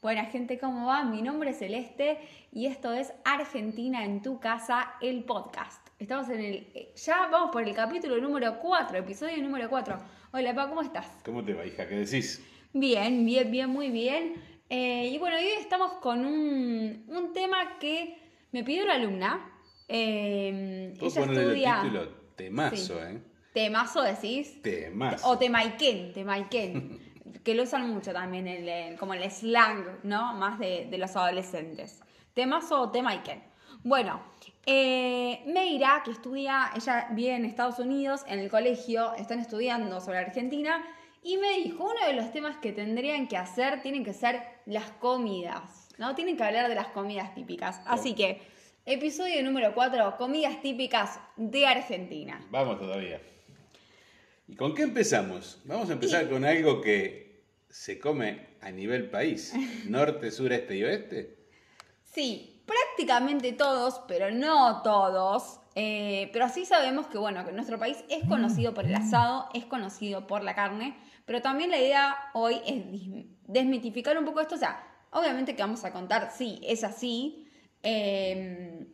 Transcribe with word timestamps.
Buena 0.00 0.26
gente, 0.26 0.58
¿cómo 0.58 0.86
va? 0.86 1.02
Mi 1.04 1.22
nombre 1.22 1.50
es 1.50 1.58
Celeste 1.58 2.18
y 2.52 2.66
esto 2.66 2.92
es 2.92 3.12
Argentina 3.24 4.04
en 4.04 4.22
tu 4.22 4.38
casa, 4.38 4.92
el 5.00 5.24
podcast. 5.24 5.84
Estamos 5.98 6.28
en 6.28 6.40
el. 6.40 6.66
Ya 6.94 7.26
vamos 7.26 7.50
por 7.50 7.66
el 7.66 7.74
capítulo 7.74 8.16
número 8.18 8.60
4, 8.60 8.98
episodio 8.98 9.42
número 9.42 9.68
4. 9.68 9.98
Hola, 10.32 10.54
Pa, 10.54 10.68
¿cómo 10.68 10.82
estás? 10.82 11.08
¿Cómo 11.24 11.44
te 11.44 11.52
va, 11.52 11.66
hija? 11.66 11.88
¿Qué 11.88 11.96
decís? 11.96 12.44
Bien, 12.72 13.24
bien, 13.26 13.50
bien, 13.50 13.70
muy 13.70 13.90
bien. 13.90 14.34
Eh, 14.70 15.08
y 15.12 15.18
bueno, 15.18 15.36
hoy 15.36 15.46
estamos 15.58 15.94
con 15.94 16.24
un, 16.24 17.04
un 17.08 17.32
tema 17.32 17.78
que 17.80 18.16
me 18.52 18.62
pidió 18.62 18.86
la 18.86 18.94
alumna. 18.94 19.50
Eh, 19.88 20.94
¿Puedo 21.00 21.24
ella 21.24 21.32
estudia. 21.32 21.76
el 21.76 21.82
título? 21.82 22.08
Temazo, 22.36 22.76
Sí. 22.76 22.92
¿eh? 23.00 23.22
Temazo 23.52 24.02
decís. 24.02 24.62
Temazo. 24.62 25.28
O 25.28 25.38
temaiken, 25.38 26.12
temaiken. 26.12 27.00
que 27.44 27.54
lo 27.54 27.62
usan 27.64 27.88
mucho 27.90 28.12
también, 28.12 28.46
el, 28.48 28.68
el- 28.68 28.98
como 28.98 29.14
el 29.14 29.28
slang, 29.30 30.00
¿no? 30.02 30.34
Más 30.34 30.58
de, 30.58 30.86
de 30.90 30.98
los 30.98 31.14
adolescentes. 31.16 32.00
Temazo 32.34 32.80
o 32.82 32.90
temaiken. 32.90 33.42
Bueno, 33.84 34.20
eh, 34.66 35.42
Meira, 35.46 36.02
que 36.04 36.10
estudia, 36.10 36.70
ella 36.74 37.08
vive 37.12 37.34
en 37.34 37.44
Estados 37.44 37.78
Unidos, 37.78 38.22
en 38.26 38.38
el 38.40 38.50
colegio, 38.50 39.14
están 39.14 39.38
estudiando 39.38 40.00
sobre 40.00 40.18
Argentina, 40.18 40.84
y 41.22 41.36
me 41.36 41.50
dijo, 41.58 41.84
uno 41.84 42.06
de 42.06 42.12
los 42.12 42.30
temas 42.32 42.56
que 42.58 42.72
tendrían 42.72 43.26
que 43.28 43.36
hacer 43.36 43.82
tienen 43.82 44.04
que 44.04 44.12
ser 44.12 44.42
las 44.66 44.90
comidas, 45.00 45.88
¿no? 45.98 46.14
Tienen 46.14 46.36
que 46.36 46.44
hablar 46.44 46.68
de 46.68 46.74
las 46.74 46.88
comidas 46.88 47.34
típicas. 47.34 47.80
Así 47.86 48.14
que, 48.14 48.40
episodio 48.86 49.42
número 49.42 49.74
4, 49.74 50.16
comidas 50.16 50.60
típicas 50.60 51.18
de 51.36 51.66
Argentina. 51.66 52.40
Vamos 52.50 52.78
todavía. 52.78 53.20
¿Y 54.48 54.56
con 54.56 54.74
qué 54.74 54.82
empezamos? 54.82 55.60
Vamos 55.64 55.90
a 55.90 55.92
empezar 55.92 56.28
con 56.28 56.44
algo 56.44 56.80
que 56.80 57.44
se 57.68 57.98
come 58.00 58.48
a 58.60 58.70
nivel 58.70 59.10
país. 59.10 59.52
Norte, 59.88 60.30
sur, 60.30 60.52
este 60.52 60.76
y 60.76 60.84
oeste. 60.84 61.36
Sí, 62.04 62.62
prácticamente 62.66 63.52
todos, 63.52 64.00
pero 64.08 64.30
no 64.30 64.82
todos. 64.82 65.60
eh, 65.74 66.30
pero 66.32 66.48
sí 66.48 66.64
sabemos 66.64 67.06
que, 67.06 67.18
bueno, 67.18 67.44
que 67.44 67.52
nuestro 67.52 67.78
país 67.78 67.98
es 68.08 68.24
conocido 68.26 68.74
por 68.74 68.84
el 68.86 68.94
asado, 68.94 69.48
es 69.54 69.64
conocido 69.66 70.26
por 70.26 70.42
la 70.42 70.54
carne, 70.54 70.96
pero 71.26 71.40
también 71.42 71.70
la 71.70 71.78
idea 71.78 72.16
hoy 72.34 72.56
es 72.66 72.82
desmitificar 73.46 74.18
un 74.18 74.24
poco 74.24 74.40
esto. 74.40 74.54
O 74.54 74.58
sea, 74.58 74.82
obviamente 75.12 75.54
que 75.54 75.62
vamos 75.62 75.84
a 75.84 75.92
contar, 75.92 76.32
sí, 76.36 76.58
es 76.64 76.82
así. 76.84 77.44
eh, 77.82 78.86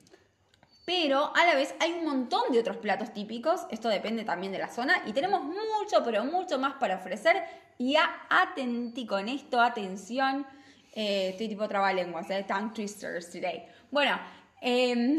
pero 0.85 1.33
a 1.35 1.47
la 1.47 1.55
vez 1.55 1.75
hay 1.81 1.93
un 1.93 2.05
montón 2.05 2.53
de 2.53 2.59
otros 2.61 2.77
platos 2.77 3.13
típicos, 3.13 3.63
esto 3.71 3.89
depende 3.89 4.25
también 4.25 4.53
de 4.53 4.59
la 4.59 4.69
zona, 4.69 5.03
y 5.07 5.13
tenemos 5.13 5.43
mucho, 5.43 6.03
pero 6.05 6.25
mucho 6.25 6.59
más 6.59 6.75
para 6.75 6.97
ofrecer. 6.97 7.43
Y 7.79 7.97
a, 7.97 8.09
atenti 8.29 9.07
con 9.07 9.29
esto, 9.29 9.61
atención, 9.61 10.47
eh, 10.95 11.31
estoy 11.31 11.49
tipo 11.49 11.67
trabalenguas, 11.69 12.29
eh, 12.31 12.45
tongue 12.47 12.73
twisters 12.75 13.31
today. 13.31 13.65
Bueno, 13.91 14.19
em, 14.61 15.19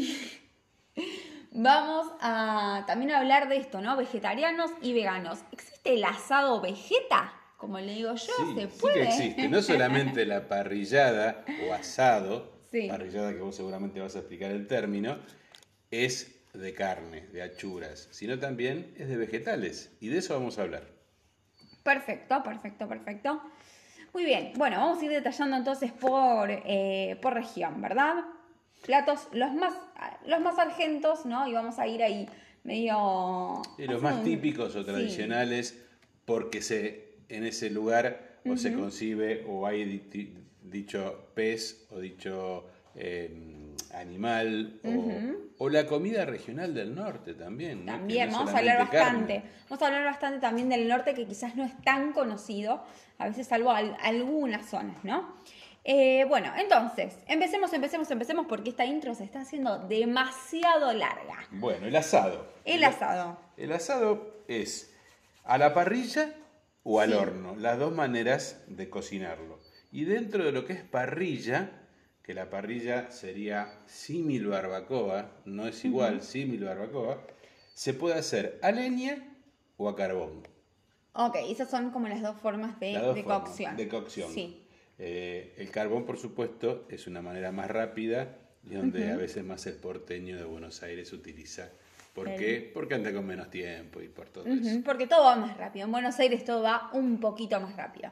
vamos 1.51 2.07
a 2.21 2.83
también 2.87 3.11
a 3.11 3.19
hablar 3.19 3.49
de 3.49 3.57
esto, 3.57 3.81
¿no? 3.81 3.95
Vegetarianos 3.97 4.71
y 4.81 4.93
veganos. 4.93 5.39
¿Existe 5.51 5.93
el 5.95 6.03
asado 6.03 6.61
vegeta? 6.61 7.33
Como 7.57 7.79
le 7.79 7.93
digo 7.93 8.11
yo, 8.13 8.17
Sí, 8.17 8.53
se 8.55 8.69
sí 8.69 8.77
puede. 8.79 8.93
que 8.95 9.03
existe. 9.03 9.49
No 9.49 9.61
solamente 9.63 10.25
la 10.25 10.47
parrillada 10.47 11.43
o 11.67 11.73
asado, 11.73 12.53
Sí. 12.71 12.87
parrillada 12.89 13.31
que 13.31 13.39
vos 13.39 13.55
seguramente 13.55 13.99
vas 14.01 14.15
a 14.15 14.19
explicar 14.19 14.51
el 14.51 14.67
término, 14.67 15.17
es 15.91 16.31
de 16.53 16.73
carne, 16.73 17.27
de 17.33 17.41
achuras, 17.41 18.07
sino 18.11 18.39
también 18.39 18.93
es 18.97 19.07
de 19.09 19.17
vegetales. 19.17 19.91
Y 19.99 20.07
de 20.07 20.19
eso 20.19 20.33
vamos 20.33 20.57
a 20.57 20.63
hablar. 20.63 20.87
Perfecto, 21.83 22.41
perfecto, 22.43 22.87
perfecto. 22.87 23.41
Muy 24.13 24.23
bien, 24.23 24.53
bueno, 24.55 24.77
vamos 24.77 25.01
a 25.01 25.05
ir 25.05 25.11
detallando 25.11 25.57
entonces 25.57 25.91
por, 25.91 26.49
eh, 26.49 27.17
por 27.21 27.33
región, 27.33 27.81
¿verdad? 27.81 28.23
Platos 28.85 29.27
los 29.33 29.53
más, 29.53 29.73
los 30.25 30.39
más 30.41 30.57
argentos, 30.57 31.25
¿no? 31.25 31.47
Y 31.47 31.53
vamos 31.53 31.77
a 31.79 31.87
ir 31.87 32.01
ahí 32.01 32.27
medio... 32.63 33.61
Y 33.77 33.87
los 33.87 34.01
más 34.01 34.15
un- 34.17 34.23
típicos 34.23 34.75
o 34.75 34.79
sí. 34.79 34.85
tradicionales, 34.85 35.83
porque 36.25 36.61
se 36.61 37.15
en 37.27 37.43
ese 37.43 37.69
lugar 37.69 38.39
o 38.47 38.55
se 38.55 38.73
concibe 38.73 39.43
o 39.47 39.65
hay 39.65 39.83
di- 39.83 40.03
di- 40.11 40.33
dicho 40.61 41.29
pez 41.33 41.87
o 41.89 41.99
dicho 41.99 42.67
eh, 42.95 43.29
animal 43.99 44.79
o, 44.83 45.65
o 45.65 45.69
la 45.69 45.85
comida 45.87 46.25
regional 46.25 46.73
del 46.73 46.93
norte 46.93 47.33
también. 47.33 47.85
También, 47.85 48.29
no 48.29 48.39
vamos 48.39 48.53
a 48.53 48.57
hablar 48.59 48.79
bastante. 48.79 49.35
carne. 49.35 49.51
Vamos 49.69 49.81
a 49.81 49.87
hablar 49.87 50.03
bastante 50.05 50.39
también 50.39 50.69
del 50.69 50.87
norte, 50.87 51.13
que 51.13 51.25
quizás 51.25 51.55
no 51.55 51.63
es 51.63 51.75
tan 51.83 52.11
conocido, 52.13 52.83
a 53.17 53.27
veces 53.27 53.47
salvo 53.47 53.71
al- 53.71 53.95
algunas 54.01 54.69
zonas, 54.69 55.03
¿no? 55.03 55.35
Eh, 55.87 56.25
bueno, 56.27 56.51
entonces, 56.57 57.15
empecemos, 57.27 57.71
empecemos, 57.71 58.09
empecemos, 58.09 58.47
porque 58.47 58.71
esta 58.71 58.85
intro 58.85 59.13
se 59.13 59.23
está 59.23 59.41
haciendo 59.41 59.77
demasiado 59.87 60.91
larga. 60.93 61.37
Bueno, 61.51 61.85
el 61.85 61.95
asado. 61.95 62.51
El 62.65 62.83
asado. 62.83 63.37
El 63.55 63.71
asado 63.71 64.43
es 64.47 64.91
a 65.43 65.57
la 65.59 65.73
parrilla 65.75 66.33
o 66.83 66.99
al 66.99 67.11
Sí. 67.11 67.15
horno, 67.15 67.55
las 67.55 67.77
dos 67.77 67.93
maneras 67.93 68.63
de 68.67 68.89
cocinarlo. 68.89 69.59
Y 69.91 70.05
dentro 70.05 70.43
de 70.43 70.51
lo 70.51 70.65
que 70.65 70.73
es 70.73 70.81
parrilla, 70.83 71.69
que 72.25 72.33
la 72.33 72.49
parrilla 72.49 73.11
sería 73.11 73.71
símil 73.85 74.47
barbacoa, 74.47 75.29
no 75.45 75.67
es 75.67 75.85
igual, 75.85 76.23
símil 76.23 76.63
barbacoa, 76.63 77.21
se 77.75 77.93
puede 77.93 78.15
hacer 78.15 78.57
a 78.63 78.71
leña 78.71 79.23
o 79.77 79.87
a 79.87 79.95
carbón. 79.95 80.41
Ok, 81.13 81.35
esas 81.47 81.69
son 81.69 81.91
como 81.91 82.07
las 82.07 82.23
dos 82.23 82.35
formas 82.41 82.79
de, 82.79 82.93
dos 82.97 83.13
de 83.15 83.21
formas 83.21 83.41
cocción. 83.49 83.77
De 83.77 83.87
cocción. 83.87 84.31
Sí. 84.33 84.63
Eh, 84.97 85.53
el 85.57 85.69
carbón, 85.69 86.05
por 86.05 86.17
supuesto, 86.17 86.87
es 86.89 87.05
una 87.05 87.21
manera 87.21 87.51
más 87.51 87.69
rápida 87.69 88.35
y 88.67 88.73
donde 88.73 89.11
a 89.11 89.15
veces 89.17 89.43
más 89.43 89.67
el 89.67 89.75
porteño 89.75 90.35
de 90.35 90.45
Buenos 90.45 90.81
Aires 90.81 91.13
utiliza. 91.13 91.69
¿Por 92.15 92.27
El- 92.27 92.39
qué? 92.39 92.71
Porque 92.73 92.95
anda 92.95 93.13
con 93.13 93.27
menos 93.27 93.51
tiempo 93.51 94.01
y 94.01 94.07
por 94.07 94.29
todo 94.29 94.45
eso. 94.47 94.79
porque 94.83 95.05
todo 95.05 95.25
va 95.25 95.35
más 95.35 95.55
rápido. 95.57 95.85
En 95.85 95.91
Buenos 95.91 96.17
Aires 96.17 96.43
todo 96.43 96.63
va 96.63 96.89
un 96.93 97.19
poquito 97.19 97.59
más 97.59 97.75
rápido. 97.75 98.09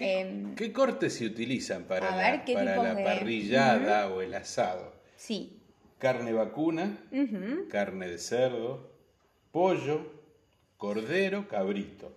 Em, 0.00 0.54
¿Qué 0.54 0.72
cortes 0.72 1.14
se 1.14 1.26
utilizan 1.26 1.84
para 1.84 2.14
la, 2.14 2.30
ver, 2.30 2.44
¿qué 2.44 2.54
para 2.54 2.76
la 2.76 2.94
de- 2.94 3.04
parrillada 3.04 4.08
o 4.08 4.20
el 4.22 4.34
asado? 4.34 4.92
sí. 5.16 5.54
Carne 5.98 6.32
vacuna, 6.32 6.96
carne 7.68 8.06
de 8.08 8.18
cerdo, 8.18 8.92
pollo, 9.50 10.00
cordero, 10.76 11.48
cabrito. 11.48 12.16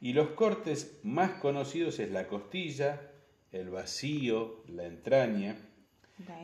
Y 0.00 0.14
los 0.14 0.30
cortes 0.30 0.98
más 1.04 1.30
conocidos 1.40 2.00
es 2.00 2.10
la 2.10 2.26
costilla, 2.26 3.00
el 3.52 3.70
vacío, 3.70 4.64
la 4.66 4.84
entraña 4.86 5.56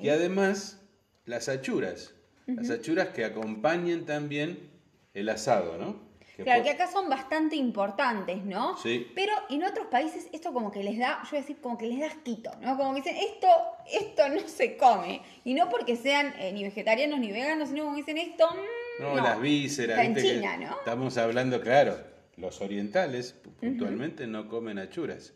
y 0.01 0.11
además 0.11 0.81
las 1.25 1.49
achuras. 1.49 2.15
Las 2.47 2.71
achuras 2.71 3.09
que 3.09 3.25
acompañan 3.25 4.07
también 4.07 4.71
el 5.13 5.29
asado, 5.29 5.77
¿no? 5.77 6.06
Que 6.37 6.45
Claro, 6.45 6.63
que 6.65 6.71
acá 6.71 6.87
son 6.87 7.09
bastante 7.09 7.57
importantes, 7.57 8.45
¿no? 8.45 8.77
Sí. 8.77 9.11
Pero 9.15 9.33
en 9.49 9.65
otros 9.65 9.87
países 9.87 10.29
esto 10.33 10.53
como 10.53 10.71
que 10.71 10.83
les 10.85 10.99
da, 10.99 11.21
yo 11.25 11.31
voy 11.31 11.39
a 11.39 11.41
decir, 11.41 11.57
como 11.63 11.79
que 11.79 11.87
les 11.87 11.99
da 12.01 12.07
asquito, 12.09 12.51
¿no? 12.61 12.77
Como 12.77 12.93
que 12.95 13.01
dicen, 13.01 13.17
esto, 13.17 13.49
esto 13.91 14.29
no 14.29 14.41
se 14.47 14.77
come. 14.77 15.23
Y 15.45 15.55
no 15.55 15.71
porque 15.71 15.97
sean 15.97 16.35
eh, 16.39 16.53
ni 16.53 16.63
vegetarianos 16.63 17.19
ni 17.21 17.33
veganos, 17.33 17.71
sino 17.71 17.85
como 17.85 17.97
dicen 17.97 18.19
esto, 18.19 18.47
mm, 18.51 19.03
No, 19.03 19.17
no. 19.17 19.23
las 19.23 19.41
vísceras. 19.41 19.99
Está 19.99 20.05
en 20.05 20.15
que 20.15 20.23
China, 20.23 20.57
¿no? 20.59 20.77
Estamos 20.79 21.17
hablando, 21.17 21.61
claro, 21.63 21.97
los 22.37 22.61
orientales 22.61 23.35
pu- 23.43 23.53
puntualmente 23.59 24.27
no 24.27 24.47
comen 24.49 24.79
achuras. 24.79 25.33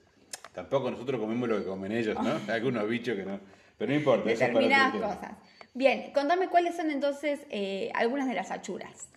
Tampoco 0.53 0.91
nosotros 0.91 1.19
comemos 1.21 1.49
lo 1.49 1.59
que 1.59 1.65
comen 1.65 1.93
ellos, 1.93 2.17
¿no? 2.23 2.39
Algunos 2.53 2.87
bichos 2.87 3.17
que 3.17 3.25
no. 3.25 3.41
Pero 3.79 3.91
no 3.93 3.97
importa, 3.97 4.31
eso 4.31 4.45
es 4.45 4.51
para 4.51 4.61
Determinadas 4.67 4.95
otro 4.95 5.01
tema. 5.09 5.15
cosas. 5.21 5.33
Bien, 5.73 6.13
contame 6.13 6.49
cuáles 6.49 6.77
son 6.77 6.91
entonces 6.91 7.41
eh, 7.49 7.91
algunas 7.95 8.29
de 8.29 8.35
las 8.35 8.51
achuras. 8.51 9.09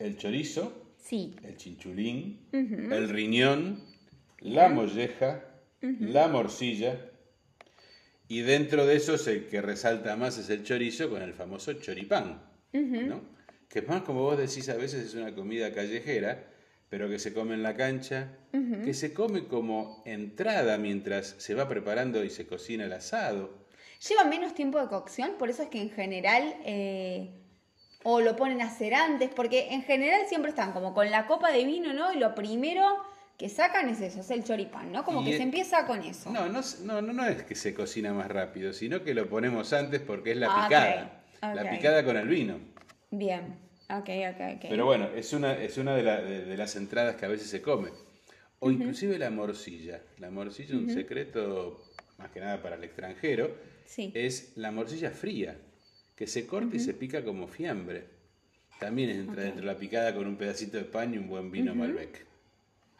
El 0.00 0.16
chorizo, 0.16 0.72
Sí. 1.00 1.34
el 1.42 1.56
chinchulín, 1.56 2.46
el 2.52 3.08
riñón, 3.08 3.82
la 4.40 4.68
molleja, 4.68 5.44
la 5.80 6.28
morcilla. 6.28 7.06
Y 8.28 8.42
dentro 8.42 8.86
de 8.86 8.96
esos 8.96 9.26
el 9.26 9.48
que 9.48 9.60
resalta 9.60 10.14
más 10.16 10.38
es 10.38 10.50
el 10.50 10.62
chorizo 10.62 11.10
con 11.10 11.22
el 11.22 11.34
famoso 11.34 11.72
choripán, 11.74 12.42
¿no? 12.72 13.22
Que 13.68 13.82
más 13.82 14.02
como 14.02 14.22
vos 14.22 14.38
decís 14.38 14.68
a 14.68 14.76
veces 14.76 15.04
es 15.04 15.14
una 15.14 15.34
comida 15.34 15.72
callejera, 15.72 16.46
pero 16.88 17.08
que 17.08 17.18
se 17.18 17.32
come 17.32 17.54
en 17.54 17.62
la 17.62 17.76
cancha, 17.76 18.36
que 18.84 18.94
se 18.94 19.14
come 19.14 19.46
como 19.46 20.02
entrada 20.06 20.76
mientras 20.76 21.34
se 21.38 21.54
va 21.54 21.68
preparando 21.68 22.22
y 22.24 22.30
se 22.30 22.46
cocina 22.46 22.84
el 22.84 22.92
asado. 22.92 23.66
Lleva 24.08 24.24
menos 24.24 24.54
tiempo 24.54 24.80
de 24.80 24.88
cocción, 24.88 25.32
por 25.38 25.50
eso 25.50 25.62
es 25.62 25.68
que 25.68 25.80
en 25.80 25.90
general 25.90 26.54
eh, 26.64 27.30
o 28.02 28.20
lo 28.20 28.36
ponen 28.36 28.60
a 28.62 28.66
hacer 28.66 28.94
antes, 28.94 29.30
porque 29.34 29.68
en 29.74 29.82
general 29.82 30.22
siempre 30.28 30.50
están 30.50 30.72
como 30.72 30.94
con 30.94 31.10
la 31.10 31.26
copa 31.26 31.50
de 31.52 31.64
vino, 31.64 31.92
¿no? 31.92 32.12
Y 32.12 32.18
lo 32.18 32.34
primero 32.34 32.82
que 33.36 33.48
sacan 33.48 33.88
es 33.88 34.00
eso, 34.00 34.20
es 34.20 34.30
el 34.30 34.44
choripán, 34.44 34.92
¿no? 34.92 35.04
Como 35.04 35.22
Y 35.22 35.26
que 35.26 35.36
se 35.36 35.42
empieza 35.42 35.86
con 35.86 36.02
eso. 36.02 36.30
No, 36.30 36.48
no, 36.48 36.60
es- 36.60 36.80
no, 36.80 37.00
no, 37.02 37.12
no 37.12 37.24
es 37.26 37.42
que 37.42 37.54
se 37.54 37.72
cocina 37.74 38.12
más 38.12 38.28
rápido, 38.28 38.72
sino 38.72 39.02
que 39.02 39.14
lo 39.14 39.28
ponemos 39.28 39.72
antes 39.72 40.00
porque 40.00 40.32
es 40.32 40.36
la 40.36 40.48
Ah, 40.50 40.66
picada. 40.68 41.54
La 41.54 41.70
picada 41.70 42.04
con 42.04 42.16
el 42.18 42.28
vino. 42.28 42.58
Bien, 43.10 43.56
ok, 43.88 44.08
ok, 44.34 44.40
ok. 44.56 44.66
Pero 44.68 44.84
bueno, 44.84 45.08
es 45.14 45.32
una, 45.32 45.54
es 45.54 45.78
una 45.78 45.94
de, 45.96 46.02
la- 46.02 46.20
de- 46.20 46.44
de 46.44 46.56
las 46.56 46.76
entradas 46.76 47.16
que 47.16 47.24
a 47.24 47.28
veces 47.28 47.48
se 47.48 47.62
come. 47.62 47.90
O 48.58 48.70
inclusive 48.70 49.18
la 49.18 49.30
morcilla. 49.30 50.02
La 50.18 50.30
morcilla 50.30 50.74
un 50.76 50.90
secreto 50.90 51.82
más 52.18 52.30
que 52.30 52.40
nada 52.40 52.60
para 52.62 52.76
el 52.76 52.84
extranjero, 52.84 53.56
Sí. 53.86 54.12
es 54.14 54.52
la 54.56 54.70
morcilla 54.70 55.10
fría, 55.10 55.56
que 56.20 56.26
se 56.26 56.46
corta 56.46 56.76
y 56.76 56.80
se 56.80 56.92
pica 56.92 57.24
como 57.24 57.46
fiambre. 57.46 58.04
También 58.78 59.08
entra 59.08 59.42
dentro 59.42 59.62
de 59.62 59.66
la 59.66 59.78
picada 59.78 60.14
con 60.14 60.26
un 60.26 60.36
pedacito 60.36 60.76
de 60.76 60.84
pan 60.84 61.14
y 61.14 61.16
un 61.16 61.30
buen 61.30 61.50
vino 61.50 61.74
Malbec. 61.74 62.26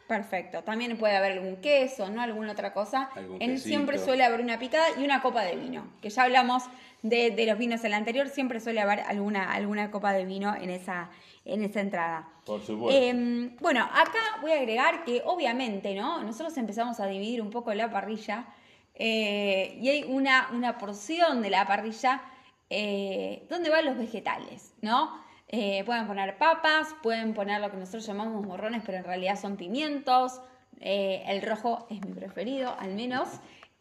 Perfecto. 0.07 0.63
También 0.63 0.97
puede 0.97 1.15
haber 1.15 1.33
algún 1.33 1.57
queso, 1.57 2.09
¿no? 2.09 2.23
Alguna 2.23 2.53
otra 2.53 2.73
cosa. 2.73 3.11
En, 3.39 3.59
siempre 3.59 3.99
suele 3.99 4.23
haber 4.23 4.41
una 4.41 4.57
picada 4.57 4.87
y 4.99 5.03
una 5.03 5.21
copa 5.21 5.43
de 5.43 5.55
vino. 5.55 5.85
Que 6.01 6.09
ya 6.09 6.23
hablamos 6.23 6.63
de, 7.03 7.29
de 7.29 7.45
los 7.45 7.59
vinos 7.59 7.83
en 7.83 7.91
la 7.91 7.97
anterior, 7.97 8.27
siempre 8.27 8.59
suele 8.59 8.81
haber 8.81 9.01
alguna, 9.01 9.53
alguna 9.53 9.91
copa 9.91 10.13
de 10.13 10.25
vino 10.25 10.55
en 10.55 10.71
esa, 10.71 11.11
en 11.45 11.63
esa 11.63 11.79
entrada. 11.79 12.27
Por 12.43 12.65
supuesto. 12.65 12.99
Em, 12.99 13.55
bueno, 13.57 13.83
acá 13.83 14.39
voy 14.41 14.53
a 14.53 14.55
agregar 14.55 15.05
que 15.05 15.21
obviamente, 15.25 15.93
¿no? 15.93 16.23
Nosotros 16.23 16.57
empezamos 16.57 16.99
a 16.99 17.05
dividir 17.05 17.39
un 17.39 17.51
poco 17.51 17.71
la 17.75 17.91
parrilla 17.91 18.47
eh, 18.95 19.77
y 19.79 19.89
hay 19.89 20.05
una, 20.05 20.49
una 20.53 20.79
porción 20.79 21.43
de 21.43 21.51
la 21.51 21.67
parrilla 21.67 22.23
eh, 22.73 23.45
donde 23.49 23.69
van 23.69 23.83
los 23.85 23.97
vegetales, 23.97 24.73
¿no? 24.81 25.11
Eh, 25.49 25.83
pueden 25.85 26.07
poner 26.07 26.37
papas, 26.37 26.95
pueden 27.03 27.33
poner 27.33 27.59
lo 27.59 27.69
que 27.69 27.75
nosotros 27.75 28.05
llamamos 28.05 28.45
morrones, 28.45 28.81
pero 28.85 28.99
en 28.99 29.03
realidad 29.03 29.37
son 29.37 29.57
pimientos. 29.57 30.39
Eh, 30.79 31.21
el 31.27 31.41
rojo 31.41 31.85
es 31.89 31.99
mi 32.05 32.13
preferido, 32.13 32.73
al 32.79 32.95
menos. 32.95 33.27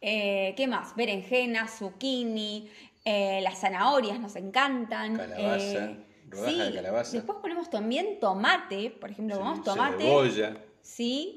Eh, 0.01 0.55
¿Qué 0.57 0.67
más? 0.67 0.97
Berenjena, 0.97 1.69
zucchini, 1.69 2.69
las 3.05 3.61
zanahorias 3.61 4.19
nos 4.19 4.35
encantan. 4.35 5.17
Calabaza, 5.17 5.93
rodaja 6.29 6.65
de 6.65 6.75
calabaza. 6.75 7.13
Después 7.13 7.39
ponemos 7.41 7.71
también 7.71 8.19
tomate, 8.19 8.91
por 8.91 9.11
ejemplo, 9.11 9.37
Sí, 9.37 9.41
ponemos 9.41 9.65
tomate. 9.65 10.05
Cebolla. 10.05 10.57
Sí, 10.83 11.37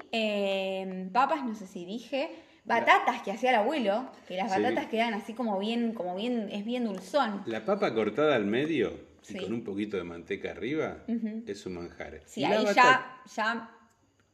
papas, 1.12 1.44
no 1.44 1.54
sé 1.54 1.68
si 1.68 1.84
dije. 1.84 2.34
Batatas 2.64 3.20
que 3.22 3.30
hacía 3.30 3.50
el 3.50 3.56
abuelo, 3.56 4.10
que 4.26 4.36
las 4.36 4.52
Sí. 4.52 4.60
batatas 4.62 4.86
quedan 4.86 5.12
así 5.14 5.34
como 5.34 5.58
bien, 5.58 5.92
como 5.92 6.16
bien, 6.16 6.48
es 6.50 6.64
bien 6.64 6.84
dulzón. 6.84 7.42
La 7.46 7.64
papa 7.64 7.92
cortada 7.94 8.34
al 8.36 8.46
medio 8.46 8.98
Sí. 9.20 9.36
y 9.36 9.40
con 9.42 9.52
un 9.52 9.64
poquito 9.64 9.96
de 9.98 10.04
manteca 10.04 10.50
arriba 10.50 10.98
es 11.46 11.66
un 11.66 11.74
manjar. 11.74 12.20
Sí, 12.26 12.40
Y 12.40 12.44
ahí 12.44 12.64
ya, 12.74 13.20
ya 13.34 13.70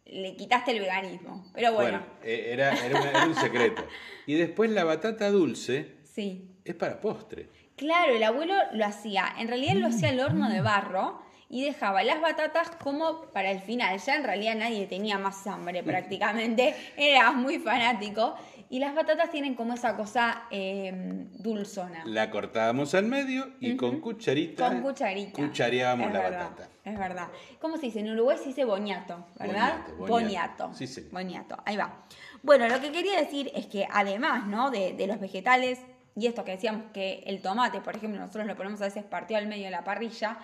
le 0.06 0.37
quitaste 0.37 0.71
el 0.73 0.81
veganismo. 0.81 1.44
Pero 1.55 1.73
bueno, 1.75 1.99
Bueno, 1.99 2.06
eh, 2.23 2.50
era, 2.53 2.73
era 2.87 3.00
una- 3.00 3.11
era 3.11 3.27
un 3.27 3.35
secreto. 3.35 3.85
Y 4.27 4.35
después 4.35 4.71
la 4.71 4.85
batata 4.85 5.31
dulce 5.31 5.97
sí. 6.05 6.50
es 6.65 6.75
para 6.77 7.00
postre. 7.00 7.49
Claro, 7.77 8.15
el 8.15 8.23
abuelo 8.23 8.55
lo 8.75 8.85
hacía, 8.85 9.25
en 9.38 9.49
realidad 9.49 9.75
lo 9.75 9.87
hacía 9.88 10.11
al 10.11 10.21
horno 10.21 10.50
de 10.50 10.61
barro 10.61 11.21
y 11.50 11.64
dejaba 11.64 12.05
las 12.05 12.20
batatas 12.20 12.70
como 12.82 13.23
para 13.32 13.50
el 13.50 13.61
final. 13.61 13.99
Ya 13.99 14.14
en 14.14 14.25
realidad 14.25 14.55
nadie 14.55 14.87
tenía 14.87 15.19
más 15.19 15.47
hambre 15.47 15.82
prácticamente, 15.85 16.75
era 16.97 17.32
muy 17.32 17.58
fanático. 17.58 18.37
Y 18.73 18.79
las 18.79 18.94
batatas 18.94 19.32
tienen 19.32 19.56
como 19.56 19.75
esa 19.75 19.97
cosa 19.97 20.44
eh, 20.52 20.93
dulzona. 21.32 22.05
La 22.06 22.31
cortábamos 22.31 22.94
al 22.94 23.06
medio 23.06 23.49
y 23.58 23.76
con 23.76 24.00
cucharita, 24.00 24.69
Con 24.69 24.82
cucharita. 24.82 25.43
cuchareábamos 25.43 26.06
Es 26.06 26.12
la 26.12 26.20
verdad, 26.20 26.50
batata. 26.50 26.69
Es 26.85 26.97
verdad. 26.97 27.29
¿Cómo 27.61 27.79
se 27.79 27.87
dice? 27.87 27.99
En 27.99 28.12
Uruguay 28.12 28.38
se 28.38 28.44
dice 28.44 28.64
boñato, 28.64 29.26
¿verdad? 29.41 29.79
Boñato, 29.88 29.96
boñato. 29.96 30.08
Boñato. 30.08 30.70
Sí, 30.75 30.87
señor. 30.87 31.11
Boñato, 31.11 31.56
ahí 31.67 31.76
va. 31.76 32.05
Bueno, 32.44 32.69
lo 32.69 32.81
que 32.81 32.93
quería 32.93 33.19
decir 33.19 33.50
es 33.56 33.67
que 33.67 33.88
además, 33.91 34.46
¿no? 34.46 34.70
De, 34.70 34.93
de 34.93 35.06
los 35.08 35.19
vegetales 35.19 35.81
y 36.14 36.26
esto 36.26 36.44
que 36.44 36.53
decíamos 36.53 36.85
que 36.93 37.25
el 37.26 37.43
tomate, 37.43 37.81
por 37.81 37.96
ejemplo, 37.96 38.20
nosotros 38.20 38.46
lo 38.46 38.56
ponemos 38.56 38.81
a 38.82 38.85
veces 38.85 39.03
partido 39.03 39.38
al 39.38 39.46
medio 39.49 39.64
de 39.64 39.70
la 39.70 39.82
parrilla. 39.82 40.38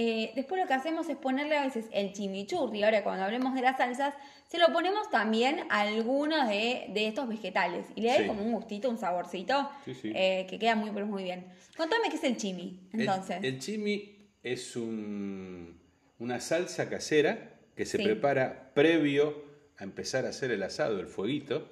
Eh, 0.00 0.30
después 0.36 0.60
lo 0.60 0.68
que 0.68 0.74
hacemos 0.74 1.08
es 1.08 1.16
ponerle 1.16 1.56
a 1.56 1.64
veces 1.64 1.86
el 1.92 2.12
chimichurri. 2.12 2.84
Ahora, 2.84 3.02
cuando 3.02 3.24
hablemos 3.24 3.52
de 3.54 3.62
las 3.62 3.78
salsas, 3.78 4.14
se 4.46 4.56
lo 4.58 4.66
ponemos 4.72 5.10
también 5.10 5.60
a 5.70 5.80
algunos 5.80 6.48
de, 6.48 6.86
de 6.94 7.08
estos 7.08 7.28
vegetales. 7.28 7.84
Y 7.96 8.02
le 8.02 8.08
da 8.10 8.16
Sí. 8.18 8.26
como 8.28 8.42
un 8.44 8.52
gustito, 8.52 8.88
un 8.88 8.96
saborcito, 8.98 9.68
Sí, 9.84 9.94
sí. 9.94 10.12
eh, 10.14 10.46
que 10.48 10.56
queda 10.60 10.76
muy, 10.76 10.90
pero 10.92 11.04
muy 11.06 11.24
bien. 11.24 11.46
Contame 11.76 12.10
qué 12.10 12.16
es 12.16 12.22
el 12.22 12.36
chimi, 12.36 12.88
El- 12.92 13.00
entonces. 13.00 13.38
El, 13.42 13.58
chimi 13.58 14.28
es 14.44 14.76
un- 14.76 15.80
una 16.20 16.40
salsa 16.40 16.88
casera 16.88 17.58
que 17.74 17.84
se 17.84 17.98
prepara 17.98 18.70
previo 18.74 19.44
a 19.78 19.82
empezar 19.84 20.26
a 20.26 20.28
hacer 20.28 20.52
el 20.52 20.62
asado, 20.62 21.00
el 21.00 21.08
fueguito, 21.08 21.68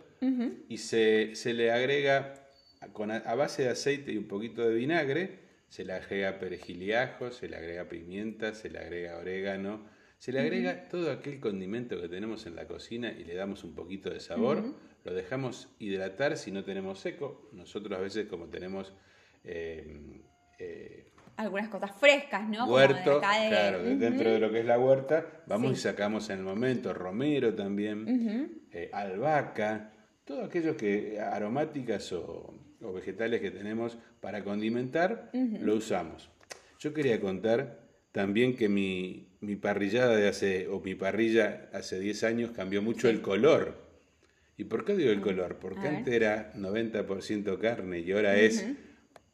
y 0.69 0.79
se, 0.79 1.37
se 1.37 1.55
le 1.55 1.70
agrega 1.70 2.34
con, 2.93 3.12
a 3.12 3.34
base 3.37 3.62
de 3.62 3.69
aceite 3.69 4.11
y 4.12 4.17
un 4.17 4.26
poquito 4.26 4.69
de 4.69 4.75
vinagre, 4.75 5.45
se 5.69 5.85
le 5.85 5.93
agrega 5.93 6.39
perejil 6.39 6.83
y 6.83 6.93
ajo, 6.93 7.31
se 7.31 7.49
le 7.49 7.57
agrega 7.57 7.89
pimienta, 7.89 8.55
se 8.55 8.71
le 8.71 8.79
agrega 8.79 9.19
orégano, 9.19 9.87
se 10.19 10.33
le 10.33 10.41
agrega 10.41 10.89
todo 10.89 11.11
aquel 11.13 11.41
condimento 11.41 12.01
que 12.01 12.09
tenemos 12.09 12.47
en 12.47 12.57
la 12.57 12.67
cocina 12.67 13.13
y 13.13 13.25
le 13.25 13.35
damos 13.35 13.65
un 13.65 13.75
poquito 13.75 14.09
de 14.11 14.21
sabor, 14.21 14.63
lo 15.05 15.13
dejamos 15.15 15.69
hidratar 15.79 16.37
si 16.39 16.51
no 16.53 16.65
tenemos 16.65 17.01
seco, 17.01 17.49
nosotros 17.53 17.99
a 17.99 18.03
veces 18.03 18.27
como 18.27 18.47
tenemos... 18.49 18.95
eh, 19.45 20.23
eh, 20.59 21.13
algunas 21.37 21.69
cosas 21.69 21.93
frescas, 21.95 22.49
¿no? 22.49 22.65
Huerto, 22.67 23.11
de 23.11 23.17
acá 23.27 23.41
de- 23.43 23.49
claro, 23.51 23.83
dentro 23.83 24.31
de 24.33 24.39
lo 24.39 24.51
que 24.51 24.61
es 24.61 24.65
la 24.65 24.79
huerta, 24.79 25.43
vamos 25.47 25.73
Sí. 25.73 25.75
y 25.75 25.77
sacamos 25.83 26.31
en 26.31 26.39
el 26.39 26.45
momento 26.45 26.95
romero 26.95 27.55
también, 27.55 28.65
eh, 28.73 28.89
albahaca, 28.91 29.93
todo 30.25 30.45
aquello 30.45 30.75
que 30.79 31.21
aromáticas 31.21 32.11
o, 32.13 32.55
o 32.82 32.93
vegetales 32.93 33.40
que 33.40 33.50
tenemos 33.50 33.99
para 34.20 34.43
condimentar, 34.44 35.31
lo 35.32 35.75
usamos. 35.76 36.31
Yo 36.78 36.93
quería 36.93 37.20
contar 37.20 37.81
también 38.12 38.56
que 38.56 38.69
mi, 38.69 39.28
mi 39.40 39.56
parrillada 39.56 40.17
de 40.17 40.28
hace, 40.28 40.69
o 40.69 40.81
mi 40.81 40.94
parrilla 40.94 41.69
hace 41.73 41.99
10 42.00 42.25
años 42.25 42.50
cambió 42.52 42.82
mucho 42.82 43.08
el 43.08 43.20
color. 43.20 43.84
¿Y 44.58 44.64
por 44.64 44.84
qué 44.84 44.96
digo 44.96 45.11
el 45.11 45.20
color? 45.20 45.56
Porque 45.61 45.81
Ah, 45.81 45.88
A 45.88 45.90
ver. 45.90 45.99
antes 45.99 46.14
era 46.14 46.52
90% 46.55 47.58
carne 47.58 48.00
y 48.00 48.12
ahora 48.12 48.37
es 48.37 48.67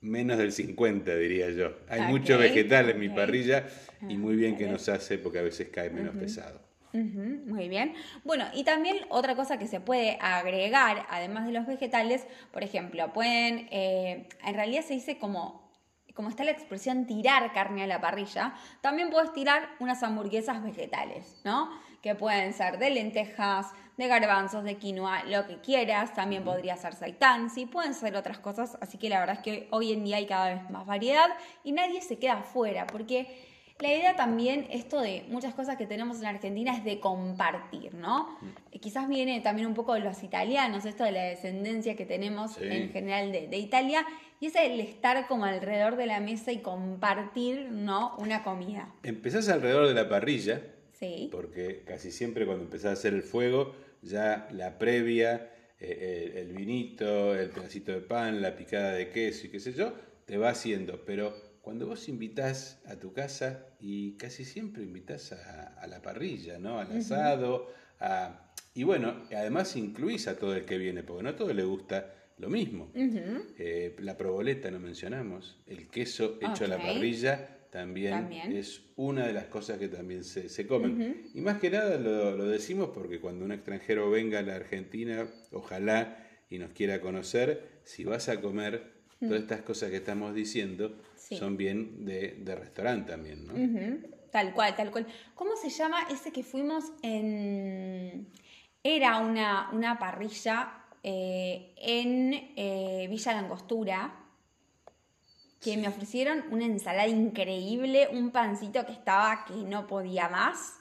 menos 0.01 0.39
del 0.39 0.51
50, 0.51 1.15
diría 1.17 1.51
yo. 1.51 1.77
Hay 1.89 2.01
mucho 2.03 2.37
vegetal 2.39 2.91
en 2.91 2.99
mi 2.99 3.09
parrilla 3.09 3.67
y 4.09 4.17
muy 4.17 4.35
bien 4.35 4.57
que 4.57 4.67
nos 4.67 4.89
hace 4.89 5.19
porque 5.19 5.39
a 5.39 5.43
veces 5.43 5.69
cae 5.69 5.91
menos 5.91 6.17
pesado. 6.17 6.61
Muy 6.95 7.69
bien. 7.69 7.95
Bueno, 8.23 8.45
y 8.53 8.65
también 8.65 8.99
otra 9.09 9.35
cosa 9.35 9.59
que 9.59 9.67
se 9.67 9.81
puede 9.81 10.19
agregar, 10.21 11.07
además 11.09 11.47
de 11.47 11.53
los 11.53 11.67
vegetales, 11.67 12.27
por 12.53 12.63
ejemplo, 12.63 13.13
pueden, 13.15 13.67
eh, 13.71 14.29
en 14.45 14.55
realidad 14.55 14.83
se 14.83 14.95
dice 14.95 15.19
como, 15.19 15.73
como 16.15 16.29
está 16.29 16.45
la 16.45 16.51
expresión 16.51 17.07
tirar 17.07 17.53
carne 17.55 17.85
a 17.85 17.87
la 17.87 18.01
parrilla, 18.03 18.55
también 18.83 19.09
puedes 19.09 19.33
tirar 19.33 19.71
unas 19.81 20.03
hamburguesas 20.03 20.63
vegetales, 20.63 21.41
¿no? 21.45 21.71
Que 22.03 22.15
pueden 22.15 22.53
ser 22.53 22.79
de 22.79 22.91
lentejas, 22.91 23.69
de 23.97 24.07
garbanzos, 24.09 24.63
de 24.65 24.77
quinoa, 24.77 25.25
lo 25.25 25.47
que 25.47 25.61
quieras, 25.61 26.13
también 26.13 26.45
podría 26.45 26.77
ser 26.77 26.95
seitán, 26.95 27.49
sí, 27.49 27.65
pueden 27.65 27.95
ser 27.95 28.17
otras 28.17 28.39
cosas, 28.39 28.77
así 28.83 28.99
que 28.99 29.09
la 29.09 29.21
verdad 29.21 29.37
es 29.37 29.43
que 29.43 29.69
hoy 29.71 29.93
en 29.93 30.05
día 30.05 30.17
hay 30.17 30.27
cada 30.27 30.53
vez 30.55 30.71
más 30.71 30.85
variedad 30.85 31.31
y 31.65 31.73
nadie 31.73 32.03
se 32.03 32.19
queda 32.19 32.35
afuera, 32.41 32.87
porque 32.87 33.52
la 33.81 33.89
idea 33.89 34.17
también, 34.17 34.67
esto 34.71 35.01
de 35.01 35.25
muchas 35.29 35.55
cosas 35.55 35.77
que 35.77 35.87
tenemos 35.87 36.21
en 36.21 36.27
Argentina, 36.27 36.77
es 36.77 36.85
de 36.85 37.01
compartir, 37.01 37.95
¿no? 37.95 38.39
Eh, 38.71 38.79
Quizás 38.79 39.09
viene 39.09 39.41
también 39.41 39.67
un 39.69 39.75
poco 39.75 39.95
de 39.95 40.01
los 40.01 40.23
italianos, 40.23 40.85
esto 40.85 41.05
de 41.05 41.13
la 41.13 41.23
descendencia 41.25 41.97
que 41.97 42.05
tenemos 42.07 42.55
Sí. 42.55 42.65
en 42.65 42.91
general 42.91 43.33
de, 43.33 43.49
de 43.49 43.57
Italia, 43.59 44.05
y 44.41 44.47
es 44.47 44.57
el 44.57 44.81
estar 44.81 45.27
como 45.29 45.45
alrededor 45.45 45.97
de 45.97 46.07
la 46.07 46.21
mesa 46.21 46.53
y 46.53 46.59
compartir, 46.59 47.71
¿no? 47.71 48.15
Una 48.19 48.43
comida. 48.45 48.93
Empezás 49.03 49.49
alrededor 49.49 49.89
de 49.89 49.95
la 49.95 50.09
parrilla, 50.09 50.61
Sí. 50.93 51.29
porque 51.33 51.83
casi 51.85 52.11
siempre 52.13 52.47
cuando 52.47 52.65
empezás 52.65 52.91
a 52.91 52.93
hacer 52.93 53.15
el 53.15 53.23
fuego, 53.23 53.75
ya 54.03 54.49
la 54.53 54.79
previa, 54.79 55.49
eh, 55.81 56.33
el, 56.35 56.39
el 56.49 56.53
vinito, 56.57 57.35
el 57.35 57.51
pedacito 57.51 57.91
de 57.93 58.01
pan, 58.01 58.41
la 58.43 58.55
picada 58.57 58.93
de 58.93 59.11
queso 59.11 59.47
y 59.47 59.51
qué 59.51 59.59
sé 59.61 59.73
yo, 59.73 59.93
te 60.27 60.37
va 60.39 60.51
haciendo. 60.51 61.05
Pero 61.05 61.35
cuando 61.63 61.87
vos 61.87 62.09
invitás 62.09 62.81
a 62.87 62.97
tu 62.97 63.13
casa, 63.13 63.65
y 63.81 64.13
casi 64.19 64.45
siempre 64.45 64.83
invitás 64.83 65.33
a, 65.33 65.69
a 65.81 65.87
la 65.87 66.03
parrilla, 66.03 66.59
¿no? 66.59 66.79
Al 66.79 66.93
asado, 66.99 67.71
a... 68.01 68.53
Y 68.75 68.83
bueno, 68.85 69.23
además 69.31 69.77
incluís 69.77 70.29
a 70.29 70.37
todo 70.39 70.55
el 70.57 70.65
que 70.65 70.77
viene, 70.79 71.03
porque 71.03 71.23
no 71.23 71.29
a 71.31 71.37
todo 71.37 71.53
le 71.55 71.63
gusta 71.65 72.15
lo 72.39 72.49
mismo. 72.49 72.91
Eh, 72.95 73.95
la 74.01 74.17
proboleta 74.17 74.71
no 74.71 74.81
mencionamos, 74.81 75.59
el 75.67 75.89
queso 75.89 76.39
hecho 76.41 76.65
a 76.65 76.69
la 76.69 76.79
parrilla 76.79 77.59
también, 77.71 78.13
También. 78.13 78.53
es 78.57 78.83
una 78.97 79.27
de 79.27 79.33
las 79.33 79.45
cosas 79.47 79.79
que 79.79 79.89
también 79.89 80.25
se, 80.25 80.49
se 80.49 80.67
comen. 80.67 81.23
Y 81.33 81.41
más 81.41 81.59
que 81.59 81.71
nada 81.71 81.97
lo, 81.99 82.37
lo 82.37 82.47
decimos 82.47 82.91
porque 82.93 83.21
cuando 83.21 83.45
un 83.45 83.53
extranjero 83.53 84.11
venga 84.11 84.41
a 84.41 84.43
la 84.43 84.57
Argentina, 84.57 85.27
ojalá 85.53 86.19
y 86.51 86.59
nos 86.59 86.73
quiera 86.73 87.01
conocer, 87.01 87.81
si 87.85 88.05
vas 88.05 88.29
a 88.29 88.41
comer, 88.41 88.91
todas 89.21 89.41
estas 89.43 89.63
cosas 89.63 89.91
que 89.91 89.97
estamos 89.97 90.35
diciendo 90.35 90.97
Sí. 91.33 91.39
son 91.39 91.57
bien 91.57 92.05
de, 92.05 92.37
de 92.39 92.55
restaurante 92.55 93.11
también, 93.13 93.47
¿no? 93.47 93.55
Tal 94.31 94.53
cual, 94.55 94.75
tal 94.77 94.91
cual. 94.91 95.07
¿Cómo 95.35 95.57
se 95.57 95.69
llama 95.69 95.99
ese 96.11 96.33
que 96.33 96.43
fuimos 96.43 96.85
en... 97.03 98.29
Era 98.83 99.19
una, 99.19 99.69
una 99.73 99.99
parrilla 99.99 100.73
eh, 101.03 101.75
en 101.77 102.33
eh, 102.57 103.07
Villa 103.11 103.33
Langostura, 103.35 104.15
que 105.61 105.77
me 105.77 105.87
ofrecieron 105.87 106.45
una 106.51 106.65
ensalada 106.65 107.07
increíble, 107.07 108.09
un 108.11 108.31
pancito 108.33 108.85
que 108.87 108.93
estaba 108.93 109.45
que 109.45 109.55
no 109.55 109.87
podía 109.87 110.29
más. 110.29 110.79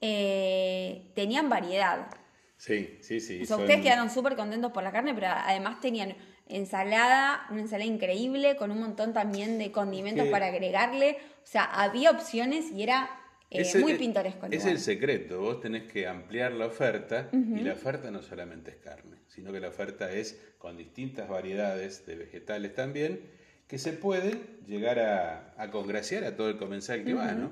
Eh, 0.00 1.10
tenían 1.14 1.48
variedad. 1.50 2.08
Sí, 2.56 2.98
sí, 3.02 3.20
sí. 3.20 3.42
O 3.42 3.44
sea, 3.46 3.56
son- 3.56 3.64
ustedes 3.64 3.82
quedaron 3.82 4.08
súper 4.10 4.36
contentos 4.36 4.72
por 4.72 4.82
la 4.82 4.92
carne, 4.92 5.12
pero 5.14 5.26
además 5.28 5.80
tenían 5.80 6.14
ensalada, 6.48 7.46
una 7.50 7.60
ensalada 7.62 7.90
increíble, 7.90 8.56
con 8.56 8.70
un 8.70 8.80
montón 8.80 9.12
también 9.12 9.58
de 9.58 9.70
condimentos 9.72 10.24
que- 10.26 10.30
para 10.30 10.46
agregarle. 10.46 11.18
O 11.42 11.46
sea, 11.46 11.64
había 11.64 12.10
opciones 12.10 12.70
y 12.72 12.82
era 12.82 13.10
eh, 13.50 13.64
muy 13.80 13.94
pintoresco. 13.94 14.46
el 14.46 14.52
Es 14.54 14.60
lugar. 14.60 14.74
el 14.74 14.80
secreto, 14.80 15.40
vos 15.40 15.60
tenés 15.60 15.84
que 15.90 16.06
ampliar 16.06 16.52
la 16.52 16.66
oferta 16.66 17.28
y 17.32 17.60
la 17.60 17.72
oferta 17.72 18.10
no 18.10 18.22
solamente 18.22 18.70
es 18.72 18.76
carne, 18.76 19.16
sino 19.28 19.52
que 19.52 19.60
la 19.60 19.68
oferta 19.68 20.10
es 20.12 20.38
con 20.58 20.76
distintas 20.76 21.28
variedades 21.28 22.04
de 22.04 22.16
vegetales 22.16 22.74
también, 22.74 23.20
que 23.66 23.78
se 23.78 23.92
pueden 23.94 24.58
llegar 24.66 24.98
a, 24.98 25.54
a 25.56 25.70
congraciar 25.70 26.24
a 26.24 26.36
todo 26.36 26.48
el 26.50 26.58
comensal 26.58 27.04
que 27.04 27.14
va, 27.14 27.32
¿no? 27.32 27.50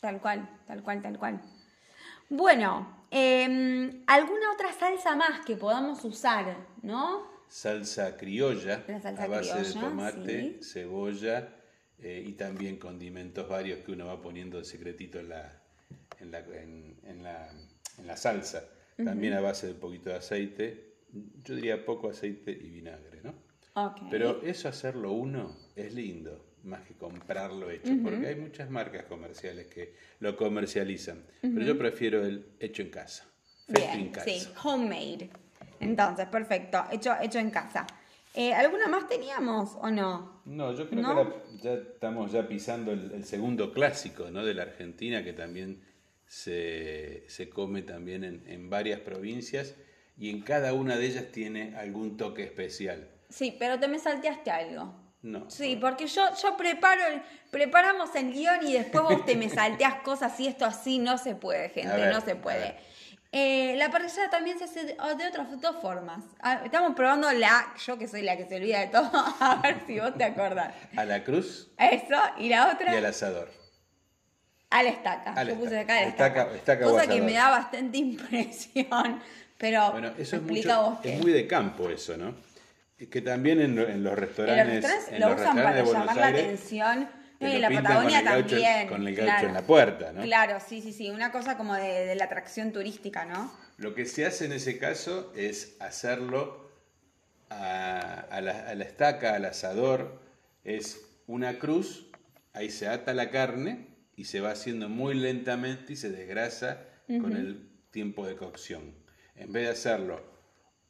Tal 0.00 0.20
cual, 0.20 0.48
tal 0.66 0.82
cual, 0.82 1.02
tal 1.02 1.18
cual. 1.18 1.40
Bueno, 2.28 3.04
eh, 3.10 4.02
¿alguna 4.06 4.52
otra 4.54 4.72
salsa 4.72 5.14
más 5.16 5.44
que 5.44 5.56
podamos 5.56 6.04
usar, 6.04 6.56
no? 6.82 7.26
Salsa 7.50 8.16
criolla, 8.16 8.84
salsa 8.86 9.24
a 9.24 9.26
base 9.26 9.58
de 9.58 9.72
tomate, 9.72 10.58
sí. 10.60 10.72
cebolla 10.72 11.48
eh, 11.98 12.24
y 12.24 12.32
también 12.32 12.76
condimentos 12.78 13.48
varios 13.48 13.80
que 13.80 13.90
uno 13.90 14.06
va 14.06 14.22
poniendo 14.22 14.58
de 14.58 14.64
secretito 14.64 15.18
en 15.18 15.28
la, 15.30 15.60
en 16.20 16.30
la, 16.30 16.38
en, 16.38 16.96
en 17.04 17.22
la, 17.24 17.50
en 17.98 18.06
la 18.06 18.16
salsa. 18.16 18.64
También 18.96 19.32
a 19.32 19.40
base 19.40 19.66
de 19.66 19.72
un 19.72 19.80
poquito 19.80 20.10
de 20.10 20.16
aceite, 20.16 20.94
yo 21.42 21.54
diría 21.56 21.84
poco 21.84 22.08
aceite 22.10 22.52
y 22.52 22.68
vinagre, 22.70 23.20
¿no? 23.22 23.34
Pero 24.10 24.42
eso 24.42 24.68
hacerlo 24.68 25.12
uno 25.12 25.56
es 25.74 25.92
lindo, 25.94 26.54
más 26.64 26.82
que 26.86 26.94
comprarlo 26.94 27.70
hecho, 27.70 27.92
porque 28.02 28.26
hay 28.28 28.36
muchas 28.36 28.70
marcas 28.70 29.04
comerciales 29.06 29.66
que 29.66 29.94
lo 30.20 30.36
comercializan, 30.36 31.24
pero 31.40 31.62
yo 31.62 31.76
prefiero 31.78 32.24
el 32.24 32.46
hecho 32.60 32.82
en 32.82 32.90
casa, 32.90 33.26
feito 33.66 33.92
en 33.92 34.08
casa. 34.10 34.30
sí, 34.30 34.48
homemade. 34.62 35.30
Entonces, 35.80 36.26
perfecto, 36.26 36.84
hecho, 36.92 37.14
hecho 37.20 37.38
en 37.38 37.50
casa. 37.50 37.86
Eh, 38.34 38.54
¿Alguna 38.54 38.86
más 38.86 39.08
teníamos 39.08 39.76
o 39.80 39.90
no? 39.90 40.42
No, 40.44 40.72
yo 40.72 40.88
creo 40.88 41.02
¿No? 41.02 41.08
que 41.14 41.20
ahora 41.20 41.36
ya 41.62 41.72
estamos 41.72 42.30
ya 42.30 42.46
pisando 42.46 42.92
el, 42.92 43.10
el 43.12 43.24
segundo 43.24 43.72
clásico 43.72 44.30
¿no? 44.30 44.44
de 44.44 44.54
la 44.54 44.62
Argentina, 44.62 45.24
que 45.24 45.32
también 45.32 45.82
se, 46.26 47.24
se 47.28 47.50
come 47.50 47.82
también 47.82 48.22
en, 48.24 48.44
en 48.46 48.70
varias 48.70 49.00
provincias 49.00 49.74
y 50.16 50.30
en 50.30 50.42
cada 50.42 50.74
una 50.74 50.96
de 50.96 51.06
ellas 51.06 51.24
tiene 51.32 51.74
algún 51.76 52.16
toque 52.16 52.44
especial. 52.44 53.08
Sí, 53.28 53.56
pero 53.58 53.80
te 53.80 53.88
me 53.88 53.98
salteaste 53.98 54.50
algo. 54.50 54.94
No. 55.22 55.50
Sí, 55.50 55.76
porque 55.80 56.06
yo, 56.06 56.22
yo 56.42 56.56
preparo 56.56 57.02
el- 57.12 57.22
preparamos 57.50 58.14
el 58.14 58.32
guion 58.32 58.66
y 58.66 58.72
después 58.72 59.02
vos 59.04 59.24
te 59.26 59.36
me 59.36 59.48
salteas 59.50 59.96
cosas 60.02 60.38
y 60.40 60.46
esto 60.46 60.64
así 60.64 60.98
no 60.98 61.18
se 61.18 61.34
puede, 61.34 61.68
gente, 61.70 61.94
ver, 61.94 62.12
no 62.14 62.20
se 62.20 62.36
puede. 62.36 62.76
Eh, 63.32 63.74
la 63.76 63.90
parrillada 63.92 64.28
también 64.28 64.58
se 64.58 64.64
hace 64.64 64.80
de, 64.84 64.94
de 64.94 65.26
otras 65.28 65.60
dos 65.60 65.76
formas. 65.80 66.24
Ah, 66.40 66.62
Estamos 66.64 66.96
probando 66.96 67.30
la, 67.32 67.72
yo 67.86 67.96
que 67.96 68.08
soy 68.08 68.22
la 68.22 68.36
que 68.36 68.44
se 68.46 68.56
olvida 68.56 68.80
de 68.80 68.88
todo, 68.88 69.08
a 69.40 69.60
ver 69.62 69.76
si 69.86 70.00
vos 70.00 70.16
te 70.18 70.24
acordás. 70.24 70.74
A 70.96 71.04
la 71.04 71.22
cruz 71.22 71.68
Eso, 71.78 72.16
y 72.38 72.48
la 72.48 72.72
otra 72.72 72.92
y 72.92 72.96
al 72.96 73.06
asador. 73.06 73.48
a 74.70 74.82
la 74.82 74.88
estaca. 74.88 75.32
A 75.34 75.44
la 75.44 75.52
Yo 75.52 75.58
puse 75.60 75.78
acá 75.78 75.98
a 75.98 76.00
la 76.02 76.08
Estaca- 76.08 76.40
estaca. 76.42 76.56
estaca 76.56 76.84
Cosa 76.84 77.06
que 77.06 77.20
me 77.22 77.32
da 77.34 77.50
bastante 77.50 77.98
impresión. 78.08 79.22
Pero 79.58 79.92
Bueno, 79.92 80.10
eso 80.18 80.36
es, 80.36 80.42
mucho, 80.42 80.82
vos 80.82 80.98
es 81.04 81.20
muy 81.20 81.30
de 81.32 81.46
campo 81.46 81.88
eso, 81.90 82.16
¿no? 82.16 82.34
Que 83.10 83.20
también 83.22 83.60
en, 83.60 83.78
en 83.78 84.02
los 84.02 84.12
En 84.12 84.18
restaurantes, 84.18 84.82
los 84.84 84.92
restaurantes 84.92 85.12
en 85.12 85.20
lo 85.20 85.28
los 85.30 85.40
usan 85.40 85.56
para 85.56 85.70
restaurantes 85.72 85.76
de 85.76 85.82
Buenos 85.82 86.06
llamar 86.06 86.16
la 86.16 86.26
atención. 86.28 87.19
En 87.40 87.60
la 87.62 87.68
Patagonia 87.70 88.18
con 88.22 88.24
gaucho- 88.32 88.48
también. 88.50 88.88
con 88.88 89.08
el 89.08 89.14
gaucho 89.14 89.30
claro. 89.32 89.48
en 89.48 89.54
la 89.54 89.62
puerta, 89.62 90.12
¿no? 90.12 90.22
Claro, 90.22 90.58
sí, 90.66 90.82
sí, 90.82 90.92
sí. 90.92 91.10
Una 91.10 91.32
cosa 91.32 91.56
como 91.56 91.74
de, 91.74 92.06
de 92.06 92.14
la 92.14 92.24
atracción 92.24 92.72
turística, 92.72 93.24
¿no? 93.24 93.52
Lo 93.78 93.94
que 93.94 94.04
se 94.06 94.26
hace 94.26 94.44
en 94.44 94.52
ese 94.52 94.78
caso 94.78 95.32
es 95.34 95.76
hacerlo 95.80 96.70
a, 97.48 98.00
a 98.30 98.40
la, 98.40 98.68
a 98.68 98.74
la 98.74 98.84
estaca, 98.84 99.34
al 99.34 99.44
asador, 99.44 100.20
es 100.64 101.00
una 101.26 101.58
cruz, 101.58 102.10
ahí 102.52 102.70
se 102.70 102.88
ata 102.88 103.14
la 103.14 103.30
carne 103.30 103.86
y 104.16 104.24
se 104.26 104.40
va 104.40 104.50
haciendo 104.50 104.88
muy 104.88 105.14
lentamente 105.14 105.94
y 105.94 105.96
se 105.96 106.10
desgrasa 106.10 106.86
con 107.08 107.34
el 107.36 107.68
tiempo 107.90 108.26
de 108.26 108.36
cocción. 108.36 108.94
En 109.34 109.52
vez 109.52 109.64
de 109.64 109.70
hacerlo 109.70 110.22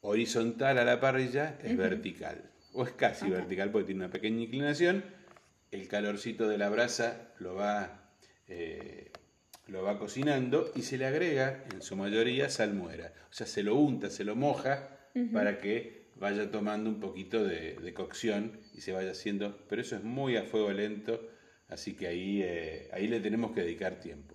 horizontal 0.02 0.78
a 0.78 0.85
la 0.85 1.00
parrilla, 1.00 1.57
es 1.62 1.76
vertical. 1.76 2.50
O 2.73 2.85
es 2.85 2.92
casi 2.92 3.28
vertical 3.30 3.71
porque 3.71 3.87
tiene 3.87 4.04
una 4.04 4.12
pequeña 4.12 4.42
inclinación. 4.42 5.04
El 5.71 5.87
calorcito 5.89 6.49
de 6.49 6.59
la 6.59 6.69
brasa 6.69 7.33
lo 7.39 7.55
va, 7.55 8.11
eh, 8.49 9.11
lo 9.69 9.83
va 9.83 9.99
cocinando 9.99 10.71
y 10.75 10.83
se 10.83 10.99
le 10.99 11.07
agrega, 11.07 11.65
en 11.73 11.83
su 11.83 11.97
mayoría, 11.97 12.50
salmuera. 12.50 13.12
O 13.31 13.33
sea, 13.33 13.47
se 13.47 13.62
lo 13.62 13.77
unta, 13.77 14.11
se 14.11 14.25
lo 14.25 14.35
moja 14.35 14.97
para 15.33 15.59
que 15.59 16.11
vaya 16.17 16.50
tomando 16.50 16.91
un 16.91 17.00
poquito 17.00 17.45
de, 17.45 17.75
de 17.75 17.95
cocción 17.95 18.61
y 18.75 18.81
se 18.81 18.93
vaya 18.93 19.12
haciendo. 19.12 19.65
Pero 19.69 19.83
eso 19.83 19.97
es 19.97 20.03
muy 20.03 20.37
a 20.37 20.43
fuego 20.45 20.73
lento, 20.73 21.29
así 21.69 21.95
que 21.95 22.09
ahí, 22.09 22.43
eh, 22.43 22.89
ahí 22.93 23.07
le 23.07 23.21
tenemos 23.21 23.53
que 23.53 23.62
dedicar 23.62 24.00
tiempo. 24.00 24.35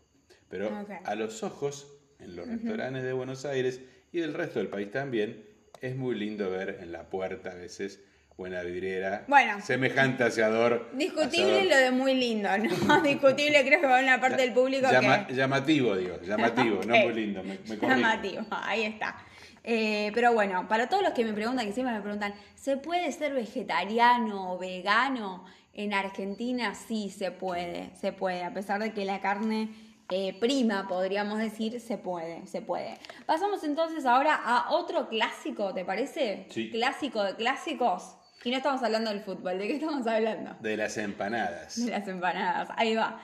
Pero 0.50 0.86
a 1.04 1.16
los 1.16 1.44
ojos, 1.44 1.92
en 2.20 2.36
los 2.36 2.48
restaurantes 2.48 3.04
de 3.04 3.14
Buenos 3.14 3.46
Aires 3.46 3.82
y 4.12 4.20
del 4.20 4.34
resto 4.34 4.60
del 4.60 4.70
país 4.70 4.90
también, 4.92 5.44
es 5.82 5.96
muy 5.96 6.16
lindo 6.16 6.50
ver 6.50 6.80
en 6.82 6.92
la 6.92 7.10
puerta 7.10 7.52
a 7.52 7.56
veces 7.56 8.00
o 8.38 8.46
en 8.48 8.54
la 8.54 8.64
vidriera 8.64 9.24
Bueno. 9.28 9.62
semejante 9.62 10.24
aseador. 10.24 10.90
Discutible 10.94 11.52
asador. 11.62 11.66
lo 11.70 11.78
de 11.78 11.92
muy 11.92 12.14
lindo, 12.16 12.50
¿no? 12.58 13.02
Discutible 13.04 13.64
creo 13.66 13.80
que 13.82 13.88
va 13.88 14.00
una 14.02 14.20
parte 14.20 14.42
del 14.42 14.54
público 14.54 14.88
Llama- 14.92 15.26
que... 15.28 15.34
Llamativo, 15.36 15.96
digo, 15.96 16.20
llamativo, 16.22 16.82
no 16.86 16.96
muy 17.06 17.14
lindo, 17.14 17.44
me, 17.44 17.58
me 17.68 17.78
corrijo. 17.78 17.88
Llamativo, 17.88 18.42
ahí 18.52 18.84
está. 18.84 19.16
Eh, 19.64 20.12
pero 20.14 20.34
bueno, 20.34 20.68
para 20.68 20.90
todos 20.90 21.02
los 21.02 21.14
que 21.14 21.24
me 21.26 21.34
preguntan, 21.34 21.66
que 21.66 21.72
siempre 21.74 21.96
me 21.96 22.02
preguntan, 22.02 22.34
¿se 22.56 22.78
puede 22.78 23.12
ser 23.12 23.34
vegetariano 23.34 24.54
o 24.54 24.58
vegano 24.60 25.46
en 25.74 25.94
Argentina? 25.94 26.76
Sí, 26.76 27.10
se 27.10 27.32
puede, 27.32 27.90
se 27.96 28.12
puede, 28.12 28.44
a 28.44 28.54
pesar 28.54 28.82
de 28.82 28.94
que 28.94 29.06
la 29.06 29.22
carne 29.22 29.70
eh, 30.12 30.38
prima, 30.40 30.88
podríamos 30.88 31.40
decir, 31.40 31.80
se 31.80 31.98
puede, 31.98 32.46
se 32.46 32.62
puede. 32.62 33.00
Pasamos 33.26 33.64
entonces 33.64 34.06
ahora 34.06 34.36
a 34.36 34.72
otro 34.72 35.08
clásico, 35.10 35.74
¿te 35.74 35.84
parece? 35.84 36.46
Sí. 36.52 36.70
Clásico 36.70 37.24
de 37.24 37.36
clásicos. 37.36 38.18
Y 38.46 38.52
no 38.52 38.58
estamos 38.58 38.84
hablando 38.84 39.10
del 39.10 39.22
fútbol, 39.22 39.58
¿de 39.58 39.68
qué 39.68 39.74
estamos 39.74 40.06
hablando? 40.06 40.56
De 40.62 40.78
las 40.78 40.98
empanadas. 40.98 41.84
De 41.84 41.90
las 41.92 42.08
empanadas, 42.08 42.70
ahí 42.78 42.96
va. 42.96 43.20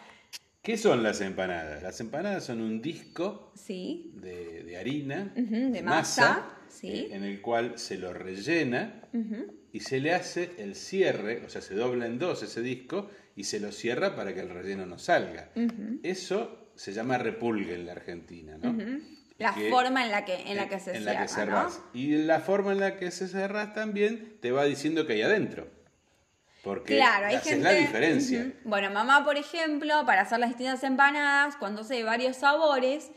¿Qué 0.63 0.78
son 0.78 1.04
las 1.04 1.22
empanadas? 1.22 1.84
Las 1.84 2.00
empanadas 2.01 2.44
son 2.44 2.60
un 2.60 2.82
disco 2.82 3.51
Sí, 3.56 4.12
de, 4.16 4.63
de 4.63 4.78
harina, 4.78 5.32
de 5.36 5.82
masa, 5.84 6.44
sí. 6.70 6.90
eh, 6.92 7.10
en 7.12 7.24
el 7.24 7.40
cual 7.40 7.78
se 7.78 8.00
lo 8.00 8.13
rellena 8.13 9.04
y 9.72 9.80
se 9.82 10.00
le 10.00 10.13
hace 10.13 10.51
el 10.58 10.74
cierre, 10.75 11.46
o 11.46 11.50
sea, 11.50 11.62
se 11.62 11.75
dobla 11.75 12.08
en 12.08 12.18
dos 12.18 12.42
ese 12.42 12.62
disco 12.63 13.10
y 13.36 13.44
se 13.44 13.60
lo 13.60 13.72
cierra 13.72 14.16
para 14.16 14.34
que 14.34 14.40
el 14.42 14.50
relleno 14.50 14.88
no 14.88 14.98
salga. 14.98 15.51
Eso 16.01 16.72
se 16.75 16.94
llama 16.94 17.20
repulgue 17.20 17.75
en 17.75 17.86
la 17.86 17.92
Argentina, 17.92 18.58
¿no? 18.58 18.75
La 19.41 19.53
Que- 19.53 19.69
forma 19.69 20.03
en 20.05 20.12
la 20.12 20.24
que, 20.25 20.50
en 20.51 20.57
la 20.57 20.69
que 20.69 20.79
se 20.79 20.91
en 20.95 21.03
cierra, 21.03 21.13
la 21.13 21.19
que 21.25 21.31
¿no? 21.31 21.36
cerrás. 21.38 21.81
Y 21.93 22.17
la 22.17 22.39
forma 22.39 22.71
en 22.71 22.79
la 22.79 22.98
que 22.98 23.12
se 23.12 23.27
cerrás 23.27 23.74
también 23.74 24.38
te 24.41 24.51
va 24.51 24.63
diciendo 24.65 25.05
que 25.07 25.13
hay 25.13 25.21
adentro. 25.24 25.67
Porque 26.63 26.95
Claro, 26.98 27.25
hay 27.27 27.36
haces 27.36 27.53
gente. 27.53 27.63
la 27.63 27.71
diferencia. 27.71 28.53
Bueno, 28.65 28.91
mamá, 28.91 29.25
por 29.25 29.36
ejemplo, 29.38 30.05
para 30.05 30.21
hacer 30.21 30.38
las 30.39 30.50
distintas 30.50 30.83
empanadas, 30.83 31.55
cuando 31.55 31.81
hace 31.81 32.03
varios 32.03 32.38
sabores, 32.38 33.10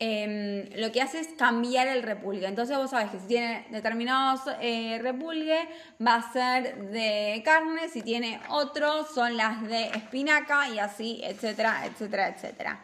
em, 0.00 0.68
lo 0.76 0.90
que 0.90 1.02
hace 1.02 1.20
es 1.20 1.28
cambiar 1.38 1.86
el 1.86 2.02
repulgue. 2.02 2.46
Entonces 2.46 2.76
vos 2.76 2.90
sabés 2.90 3.10
que 3.10 3.20
si 3.20 3.26
tiene 3.26 3.66
determinados 3.70 4.40
eh, 4.60 4.98
repulgue, 5.00 5.68
va 6.04 6.16
a 6.16 6.32
ser 6.32 6.90
de 6.90 7.42
carne, 7.44 7.88
si 7.88 8.02
tiene 8.02 8.40
otros, 8.48 9.14
son 9.14 9.36
las 9.36 9.62
de 9.62 9.88
espinaca 9.88 10.68
y 10.68 10.78
así, 10.78 11.20
etcétera, 11.22 11.86
etcétera, 11.86 12.28
etcétera. 12.28 12.80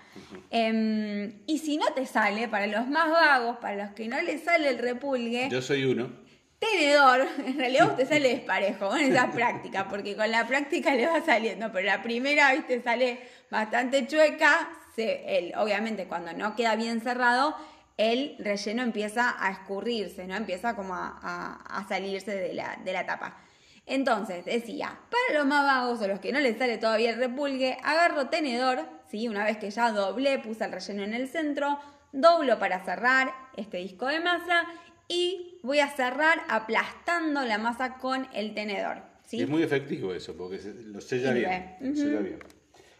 Em, 0.50 1.42
y 1.46 1.58
si 1.58 1.76
no 1.76 1.86
te 1.94 2.06
sale, 2.06 2.48
para 2.48 2.66
los 2.66 2.86
más 2.86 3.10
vagos, 3.10 3.56
para 3.58 3.86
los 3.86 3.94
que 3.94 4.06
no 4.08 4.20
les 4.22 4.44
sale 4.44 4.68
el 4.68 4.78
repulgue, 4.78 5.48
Yo 5.50 5.62
soy 5.62 5.84
uno. 5.84 6.26
Tenedor, 6.58 7.26
en 7.46 7.58
realidad 7.58 7.90
usted 7.90 8.08
sale 8.08 8.28
desparejo, 8.28 8.88
con 8.88 9.00
esa 9.00 9.30
práctica, 9.30 9.88
porque 9.88 10.16
con 10.16 10.30
la 10.30 10.46
práctica 10.46 10.94
le 10.94 11.06
va 11.06 11.24
saliendo, 11.24 11.70
pero 11.72 11.86
la 11.86 12.02
primera, 12.02 12.52
viste, 12.54 12.82
sale 12.82 13.20
bastante 13.50 14.06
chueca, 14.06 14.68
se, 14.94 15.38
el, 15.38 15.54
obviamente 15.56 16.06
cuando 16.06 16.32
no 16.32 16.56
queda 16.56 16.76
bien 16.76 17.00
cerrado, 17.00 17.54
el 17.96 18.36
relleno 18.38 18.82
empieza 18.82 19.34
a 19.38 19.50
escurrirse, 19.50 20.26
¿no? 20.26 20.36
Empieza 20.36 20.76
como 20.76 20.94
a, 20.94 21.18
a- 21.22 21.78
a 21.78 21.88
salirse 21.88 22.34
de 22.34 22.52
la, 22.54 22.78
de 22.84 22.92
la 22.92 23.06
tapa. 23.06 23.38
Entonces, 23.86 24.44
decía, 24.44 24.98
para 25.10 25.38
los 25.38 25.46
más 25.46 25.64
vagos 25.64 26.00
o 26.02 26.08
los 26.08 26.18
que 26.20 26.32
no 26.32 26.40
les 26.40 26.58
sale 26.58 26.76
todavía 26.78 27.10
el 27.10 27.18
repulgue, 27.18 27.78
agarro 27.84 28.28
tenedor, 28.28 28.80
¿sí? 29.10 29.28
Una 29.28 29.44
vez 29.44 29.58
que 29.58 29.70
ya 29.70 29.92
doblé, 29.92 30.38
puse 30.40 30.64
el 30.64 30.72
relleno 30.72 31.04
en 31.04 31.14
el 31.14 31.28
centro, 31.28 31.78
doblo 32.12 32.58
para 32.58 32.84
cerrar 32.84 33.32
este 33.56 33.76
disco 33.78 34.06
de 34.06 34.20
masa 34.20 34.64
y 35.08 35.60
voy 35.62 35.78
a 35.78 35.88
cerrar 35.88 36.40
aplastando 36.48 37.44
la 37.44 37.58
masa 37.58 37.94
con 37.98 38.26
el 38.34 38.54
tenedor, 38.54 39.02
¿sí? 39.24 39.40
Es 39.42 39.48
muy 39.48 39.62
efectivo 39.62 40.12
eso, 40.12 40.36
porque 40.36 40.58
lo 40.84 41.00
sella 41.00 41.32
bien. 41.32 41.76
lo 41.80 41.94
sella 41.94 42.18
bien. 42.20 42.38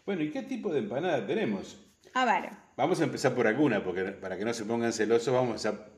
Bueno, 0.07 0.23
¿y 0.23 0.31
qué 0.31 0.41
tipo 0.41 0.71
de 0.71 0.79
empanada 0.79 1.27
tenemos? 1.27 1.77
A 2.13 2.23
ver, 2.23 2.49
Vamos 2.77 3.01
a 3.01 3.03
empezar 3.03 3.35
por 3.35 3.45
alguna, 3.45 3.83
porque 3.83 4.03
para 4.05 4.37
que 4.37 4.45
no 4.45 4.53
se 4.53 4.63
pongan 4.63 4.93
celosos, 4.93 5.33
vamos 5.33 5.65
a 5.65 5.89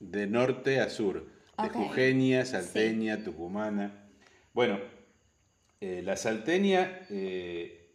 de 0.00 0.26
norte 0.26 0.80
a 0.80 0.88
sur, 0.88 1.26
de 1.60 1.66
Ok. 1.66 1.72
jujeña, 1.74 2.46
salteña, 2.46 3.22
tucumana. 3.22 4.08
Bueno, 4.54 4.78
eh, 5.82 6.00
la 6.02 6.16
salteña 6.16 7.00
eh, 7.10 7.90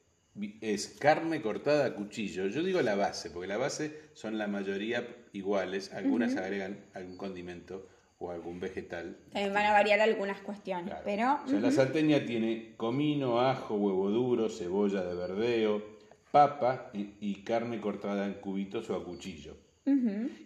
es 0.62 0.90
carne 1.00 1.42
cortada 1.42 1.86
a 1.86 1.94
cuchillo. 1.96 2.46
Yo 2.48 2.62
digo 2.62 2.82
la 2.82 2.94
base, 2.96 3.32
porque 3.32 3.48
la 3.48 3.58
base 3.58 3.98
son 4.14 4.38
la 4.38 4.48
mayoría 4.48 5.08
iguales. 5.32 5.92
Algunas 5.92 6.36
agregan 6.36 6.86
algún 6.94 7.18
condimento 7.18 7.88
o 8.24 8.32
algún 8.32 8.60
vegetal. 8.60 9.18
También 9.32 9.54
van 9.54 9.66
a 9.66 9.72
variar 9.74 10.00
algunas 10.00 10.40
cuestiones, 10.42 10.86
Claro. 10.86 11.02
pero 11.06 11.40
O 11.46 11.48
sea, 11.48 11.60
la 11.60 11.72
salteña 11.72 12.26
tiene 12.26 12.74
comino, 12.78 13.40
ajo, 13.42 13.76
huevo 13.76 14.10
duro, 14.10 14.50
cebolla 14.50 15.04
de 15.04 15.14
verdeo, 15.16 15.84
papa 16.32 16.90
y, 16.94 17.14
y 17.20 17.44
carne 17.44 17.80
cortada 17.82 18.26
en 18.26 18.36
cubitos 18.36 18.90
o 18.90 18.96
a 18.96 19.04
cuchillo. 19.04 19.58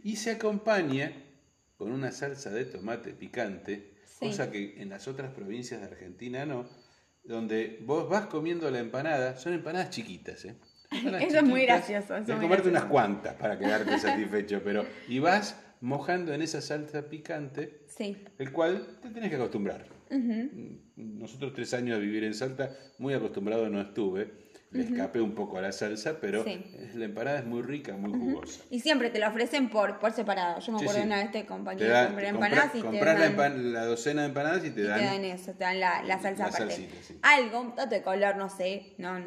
Y 0.03 0.15
se 0.15 0.31
acompaña 0.31 1.12
con 1.77 1.91
una 1.91 2.12
salsa 2.12 2.50
de 2.50 2.65
tomate 2.65 3.12
picante, 3.13 3.93
Sí. 4.05 4.25
cosa 4.25 4.50
que 4.50 4.81
en 4.81 4.89
las 4.89 5.07
otras 5.07 5.31
provincias 5.31 5.79
de 5.79 5.86
Argentina 5.86 6.43
no, 6.43 6.65
donde 7.24 7.77
vos 7.86 8.10
vas 8.10 8.25
comiendo 8.25 8.72
la 8.72 8.79
empanada, 8.79 9.36
son 9.38 9.53
empanadas 9.53 9.91
chiquitas, 9.91 10.43
¿eh? 10.46 10.55
Empanadas 10.91 11.27
Eso 11.27 11.38
es 11.38 11.43
muy 11.43 11.62
gracioso, 11.65 12.15
que 12.25 12.34
comerte 12.34 12.69
unas 12.69 12.84
gracioso. 12.86 12.89
cuantas 12.89 13.36
para 13.36 13.60
quedarte 13.60 14.00
satisfecho, 14.00 14.62
pero 14.63 14.86
y 15.07 15.19
vas 15.19 15.55
mojando 15.81 16.34
en 16.34 16.41
esa 16.41 16.62
salsa 16.62 17.03
picante 17.10 17.81
sí. 17.88 18.17
el 18.39 18.51
cual 18.51 18.86
te 19.01 19.10
tenés 19.10 19.29
que 19.29 19.36
acostumbrar. 19.36 19.86
Nosotros 20.96 21.53
tres 21.53 21.74
años 21.74 22.00
de 22.00 22.05
vivir 22.05 22.24
en 22.24 22.34
Salta, 22.34 22.72
muy 22.98 23.13
acostumbrado 23.13 23.69
no 23.69 23.81
estuve. 23.81 24.48
Le 24.72 24.84
escapé 24.84 25.22
un 25.22 25.34
poco 25.34 25.57
a 25.57 25.62
la 25.62 25.72
salsa, 25.72 26.19
pero 26.19 26.43
Sí. 26.43 26.62
la 26.96 27.05
empanada 27.05 27.39
es 27.39 27.46
muy 27.46 27.62
rica, 27.62 27.96
muy 27.96 28.12
jugosa. 28.12 28.62
Y 28.69 28.81
siempre 28.81 29.10
te 29.10 29.17
lo 29.17 29.27
ofrecen 29.29 29.69
por, 29.69 29.98
por 30.00 30.12
separado. 30.12 30.60
Yo 30.60 30.74
me 30.74 30.79
acuerdo 30.79 31.00
sí. 31.01 31.05
una 31.07 31.17
vez 31.17 31.31
te 31.31 31.39
acompañé 31.39 31.86
a 31.93 32.07
comprar 32.07 32.25
compra- 32.25 32.29
empanadas 32.29 32.75
y 32.75 32.81
te 32.81 32.98
dan, 33.05 33.19
la, 33.19 33.31
empan- 33.31 33.55
la 33.72 33.86
docena 33.86 34.22
de 34.24 34.27
empanadas 34.27 34.65
y 34.65 34.72
te 34.72 34.81
y 34.81 34.84
dan, 34.84 35.00
te 35.00 35.05
dan 35.05 35.24
eso, 35.25 35.51
te 35.53 35.63
dan 35.63 35.79
la, 35.79 36.03
la 36.03 36.19
salsa 36.22 36.43
La 36.43 36.50
aparte. 36.50 36.74
salsita. 36.75 37.19
Algo, 37.22 37.62
un 37.62 37.75
dato 37.75 37.96
de 37.96 38.01
color, 38.01 38.36
no 38.36 38.50
sé. 38.50 38.93
No. 38.98 39.17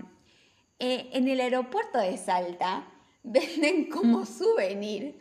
Eh, 0.78 1.08
en 1.14 1.26
el 1.28 1.40
aeropuerto 1.40 1.98
de 1.98 2.16
Salta 2.18 2.86
venden 3.22 3.88
como 3.88 4.26
souvenir 4.26 5.18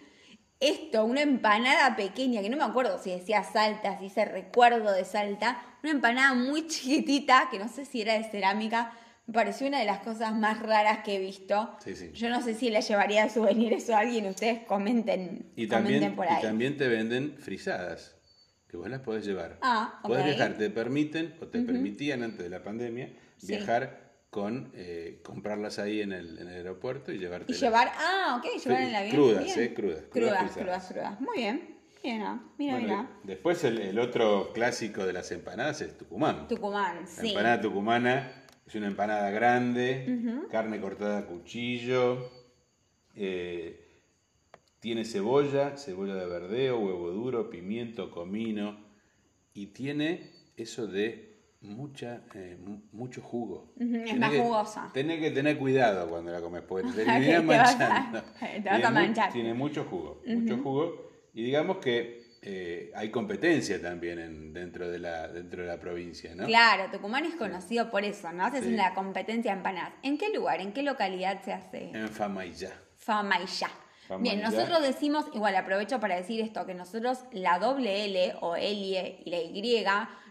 esto, 0.59 1.05
una 1.05 1.21
empanada 1.21 1.95
pequeña, 1.95 2.41
que 2.41 2.49
no 2.49 2.57
me 2.57 2.63
acuerdo 2.63 3.01
si 3.01 3.11
decía 3.11 3.43
Salta, 3.43 3.97
si 3.97 4.05
dice 4.05 4.25
recuerdo 4.25 4.91
de 4.91 5.05
Salta, 5.05 5.61
una 5.83 5.91
empanada 5.93 6.33
muy 6.33 6.67
chiquitita, 6.67 7.47
que 7.49 7.59
no 7.59 7.67
sé 7.69 7.85
si 7.85 8.01
era 8.01 8.13
de 8.13 8.23
cerámica, 8.25 8.91
me 9.25 9.33
pareció 9.33 9.67
una 9.67 9.79
de 9.79 9.85
las 9.85 9.99
cosas 9.99 10.33
más 10.35 10.59
raras 10.61 10.99
que 11.03 11.15
he 11.15 11.19
visto. 11.19 11.77
Sí, 11.83 11.95
sí. 11.95 12.11
Yo 12.13 12.29
no 12.29 12.41
sé 12.41 12.55
si 12.55 12.69
le 12.69 12.81
llevaría 12.81 13.23
de 13.23 13.29
souvenir 13.29 13.73
eso 13.73 13.95
a 13.95 13.99
alguien, 13.99 14.25
ustedes 14.25 14.59
comenten, 14.65 15.51
y, 15.55 15.67
comenten 15.67 16.15
por 16.15 16.25
y 16.25 16.29
ahí. 16.29 16.41
también 16.41 16.75
te 16.77 16.87
venden 16.87 17.37
frisadas, 17.37 18.15
que 18.67 18.75
vos 18.75 18.89
las 18.89 18.99
podés 19.01 19.25
llevar. 19.25 19.57
Ah, 19.61 19.99
Podés 20.03 20.21
ok. 20.23 20.25
viajar, 20.35 20.57
te 20.57 20.69
permiten, 20.69 21.35
o 21.41 21.47
te 21.47 21.61
permitían 21.61 22.23
antes 22.23 22.39
de 22.39 22.49
la 22.49 22.63
pandemia, 22.63 23.13
Sí. 23.37 23.47
viajar 23.47 24.08
con, 24.29 24.71
eh, 24.75 25.19
comprarlas 25.24 25.79
ahí 25.79 26.01
en 26.01 26.12
el, 26.12 26.38
en 26.38 26.48
el 26.48 26.53
aeropuerto 26.57 27.12
y 27.12 27.15
Y 27.15 27.19
llevártelas. 27.19 27.62
llevar, 27.62 27.91
ah, 27.95 28.39
ok, 28.39 28.63
llevar 28.63 28.81
en 28.81 28.88
el 28.89 28.95
avión. 28.95 29.15
Crudas, 29.15 29.57
eh, 29.57 29.74
crudas, 29.74 30.03
crudas 30.09 30.09
Crudas, 30.12 30.51
crudas, 30.57 30.88
crudas. 30.88 31.21
Muy 31.21 31.38
bien. 31.38 31.75
Bien, 32.03 32.21
ah, 32.21 32.41
mira, 32.57 32.74
Bueno, 32.74 32.88
mira. 32.88 33.09
de- 33.24 33.33
después 33.33 33.63
el, 33.65 33.81
el 33.81 34.00
otro 34.00 34.51
clásico 34.53 35.05
de 35.05 35.12
las 35.13 35.31
empanadas 35.31 35.81
es 35.81 35.98
Tucumán. 35.98 36.48
Tucumán, 36.48 37.01
La 37.01 37.07
sí. 37.07 37.27
empanada 37.29 37.59
tucumana 37.62 38.31
es 38.65 38.75
una 38.75 38.88
empanada 38.88 39.31
grande, 39.31 40.45
carne 40.50 40.79
cortada 40.79 41.17
a 41.19 41.25
cuchillo, 41.25 42.29
eh, 43.15 43.86
tiene 44.79 45.03
cebolla, 45.03 45.75
cebolla 45.75 46.15
de 46.15 46.25
verdeo, 46.25 46.79
huevo 46.79 47.09
duro, 47.12 47.50
pimiento, 47.50 48.12
comino 48.12 48.79
y 49.53 49.67
tiene 49.67 50.29
eso 50.55 50.88
de 50.88 51.28
mucha, 51.61 52.21
eh, 52.33 52.57
mu- 52.59 52.81
mucho 52.91 53.21
jugo. 53.21 53.73
Es 53.79 54.17
más 54.17 54.31
que- 54.31 54.39
jugosa. 54.39 54.89
Tenés 54.93 55.19
que 55.19 55.31
tener 55.31 55.57
cuidado 55.57 56.10
cuando 56.10 56.31
la 56.31 56.41
comes, 56.41 56.62
porque 56.62 56.89
te 56.91 57.05
terminás 57.05 57.43
manchando. 57.43 58.23
te 58.39 58.60
vas 58.69 58.84
a 58.84 58.89
manchar. 58.91 59.31
Tiene 59.34 59.53
mucho 59.53 59.84
jugo, 59.86 60.21
mucho 60.25 60.57
jugo. 60.57 61.10
Y 61.34 61.43
digamos 61.43 61.77
que 61.77 62.19
eh, 62.41 62.89
hay 62.95 63.12
competencia 63.12 63.81
también 63.81 64.17
en- 64.17 64.53
dentro, 64.53 64.89
de 64.89 64.97
la, 64.97 65.27
dentro 65.27 65.62
de 65.63 65.67
la 65.67 65.77
provincia, 65.77 66.34
¿no? 66.36 66.45
Claro, 66.45 66.89
Tucumán 66.89 67.25
es 67.25 67.36
conocido 67.36 67.91
por 67.91 68.05
eso, 68.05 68.31
¿no? 68.31 68.45
Haces 68.45 68.63
Sí. 68.63 68.71
la 68.71 68.93
competencia 68.93 69.51
de 69.51 69.57
empanadas. 69.57 69.91
¿En 70.03 70.17
qué 70.17 70.29
lugar, 70.34 70.62
en 70.62 70.71
qué 70.71 70.81
localidad 70.81 71.41
se 71.43 71.51
hace? 71.51 71.89
En 71.93 72.07
Famayá. 72.07 72.71
Famayá. 72.95 73.69
Famayá. 74.07 74.21
Bien, 74.36 74.41
nosotros 74.41 74.81
decimos, 74.81 75.25
igual 75.34 75.53
aprovecho 75.57 75.99
para 75.99 76.15
decir 76.15 76.39
esto, 76.39 76.65
que 76.65 76.73
nosotros 76.75 77.25
la 77.34 77.60
doble 77.60 78.05
L 78.05 78.34
o 78.39 78.55
L 78.55 79.19
y 79.25 79.29
la 79.29 79.38
Y, 79.41 79.84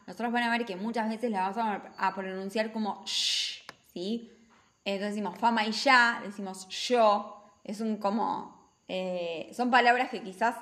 nosotros 0.08 0.32
van 0.32 0.44
a 0.44 0.50
ver 0.50 0.64
que 0.64 0.74
muchas 0.74 1.06
veces 1.10 1.30
la 1.30 1.50
vamos 1.50 1.82
a, 1.98 2.14
pronunciar 2.14 2.72
como 2.72 3.04
sh, 3.04 3.62
¿sí? 3.92 4.32
Entonces 4.82 5.16
decimos 5.16 5.38
Famayá, 5.38 6.22
decimos 6.24 6.66
yo, 6.70 7.44
es 7.62 7.82
un 7.82 7.98
como, 7.98 8.72
eh, 8.88 9.50
son 9.52 9.70
palabras 9.70 10.08
que 10.08 10.22
quizás 10.22 10.56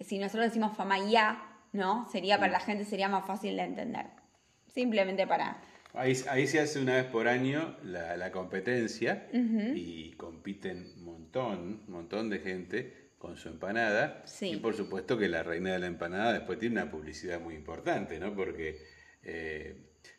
si 0.00 0.18
nosotros 0.18 0.46
decimos 0.46 0.76
Famayá, 0.76 1.40
¿no? 1.72 2.08
Sería 2.10 2.40
para 2.40 2.50
la 2.50 2.58
gente 2.58 2.84
sería 2.84 3.08
más 3.08 3.24
fácil 3.24 3.54
de 3.54 3.62
entender. 3.62 4.06
Simplemente 4.66 5.28
para... 5.28 5.60
Ahí, 5.94 6.14
ahí 6.28 6.48
se 6.48 6.58
hace 6.58 6.80
una 6.80 6.96
vez 6.96 7.04
por 7.04 7.28
año 7.28 7.76
la, 7.84 8.16
la 8.16 8.32
competencia 8.32 9.28
y 9.32 10.10
compiten 10.14 10.92
un 10.96 11.04
montón, 11.04 11.84
un 11.86 11.92
montón 11.92 12.30
de 12.30 12.40
gente 12.40 13.07
con 13.18 13.36
su 13.36 13.48
empanada. 13.48 14.22
Sí. 14.26 14.50
Y 14.52 14.56
por 14.56 14.74
supuesto 14.76 15.18
que 15.18 15.28
la 15.28 15.42
reina 15.42 15.72
de 15.72 15.78
la 15.80 15.86
empanada 15.86 16.32
después 16.32 16.58
tiene 16.58 16.80
una 16.80 16.90
publicidad 16.90 17.40
muy 17.40 17.54
importante, 17.54 18.18
¿no? 18.18 18.34
Porque, 18.34 18.78
eh, 19.22 19.76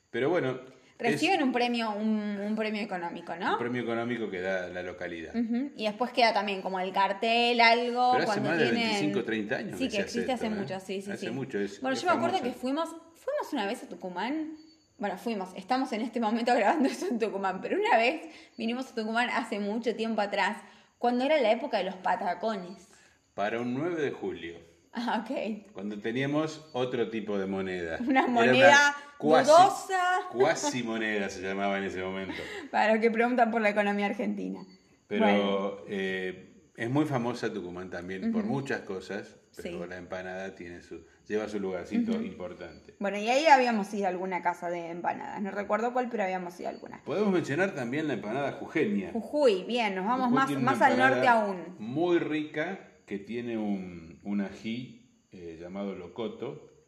pero 0.10 0.30
bueno, 0.30 0.60
es 1.00 1.14
Reciben 1.14 1.42
un 1.44 1.54
premio, 1.54 1.92
un, 1.92 2.40
un 2.42 2.56
premio 2.58 2.82
económico, 2.82 3.34
¿no? 3.38 3.54
un 3.54 3.58
premio 3.58 3.84
económico 3.84 4.30
que 4.30 4.42
da 4.42 4.68
la 4.68 4.84
localidad. 4.84 5.34
Y 5.78 5.86
después 5.86 6.12
queda 6.12 6.34
también 6.34 6.62
como 6.62 6.78
el 6.78 6.92
cartel, 6.92 7.62
algo. 7.62 8.12
Pero 8.18 8.24
hace 8.24 8.26
cuando 8.26 8.50
más 8.50 8.60
de 8.60 8.66
tienen... 8.66 8.90
25, 8.90 9.24
30 9.24 9.56
años 9.56 9.78
Sí, 9.80 9.86
que 9.86 9.90
que, 9.90 9.92
se 9.92 9.98
hace 10.02 10.02
existe 10.02 10.32
esto, 10.34 10.34
hace 10.34 10.46
¿eh? 10.48 10.50
mucho, 10.60 10.80
sí, 10.82 11.02
sí. 11.02 11.12
Hace 11.12 11.26
sí. 11.28 11.32
mucho, 11.32 11.58
es- 11.58 11.80
bueno, 11.80 11.96
es 11.96 12.02
yo 12.02 12.10
me 12.10 12.14
acuerdo 12.18 12.42
que 12.42 12.52
fuimos, 12.52 12.90
fuimos 13.16 13.54
una 13.54 13.66
vez 13.66 13.82
a 13.84 13.88
Tucumán. 13.88 14.58
Bueno, 14.98 15.18
fuimos, 15.18 15.52
estamos 15.56 15.94
en 15.94 16.02
este 16.02 16.20
momento 16.20 16.54
grabando 16.58 16.90
esto 16.90 17.06
en 17.10 17.18
Tucumán, 17.18 17.62
pero 17.62 17.80
una 17.80 17.96
vez 17.98 18.22
vinimos 18.58 18.92
a 18.92 18.96
Tucumán 18.96 19.30
hace 19.30 19.58
mucho 19.58 19.96
tiempo 19.96 20.20
atrás, 20.20 20.58
cuando 21.00 21.24
era 21.24 21.42
la 21.42 21.52
época 21.52 21.80
de 21.80 21.86
los 21.86 21.96
patacones. 21.96 22.88
Para 23.34 23.60
un 23.60 23.74
9 23.74 24.02
de 24.02 24.12
julio. 24.12 24.56
Ah, 24.92 25.24
ok. 25.24 25.72
Cuando 25.74 26.00
teníamos 26.00 26.70
otro 26.74 27.10
tipo 27.10 27.38
de 27.40 27.48
moneda. 27.48 27.98
Una 28.08 28.28
moneda 28.28 28.96
dudosa. 29.20 30.28
Cuasi 30.32 30.84
moneda 30.84 31.30
se 31.30 31.42
llamaba 31.42 31.78
en 31.78 31.86
ese 31.86 32.04
momento. 32.04 32.42
Para 32.72 32.94
los 32.94 33.02
que 33.02 33.10
preguntan 33.10 33.50
por 33.50 33.62
la 33.62 33.70
economía 33.70 34.08
argentina. 34.08 34.60
Pero 35.08 35.26
Bueno, 35.26 35.78
eh, 35.88 36.49
es 36.80 36.90
muy 36.90 37.06
famosa 37.06 37.52
Tucumán 37.52 37.90
también 37.90 38.32
por 38.32 38.46
muchas 38.46 38.82
cosas, 38.82 39.36
pero 39.58 39.84
Sí. 39.84 39.90
la 39.90 39.98
empanada 39.98 40.56
tiene 40.56 40.82
su, 40.82 41.06
lleva 41.28 41.50
su 41.50 41.60
lugarcito 41.60 42.14
importante. 42.22 42.96
bueno, 43.00 43.18
y 43.18 43.28
ahí 43.28 43.46
habíamos 43.48 43.94
ido 43.94 44.06
a 44.06 44.10
alguna 44.10 44.42
casa 44.42 44.70
de 44.70 44.90
empanadas. 44.90 45.42
No 45.42 45.52
recuerdo 45.52 45.92
cuál, 45.92 46.08
pero 46.10 46.24
habíamos 46.24 46.58
ido 46.60 46.70
a 46.70 46.72
alguna. 46.72 47.02
Podemos 47.04 47.34
mencionar 47.34 47.76
también 47.76 48.08
la 48.08 48.14
empanada 48.14 48.54
jujeña. 48.54 49.12
Jujuy, 49.12 49.66
bien, 49.66 49.94
nos 49.96 50.06
vamos 50.06 50.30
Jujuy 50.30 50.56
más, 50.56 50.80
más 50.80 50.82
al 50.82 50.98
norte 50.98 51.28
aún. 51.28 51.76
Muy 51.80 52.18
rica, 52.20 52.80
que 53.06 53.20
tiene 53.20 53.58
un, 53.58 54.20
un 54.24 54.40
ají 54.40 55.26
eh, 55.32 55.58
llamado 55.60 55.96
locoto, 55.96 56.86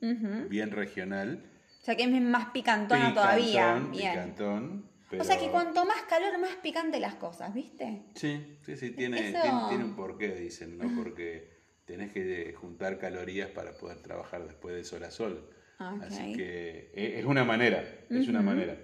bien 0.50 0.72
regional. 0.72 1.52
O 1.82 1.84
sea 1.84 1.96
que 1.98 2.04
es 2.04 2.22
más 2.22 2.52
picantona 2.52 3.14
todavía. 3.14 3.74
Bien. 3.92 4.12
picantón, 4.14 4.91
O 5.20 5.24
sea 5.24 5.38
que 5.38 5.50
cuanto 5.50 5.86
más 5.86 6.02
calor, 6.04 6.38
más 6.40 6.56
picante 6.58 7.00
las 7.00 7.16
cosas, 7.16 7.54
¿viste? 7.54 8.04
Sí, 8.16 8.58
sí, 8.66 8.78
sí, 8.78 8.92
tiene, 8.92 9.30
Eso- 9.30 9.42
tiene, 9.42 9.58
tiene 9.70 9.84
un 9.84 9.96
porqué, 9.96 10.36
dicen, 10.36 10.78
¿no? 10.78 10.90
Porque 10.96 11.50
tenés 11.86 12.12
que 12.14 12.50
eh, 12.50 12.54
juntar 12.54 12.98
calorías 12.98 13.50
para 13.50 13.74
poder 13.74 14.02
trabajar 14.02 14.46
después 14.48 14.76
de 14.76 14.84
sol 14.84 15.04
a 15.04 15.12
sol. 15.12 15.50
Ok. 15.80 16.04
Así 16.04 16.34
que 16.34 16.92
eh, 16.94 17.16
es 17.20 17.26
una 17.26 17.44
manera, 17.44 17.84
es 18.10 18.28
una 18.28 18.42
manera. 18.42 18.78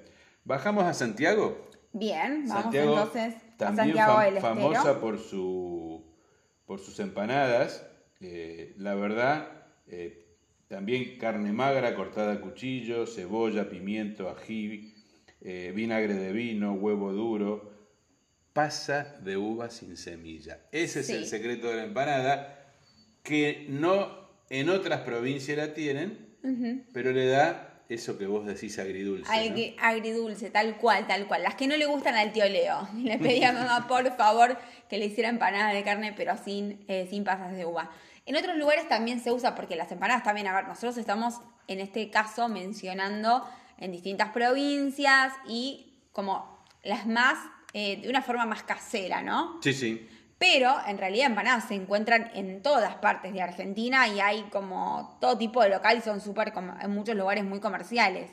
Bajamos 0.44 0.84
a 0.86 0.94
Santiago. 0.94 1.70
Bien, 1.94 2.46
vamos 2.48 2.64
Santiago 2.64 2.92
entonces 2.98 3.36
a 3.60 3.76
Santiago 3.76 4.14
fam- 4.14 4.26
del 4.26 4.38
Estero. 4.38 4.56
famosa 4.56 5.00
por 5.00 5.20
su 5.20 6.06
por 6.66 6.80
sus 6.80 7.00
empanadas. 7.00 7.86
Eh, 8.20 8.74
la 8.78 8.96
verdad, 8.96 9.68
eh, 9.88 10.26
también 10.68 11.18
carne 11.18 11.54
magra 11.54 11.96
cortada 11.96 12.34
a 12.34 12.42
cuchillo, 12.42 13.06
cebolla, 13.08 13.70
pimiento, 13.70 14.30
ají, 14.30 14.94
eh, 15.42 15.72
vinagre 15.76 16.14
de 16.14 16.32
vino, 16.32 16.74
huevo 16.74 17.12
duro, 17.14 17.72
pasa 18.54 19.16
de 19.22 19.38
uva 19.38 19.70
sin 19.70 19.98
semilla. 19.98 20.60
Ese 20.72 21.02
es 21.02 21.10
el 21.10 21.26
secreto 21.26 21.68
de 21.70 21.76
la 21.78 21.84
empanada 21.84 22.74
que 23.24 23.66
no 23.70 24.28
en 24.50 24.70
otras 24.70 25.02
provincias 25.02 25.58
la 25.58 25.74
tienen, 25.74 26.26
pero 26.94 27.12
le 27.12 27.28
da 27.28 27.84
eso 27.90 28.18
que 28.18 28.26
vos 28.26 28.46
decís 28.46 28.80
agridulce. 28.80 29.30
¿no? 29.30 29.38
Agri- 29.56 29.76
agridulce, 29.80 30.50
tal 30.50 30.78
cual, 30.78 31.08
tal 31.08 31.28
cual. 31.28 31.44
Las 31.44 31.56
que 31.56 31.68
no 31.68 31.76
le 31.78 31.86
gustan 31.86 32.16
al 32.16 32.32
tío 32.34 32.48
Leo. 32.48 32.88
Le 32.98 33.18
pedí 33.20 33.44
a 33.44 33.52
mamá, 33.54 33.88
por 33.88 34.16
favor, 34.18 34.58
que 34.90 34.98
le 34.98 35.06
hiciera 35.06 35.30
empanada 35.30 35.74
de 35.74 35.84
carne, 35.84 36.14
pero 36.16 36.36
sin, 36.38 36.84
eh, 36.88 37.08
sin 37.10 37.24
pasas 37.24 37.56
de 37.56 37.66
uva. 37.66 37.92
En 38.26 38.36
otros 38.36 38.58
lugares 38.58 38.88
también 38.90 39.20
se 39.22 39.32
usa, 39.32 39.56
porque 39.56 39.76
las 39.78 39.92
empanadas 39.92 40.24
también, 40.24 40.48
a 40.48 40.56
ver, 40.56 40.68
nosotros 40.68 40.98
estamos 40.98 41.36
en 41.68 41.80
este 41.80 42.10
caso 42.10 42.50
mencionando 42.50 43.46
en 43.78 43.92
distintas 43.92 44.30
provincias 44.30 45.34
y 45.48 45.94
como 46.12 46.66
las 46.84 47.06
más, 47.06 47.38
eh, 47.74 47.98
de 48.02 48.10
una 48.10 48.22
forma 48.22 48.46
más 48.46 48.64
casera, 48.64 49.22
¿no? 49.22 49.60
Sí, 49.62 49.74
sí. 49.74 50.10
Pero 50.40 50.76
en 50.88 50.98
realidad 50.98 51.28
empanadas 51.28 51.68
se 51.68 51.74
encuentran 51.74 52.32
en 52.36 52.62
todas 52.62 52.96
partes 52.96 53.34
de 53.34 53.42
Argentina 53.42 54.08
y 54.08 54.20
hay 54.20 54.44
como 54.52 55.18
todo 55.20 55.38
tipo 55.38 55.64
de 55.64 55.70
local 55.70 55.98
y 55.98 56.02
son 56.02 56.22
súper, 56.22 56.54
en 56.82 56.92
muchos 56.92 57.16
lugares 57.16 57.44
muy 57.44 57.60
comerciales. 57.60 58.32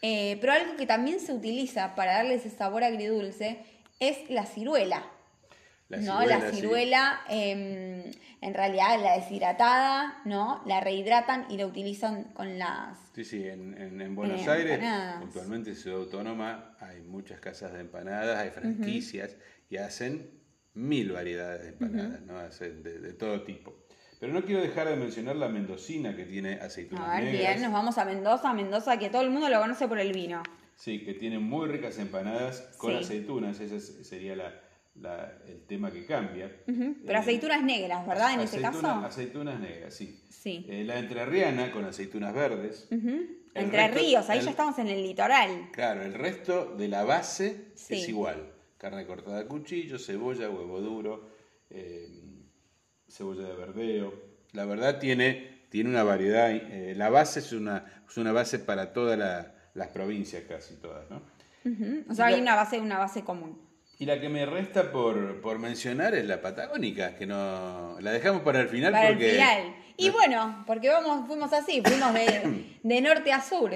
Eh, 0.00 0.38
pero 0.40 0.52
algo 0.52 0.76
que 0.76 0.86
también 0.86 1.20
se 1.20 1.32
utiliza 1.32 1.94
para 1.94 2.12
darle 2.14 2.34
ese 2.34 2.50
sabor 2.50 2.84
agridulce 2.84 3.64
es 4.00 4.30
la 4.30 4.46
ciruela. 4.46 5.02
La 5.96 6.02
¿no? 6.02 6.20
ciruela, 6.20 6.38
la 6.38 6.50
sí. 6.50 6.56
ciruela, 6.56 7.20
eh, 7.30 8.10
en 8.40 8.54
realidad 8.54 9.00
la 9.02 9.16
deshidratada, 9.18 10.20
¿no? 10.24 10.62
La 10.66 10.80
rehidratan 10.80 11.46
y 11.50 11.56
la 11.56 11.66
utilizan 11.66 12.24
con 12.34 12.58
las... 12.58 12.98
Sí, 13.14 13.24
sí, 13.24 13.46
en, 13.46 13.80
en- 13.80 14.00
en 14.00 14.14
Buenos 14.14 14.46
Eh, 14.46 14.50
Aires, 14.50 14.74
empanadas. 14.74 15.20
puntualmente 15.22 15.74
Ciudad 15.74 15.98
Autónoma, 16.00 16.76
hay 16.80 17.00
muchas 17.02 17.40
casas 17.40 17.72
de 17.72 17.80
empanadas, 17.80 18.38
hay 18.38 18.50
franquicias 18.50 19.36
y 19.70 19.76
hacen 19.78 20.30
mil 20.74 21.12
variedades 21.12 21.62
de 21.62 21.68
empanadas, 21.68 22.20
¿no? 22.22 22.38
Hacen 22.38 22.82
de, 22.82 22.98
de 22.98 23.12
todo 23.12 23.42
tipo. 23.44 23.74
Pero 24.20 24.32
no 24.32 24.42
quiero 24.44 24.60
dejar 24.62 24.88
de 24.88 24.96
mencionar 24.96 25.36
la 25.36 25.48
mendocina 25.48 26.16
que 26.16 26.24
tiene 26.24 26.54
aceitunas 26.54 27.08
A 27.08 27.14
ver, 27.16 27.24
negras. 27.24 27.40
bien, 27.54 27.62
nos 27.62 27.72
vamos 27.72 27.98
a 27.98 28.04
Mendoza, 28.04 28.52
Mendoza 28.54 28.98
que 28.98 29.10
todo 29.10 29.22
el 29.22 29.30
mundo 29.30 29.48
lo 29.48 29.60
conoce 29.60 29.86
por 29.88 29.98
el 29.98 30.12
vino. 30.12 30.42
Sí, 30.76 31.04
que 31.04 31.14
tiene 31.14 31.38
muy 31.38 31.68
ricas 31.68 31.98
empanadas 31.98 32.60
con 32.78 32.90
Sí. 32.92 33.04
aceitunas, 33.04 33.60
ese 33.60 33.76
es- 33.76 34.06
sería 34.08 34.34
la- 34.34 34.52
la- 35.00 35.38
el 35.48 35.64
tema 35.66 35.90
que 35.90 36.04
cambia. 36.06 36.50
Pero 36.66 37.12
Eh, 37.12 37.16
aceitunas 37.16 37.62
negras, 37.62 38.06
¿verdad? 38.06 38.34
En 38.34 38.40
ese 38.40 38.58
aceituna- 38.64 38.94
caso. 39.00 39.06
Aceitunas 39.06 39.60
negras, 39.60 39.94
sí. 39.94 40.20
Sí. 40.30 40.66
Eh, 40.68 40.84
la 40.84 40.98
entrerriana 40.98 41.70
con 41.72 41.84
aceitunas 41.84 42.34
verdes. 42.34 42.86
El 42.90 43.38
Entre 43.54 43.78
resto- 43.88 43.98
ríos, 43.98 44.28
ahí 44.30 44.38
el- 44.40 44.44
ya 44.44 44.50
estamos 44.50 44.78
en 44.78 44.88
el 44.88 45.02
litoral. 45.02 45.68
Claro, 45.72 46.02
el 46.02 46.14
resto 46.14 46.74
de 46.76 46.88
la 46.88 47.04
base 47.04 47.72
Sí. 47.74 47.94
es 47.94 48.08
igual. 48.08 48.52
Carne 48.78 49.06
cortada 49.06 49.40
a 49.40 49.46
cuchillo, 49.46 49.98
cebolla, 49.98 50.50
huevo 50.50 50.80
duro, 50.80 51.28
eh, 51.70 52.20
cebolla 53.08 53.48
de 53.48 53.54
verdeo. 53.54 54.12
La 54.52 54.64
verdad 54.64 54.98
tiene, 54.98 55.64
tiene 55.70 55.90
una 55.90 56.02
variedad. 56.04 56.50
eh, 56.50 56.94
la 56.96 57.08
base 57.10 57.40
es 57.40 57.52
una, 57.52 58.04
es 58.08 58.16
una 58.16 58.32
base 58.32 58.58
para 58.58 58.92
todas 58.92 59.18
la- 59.18 59.54
las 59.74 59.88
provincias, 59.88 60.44
casi 60.48 60.74
todas, 60.76 61.08
¿no? 61.10 61.22
O 62.10 62.14
sea, 62.14 62.26
hay 62.26 62.40
una 62.40 62.54
base, 62.54 62.78
una 62.78 62.98
base 62.98 63.24
común. 63.24 63.58
Y 63.98 64.06
la 64.06 64.20
que 64.20 64.28
me 64.28 64.44
resta 64.44 64.90
por, 64.90 65.40
por 65.40 65.58
mencionar 65.58 66.14
es 66.14 66.24
la 66.26 66.40
patagónica, 66.40 67.14
que 67.14 67.26
no 67.26 67.96
la 68.00 68.12
dejamos 68.12 68.42
para 68.42 68.60
el 68.60 68.68
final 68.68 68.92
Para 68.92 69.08
porque 69.08 69.26
el 69.30 69.34
final. 69.36 69.74
Y 69.96 70.10
bueno, 70.10 70.64
porque 70.66 70.88
vamos, 70.88 71.26
fuimos 71.28 71.52
así, 71.52 71.80
fuimos 71.84 72.12
de, 72.12 72.78
de 72.82 73.00
norte 73.00 73.32
a 73.32 73.40
sur. 73.40 73.70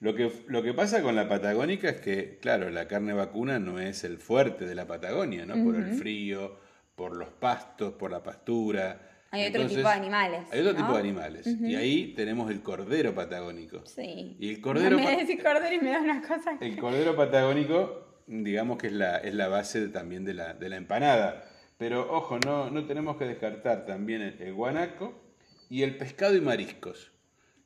Lo 0.00 0.14
que, 0.14 0.30
lo 0.46 0.62
que 0.62 0.74
pasa 0.74 1.02
con 1.02 1.16
la 1.16 1.28
patagónica 1.28 1.88
es 1.88 2.00
que, 2.00 2.38
claro, 2.40 2.70
la 2.70 2.86
carne 2.86 3.14
vacuna 3.14 3.58
no 3.58 3.80
es 3.80 4.04
el 4.04 4.18
fuerte 4.18 4.66
de 4.66 4.74
la 4.74 4.86
Patagonia, 4.86 5.44
¿no? 5.44 5.54
Por 5.64 5.74
el 5.76 5.94
frío, 5.94 6.56
por 6.94 7.16
los 7.16 7.30
pastos, 7.30 7.94
por 7.94 8.10
la 8.12 8.22
pastura. 8.22 9.00
Hay 9.30 9.46
otro 9.48 9.66
tipo 9.66 9.80
de 9.80 9.88
animales, 9.88 10.40
Hay 10.52 10.60
otro 10.60 10.72
¿no? 10.74 10.78
tipo 10.78 10.92
de 10.92 11.00
animales. 11.00 11.46
Y 11.46 11.74
ahí 11.74 12.14
tenemos 12.14 12.50
el 12.50 12.62
cordero 12.62 13.12
patagónico. 13.14 13.84
Sí. 13.86 14.36
Y 14.38 14.50
el 14.50 14.60
cordero, 14.60 14.96
me 14.98 15.04
pa- 15.04 15.16
decís 15.16 15.42
cordero 15.42 15.74
y 15.74 15.78
me 15.80 15.90
da 15.90 16.00
una 16.00 16.22
cosa. 16.22 16.56
el 16.60 16.78
cordero 16.78 17.16
patagónico, 17.16 18.07
digamos 18.28 18.78
que 18.78 18.86
es 18.88 18.92
la, 18.92 19.16
es 19.18 19.34
la 19.34 19.48
base 19.48 19.88
también 19.88 20.24
de 20.24 20.34
la, 20.34 20.54
de 20.54 20.68
la 20.68 20.76
empanada. 20.76 21.44
Pero 21.78 22.12
ojo, 22.12 22.38
no, 22.44 22.70
no 22.70 22.86
tenemos 22.86 23.16
que 23.16 23.24
descartar 23.24 23.86
también 23.86 24.20
el, 24.22 24.40
el 24.42 24.52
guanaco 24.54 25.14
y 25.68 25.82
el 25.82 25.96
pescado 25.96 26.34
y 26.36 26.40
mariscos. 26.40 27.12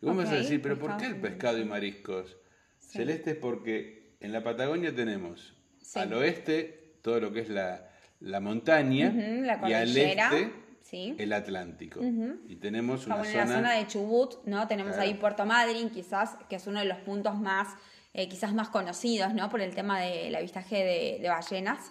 Y 0.01 0.07
vos 0.07 0.15
me 0.15 0.25
vas 0.25 0.33
a 0.33 0.37
decir, 0.37 0.61
¿pero 0.63 0.79
por 0.79 0.97
qué 0.97 1.07
el 1.07 1.17
pescado 1.21 1.59
y 1.59 1.65
mariscos? 1.65 2.37
Celeste 2.79 3.31
es 3.33 3.37
porque 3.37 4.15
en 4.21 4.33
la 4.33 4.43
Patagonia 4.43 4.95
tenemos 4.95 5.55
Sí. 5.81 5.99
al 5.99 6.13
oeste 6.15 6.95
todo 7.03 7.19
lo 7.21 7.33
que 7.33 7.41
es 7.41 7.49
la, 7.49 7.91
la 8.21 8.41
montaña 8.41 9.13
la 9.13 9.69
y 9.69 9.73
al 9.73 9.97
este 9.97 10.53
sí. 10.83 11.15
el 11.19 11.33
Atlántico. 11.33 12.01
Y 12.49 12.57
tenemos 12.57 13.05
Como 13.05 13.17
una 13.17 13.25
en 13.27 13.33
zona... 13.33 13.45
la 13.45 13.55
zona 13.57 13.73
de 13.75 13.87
Chubut, 13.89 14.45
¿no? 14.47 14.69
Tenemos 14.69 14.95
Claro. 14.95 15.09
ahí 15.09 15.15
Puerto 15.15 15.45
Madryn, 15.45 15.91
quizás, 15.91 16.37
que 16.49 16.57
es 16.57 16.67
uno 16.67 16.79
de 16.81 16.87
los 16.87 16.99
puntos 16.99 17.37
más, 17.39 17.69
eh, 18.15 18.29
quizás 18.29 18.53
más 18.55 18.69
conocidos, 18.69 19.35
¿no? 19.35 19.49
Por 19.49 19.61
el 19.61 19.75
tema 19.75 20.01
del 20.01 20.35
avistaje 20.35 20.77
de, 20.85 21.19
de 21.21 21.29
ballenas. 21.29 21.91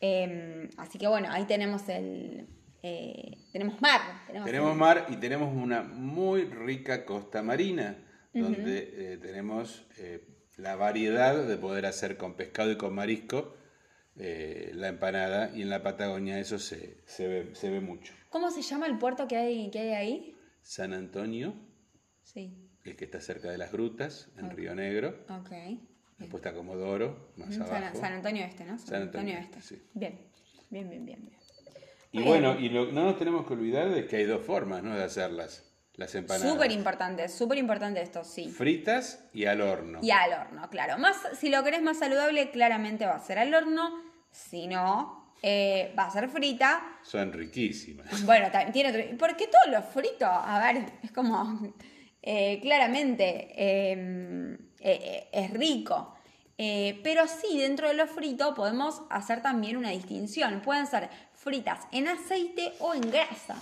Eh, 0.00 0.68
así 0.76 0.98
que 0.98 1.08
bueno, 1.08 1.28
ahí 1.30 1.44
tenemos 1.44 1.88
el... 1.88 2.46
eh, 2.82 3.36
tenemos 3.52 3.80
mar. 3.82 4.00
Tenemos 4.44 4.72
el- 4.72 4.78
mar 4.78 5.06
y 5.08 5.16
tenemos 5.16 5.54
una 5.54 5.82
muy 5.82 6.44
rica 6.44 7.04
costa 7.04 7.42
marina, 7.42 7.96
donde 8.32 9.14
eh, 9.14 9.18
tenemos 9.18 9.84
la 10.56 10.76
variedad 10.76 11.46
de 11.46 11.56
poder 11.56 11.86
hacer 11.86 12.16
con 12.16 12.34
pescado 12.34 12.70
y 12.72 12.76
con 12.76 12.94
marisco 12.94 13.54
eh, 14.16 14.72
la 14.74 14.88
empanada, 14.88 15.50
y 15.54 15.62
en 15.62 15.70
la 15.70 15.82
Patagonia 15.82 16.38
eso 16.40 16.58
se, 16.58 16.98
se, 17.06 17.26
ve, 17.28 17.54
se 17.54 17.70
ve 17.70 17.80
mucho. 17.80 18.12
¿Cómo 18.30 18.50
se 18.50 18.62
llama 18.62 18.86
el 18.86 18.98
puerto 18.98 19.26
que 19.28 19.36
hay, 19.36 19.70
que 19.70 19.78
hay 19.80 19.90
ahí? 19.92 20.36
San 20.62 20.92
Antonio, 20.92 21.54
Sí, 22.22 22.67
el 22.88 22.96
que 22.96 23.04
está 23.04 23.20
cerca 23.20 23.50
de 23.50 23.58
las 23.58 23.70
grutas, 23.72 24.28
en 24.36 24.50
Río 24.50 24.74
Negro, 24.74 25.24
ok. 25.28 25.50
después 26.18 26.40
está 26.42 26.52
Comodoro, 26.54 27.30
más 27.36 27.54
San, 27.54 27.62
abajo. 27.62 27.98
San 28.00 28.12
Antonio 28.14 28.44
Este, 28.44 28.64
¿no? 28.64 28.78
San, 28.78 28.86
San 28.88 29.02
Antonio, 29.02 29.36
Antonio 29.36 29.56
Este. 29.58 29.62
Sí. 29.76 29.82
Bien, 29.94 30.18
bien, 30.70 30.88
bien, 30.88 31.04
bien. 31.04 31.24
bien. 31.26 31.38
Y 32.10 32.22
bueno, 32.22 32.58
y 32.58 32.70
lo- 32.70 32.90
no 32.90 33.04
nos 33.04 33.18
tenemos 33.18 33.46
que 33.46 33.52
olvidar 33.52 33.90
de 33.90 34.06
que 34.06 34.16
hay 34.16 34.24
dos 34.24 34.44
formas 34.44 34.82
¿no? 34.82 34.96
de 34.96 35.04
hacerlas, 35.04 35.70
las 35.94 36.14
empanadas. 36.14 36.50
Súper 36.50 36.72
importante, 36.72 37.28
súper 37.28 37.58
importante 37.58 38.00
esto, 38.00 38.24
sí. 38.24 38.48
Fritas 38.48 39.28
y 39.34 39.44
al 39.44 39.60
horno. 39.60 39.98
Y 40.02 40.10
al 40.10 40.32
horno, 40.32 40.68
claro. 40.70 40.96
Más, 40.98 41.16
si 41.38 41.50
lo 41.50 41.62
querés 41.64 41.82
más 41.82 41.98
saludable, 41.98 42.50
claramente 42.50 43.04
va 43.04 43.16
a 43.16 43.20
ser 43.20 43.38
al 43.38 43.52
horno. 43.52 43.90
Si 44.30 44.66
no, 44.68 45.34
eh, 45.42 45.92
va 45.98 46.06
a 46.06 46.10
ser 46.10 46.28
frita. 46.30 46.98
Son 47.02 47.32
riquísimas. 47.32 48.24
Bueno, 48.24 48.50
también 48.50 48.72
tiene 48.72 48.90
otro. 48.90 49.18
Porque 49.18 49.46
todo 49.48 49.70
lo 49.72 49.82
frito, 49.82 50.24
a 50.26 50.58
ver, 50.60 50.84
es 51.02 51.10
como. 51.12 51.74
Eh, 52.22 52.58
claramente 52.60 53.48
eh, 53.56 53.92
eh, 53.92 54.58
eh, 54.80 55.28
es 55.32 55.50
rico. 55.52 56.14
Pero 56.56 57.28
sí, 57.28 57.56
dentro 57.56 57.86
de 57.86 57.94
lo 57.94 58.08
frito 58.08 58.52
podemos 58.54 59.02
hacer 59.10 59.42
también 59.42 59.76
una 59.76 59.90
distinción. 59.90 60.60
Pueden 60.60 60.88
ser 60.88 61.08
fritas 61.32 61.86
en 61.92 62.08
aceite 62.08 62.72
o 62.80 62.94
en 62.94 63.02
grasa, 63.02 63.54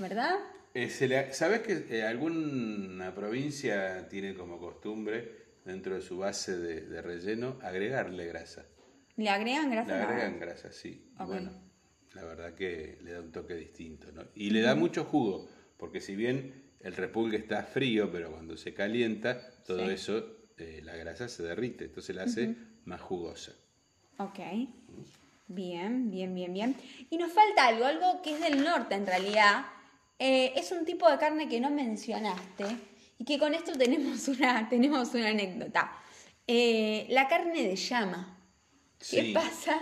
¿verdad? 0.00 0.34
Se 0.74 1.06
le- 1.06 1.32
¿Sabes 1.32 1.60
que 1.60 2.02
alguna 2.02 3.14
provincia 3.14 4.08
tiene 4.08 4.34
como 4.34 4.58
costumbre, 4.58 5.50
dentro 5.64 5.94
de 5.94 6.02
su 6.02 6.18
base 6.18 6.58
de, 6.58 6.80
de 6.80 7.02
relleno, 7.02 7.56
agregarle 7.62 8.26
grasa? 8.26 8.64
¿Le 9.16 9.28
agregan 9.30 9.68
Le 9.70 9.76
grasa? 9.76 10.02
agregan 10.02 10.40
grasa, 10.40 10.72
sí. 10.72 11.08
Bueno, 11.18 11.52
la 12.14 12.24
verdad 12.24 12.54
que 12.54 12.98
le 13.02 13.12
da 13.12 13.20
un 13.20 13.30
toque 13.30 13.54
distinto, 13.54 14.10
¿no? 14.12 14.24
Y 14.34 14.50
le 14.50 14.62
da 14.62 14.74
mucho 14.74 15.04
jugo, 15.04 15.48
porque 15.76 16.00
si 16.00 16.16
bien 16.16 16.59
el 16.80 16.94
repulgue 16.96 17.36
está 17.38 17.62
frío, 17.62 18.10
pero 18.10 18.30
cuando 18.32 18.56
se 18.56 18.72
calienta, 18.74 19.50
todo 19.66 19.84
Sí. 19.86 19.92
eso, 19.92 20.24
eh, 20.58 20.80
la 20.82 20.96
grasa 20.96 21.28
se 21.28 21.42
derrite, 21.42 21.84
entonces 21.86 22.14
la 22.16 22.24
hace 22.24 22.54
más 22.84 23.00
jugosa. 23.00 23.52
Ok. 24.18 24.38
Bien, 25.48 26.10
bien, 26.10 26.34
bien, 26.34 26.52
bien. 26.54 26.76
Y 27.10 27.16
nos 27.18 27.32
falta 27.32 27.66
algo, 27.66 27.84
algo 27.84 28.22
que 28.22 28.34
es 28.34 28.40
del 28.40 28.62
norte 28.62 28.94
en 28.94 29.06
realidad. 29.06 29.66
Eh, 30.18 30.52
es 30.56 30.70
un 30.70 30.84
tipo 30.84 31.10
de 31.10 31.18
carne 31.18 31.48
que 31.48 31.60
no 31.60 31.70
mencionaste 31.70 32.64
y 33.18 33.24
que 33.24 33.38
con 33.38 33.54
esto 33.54 33.72
tenemos 33.72 34.28
una, 34.28 34.68
tenemos 34.70 35.12
una 35.14 35.28
anécdota. 35.28 35.92
Eh, 36.46 37.06
la 37.10 37.26
carne 37.28 37.62
de 37.62 37.76
llama. 37.76 38.36
¿Qué 39.10 39.32
pasa? 39.34 39.80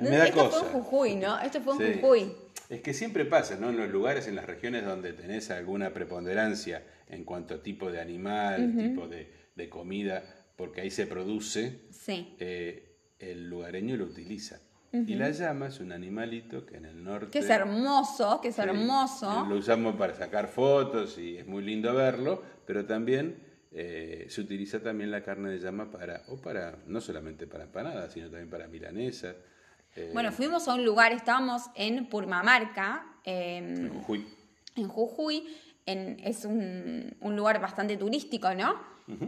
Me 0.00 0.10
da 0.10 0.24
esto 0.26 0.46
cosa. 0.46 0.58
fue 0.60 0.66
en 0.68 0.72
Jujuy, 0.84 1.16
¿no? 1.16 1.38
Esto 1.40 1.60
fue 1.60 1.74
en 1.74 1.94
Sí. 1.94 2.00
Jujuy. 2.00 2.32
Es 2.68 2.80
que 2.80 2.94
siempre 2.94 3.24
pasa, 3.24 3.56
¿no? 3.56 3.70
En 3.70 3.76
los 3.76 3.90
lugares, 3.90 4.26
en 4.26 4.36
las 4.36 4.46
regiones 4.46 4.84
donde 4.84 5.12
tenés 5.12 5.50
alguna 5.50 5.92
preponderancia 5.92 6.82
en 7.08 7.24
cuanto 7.24 7.54
a 7.54 7.62
tipo 7.62 7.92
de 7.92 8.00
animal, 8.00 8.74
tipo 8.76 9.06
de, 9.06 9.30
de 9.54 9.68
comida, 9.68 10.22
porque 10.56 10.80
ahí 10.80 10.90
se 10.90 11.06
produce, 11.06 11.80
Sí. 11.90 12.34
eh, 12.38 12.96
el 13.18 13.48
lugareño 13.48 13.96
lo 13.96 14.04
utiliza. 14.04 14.60
Y 14.92 15.16
la 15.16 15.30
llama 15.30 15.66
es 15.66 15.80
un 15.80 15.90
animalito 15.90 16.64
que 16.64 16.76
en 16.76 16.84
el 16.84 17.02
norte... 17.02 17.30
Que 17.30 17.40
es 17.40 17.50
hermoso, 17.50 18.40
que 18.40 18.48
es 18.48 18.58
hermoso. 18.60 19.44
Lo 19.48 19.56
usamos 19.56 19.96
para 19.96 20.14
sacar 20.14 20.46
fotos 20.46 21.18
y 21.18 21.36
es 21.36 21.46
muy 21.48 21.64
lindo 21.64 21.92
verlo, 21.92 22.40
pero 22.64 22.86
también 22.86 23.42
eh, 23.72 24.26
se 24.28 24.40
utiliza 24.40 24.80
también 24.80 25.10
la 25.10 25.24
carne 25.24 25.50
de 25.50 25.58
llama 25.58 25.90
para, 25.90 26.22
o 26.28 26.36
para, 26.36 26.78
no 26.86 27.00
solamente 27.00 27.48
para 27.48 27.64
empanadas, 27.64 28.12
sino 28.12 28.26
también 28.26 28.48
para 28.48 28.68
milanesas. 28.68 29.34
Eh, 29.96 30.10
Bueno, 30.12 30.32
fuimos 30.32 30.66
a 30.68 30.74
un 30.74 30.84
lugar, 30.84 31.12
estábamos 31.12 31.62
en 31.74 32.06
Purmamarca. 32.08 33.06
em, 33.24 33.86
en 33.86 33.88
Jujuy. 34.00 34.26
en 34.76 34.88
Jujuy. 34.88 35.56
en- 35.86 36.18
es 36.24 36.44
un, 36.46 37.14
un 37.20 37.36
lugar 37.36 37.60
bastante 37.60 37.96
turístico, 37.98 38.52
¿no? 38.54 38.74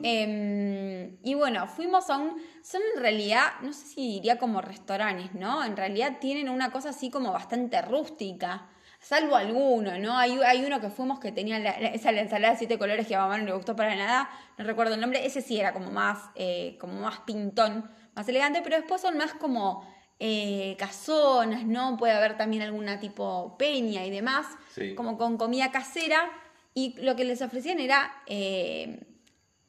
Em, 0.03 1.19
y 1.23 1.35
bueno, 1.35 1.67
fuimos 1.67 2.09
a 2.11 2.17
un... 2.17 2.37
Son 2.63 2.81
en 2.95 3.01
realidad, 3.03 3.45
no 3.63 3.73
sé 3.75 3.87
si 3.87 4.09
diría 4.15 4.39
como 4.39 4.61
restaurantes, 4.63 5.35
¿no? 5.35 5.63
En 5.65 5.77
realidad 5.77 6.17
tienen 6.21 6.49
una 6.49 6.71
cosa 6.73 6.91
así 6.91 7.11
como 7.11 7.33
bastante 7.33 7.81
rústica. 7.83 8.69
salvo 8.99 9.37
alguno, 9.37 9.99
¿no? 9.99 10.17
Hay, 10.17 10.39
hay 10.45 10.65
uno 10.65 10.81
que 10.81 10.89
fuimos 10.89 11.21
que 11.21 11.31
tenía 11.31 11.59
la- 11.59 11.79
la- 11.79 11.89
esa 11.89 12.11
ensalada 12.11 12.55
de 12.55 12.59
siete 12.59 12.79
colores 12.79 13.07
que 13.07 13.15
a 13.15 13.19
mamá 13.21 13.37
no 13.39 13.45
le 13.45 13.53
gustó 13.53 13.77
para 13.77 13.95
nada, 13.95 14.29
no 14.57 14.65
recuerdo 14.65 14.95
el 14.95 15.01
nombre, 15.01 15.25
ese 15.25 15.43
sí 15.43 15.61
era 15.61 15.73
como 15.75 15.91
más, 15.93 16.19
eh, 16.35 16.77
como 16.81 16.95
más 17.01 17.21
pintón, 17.21 17.89
más 18.15 18.27
elegante, 18.29 18.63
pero 18.65 18.77
después 18.77 19.03
son 19.03 19.17
más 19.19 19.35
como 19.35 19.87
eh, 20.19 20.77
casonas, 20.79 21.65
¿no? 21.67 21.97
Puede 21.97 22.13
haber 22.15 22.37
también 22.37 22.63
alguna 22.63 22.99
tipo 23.01 23.57
peña 23.59 24.05
y 24.07 24.11
demás, 24.11 24.47
Sí. 24.75 24.95
como 24.95 25.19
con 25.19 25.37
comida 25.37 25.71
casera, 25.71 26.31
y 26.75 26.95
lo 27.03 27.17
que 27.17 27.25
les 27.25 27.41
ofrecían 27.43 27.81
era 27.81 28.11
eh, 28.27 29.01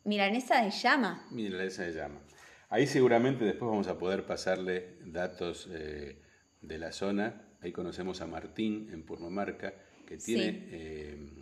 milanesa 0.04 0.62
de 0.62 0.72
llama. 0.72 1.26
Mira, 1.32 1.64
esa 1.64 1.84
se 1.86 1.94
llama. 1.94 2.20
Ahí 2.70 2.86
seguramente 2.88 3.46
después 3.46 3.70
vamos 3.70 3.88
a 3.88 3.98
poder 3.98 4.26
pasarle 4.26 4.98
datos 5.06 5.70
eh, 5.72 6.22
de 6.62 6.78
la 6.78 6.92
zona. 6.92 7.42
Ahí 7.62 7.72
conocemos 7.72 8.22
a 8.22 8.28
Martín 8.28 8.90
en 8.92 9.04
Purmamarca, 9.06 9.74
que 10.06 10.18
tiene 10.18 10.52
Sí. 10.52 11.37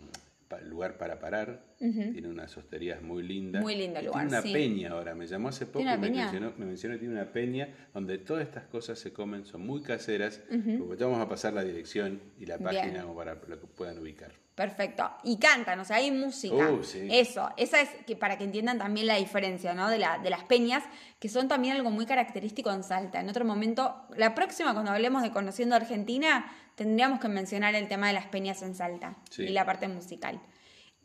Lugar 0.64 0.98
para 0.98 1.18
parar, 1.18 1.64
tiene 1.78 2.28
unas 2.28 2.56
hosterías 2.56 3.02
muy 3.02 3.22
lindas. 3.22 3.62
Muy 3.62 3.76
lindo 3.76 4.00
lugar, 4.00 4.22
Tiene 4.22 4.38
una 4.38 4.42
sí. 4.42 4.52
peña 4.52 4.90
ahora, 4.90 5.14
me 5.14 5.26
llamó 5.26 5.48
hace 5.48 5.66
poco 5.66 5.78
¿Tiene 5.78 5.94
y 5.94 5.98
me 5.98 6.10
mencionó, 6.10 6.52
me 6.56 6.66
mencionó 6.66 6.94
que 6.94 7.00
tiene 7.00 7.14
una 7.14 7.32
peña 7.32 7.68
donde 7.92 8.18
todas 8.18 8.42
estas 8.42 8.64
cosas 8.64 8.98
se 8.98 9.12
comen, 9.12 9.44
son 9.44 9.66
muy 9.66 9.82
caseras. 9.82 10.42
porque 10.78 11.04
Vamos 11.04 11.20
a 11.20 11.28
pasar 11.28 11.52
la 11.52 11.62
dirección 11.62 12.20
y 12.38 12.46
la 12.46 12.58
página 12.58 13.02
como 13.02 13.16
para 13.16 13.34
lo 13.34 13.60
que 13.60 13.66
puedan 13.66 13.98
ubicar. 13.98 14.32
Perfecto. 14.56 15.10
Y 15.22 15.38
cantan, 15.38 15.78
o 15.80 15.84
sea, 15.84 15.96
hay 15.96 16.10
música. 16.10 16.72
Uh, 16.72 16.82
sí. 16.82 17.06
Eso, 17.10 17.50
esa 17.58 17.82
es 17.82 17.90
que 18.06 18.16
para 18.16 18.38
que 18.38 18.44
entiendan 18.44 18.78
también 18.78 19.06
la 19.06 19.16
diferencia, 19.16 19.74
¿no? 19.74 19.90
De, 19.90 19.98
la, 19.98 20.18
de 20.18 20.30
las 20.30 20.44
peñas, 20.44 20.82
que 21.20 21.28
son 21.28 21.46
también 21.46 21.76
algo 21.76 21.90
muy 21.90 22.06
característico 22.06 22.72
en 22.72 22.82
Salta. 22.82 23.20
En 23.20 23.28
otro 23.28 23.44
momento, 23.44 23.94
la 24.16 24.34
próxima, 24.34 24.72
cuando 24.72 24.92
hablemos 24.92 25.22
de 25.22 25.30
Conociendo 25.30 25.76
Argentina, 25.76 26.46
tendríamos 26.76 27.18
que 27.18 27.28
mencionar 27.28 27.74
el 27.74 27.88
tema 27.88 28.06
de 28.06 28.12
las 28.12 28.26
peñas 28.26 28.62
en 28.62 28.76
Salta 28.76 29.16
Sí. 29.30 29.42
y 29.42 29.48
la 29.48 29.64
parte 29.66 29.88
musical. 29.88 30.40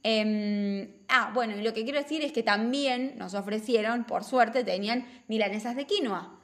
Em, 0.04 0.92
ah, 1.10 1.32
bueno, 1.34 1.56
y 1.56 1.62
lo 1.62 1.74
que 1.74 1.84
quiero 1.84 2.00
decir 2.00 2.24
es 2.24 2.32
que 2.32 2.44
también 2.44 3.14
nos 3.18 3.34
ofrecieron, 3.34 4.04
por 4.04 4.24
suerte, 4.24 4.64
tenían 4.64 5.06
milanesas 5.28 5.76
de 5.76 5.86
quinoa. 5.86 6.40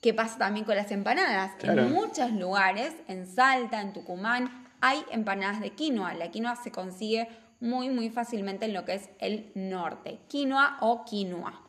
¿Qué 0.00 0.14
pasa 0.14 0.38
también 0.38 0.64
con 0.64 0.76
las 0.76 0.90
empanadas? 0.90 1.52
Claro. 1.58 1.82
En 1.82 1.92
muchos 1.92 2.32
lugares, 2.32 2.94
en 3.08 3.26
Salta, 3.26 3.80
en 3.80 3.92
Tucumán, 3.92 4.68
hay 4.80 5.02
empanadas 5.10 5.60
de 5.60 5.70
quinoa. 5.70 6.14
La 6.14 6.30
quinoa 6.30 6.56
se 6.56 6.70
consigue 6.70 7.28
muy, 7.60 7.90
muy 7.90 8.08
fácilmente 8.10 8.64
en 8.64 8.72
lo 8.72 8.84
que 8.84 8.94
es 8.94 9.10
el 9.18 9.52
norte. 9.54 10.20
Quinoa 10.28 10.78
o 10.80 11.04
quinoa. 11.04 11.62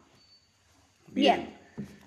Bien. 1.07 1.59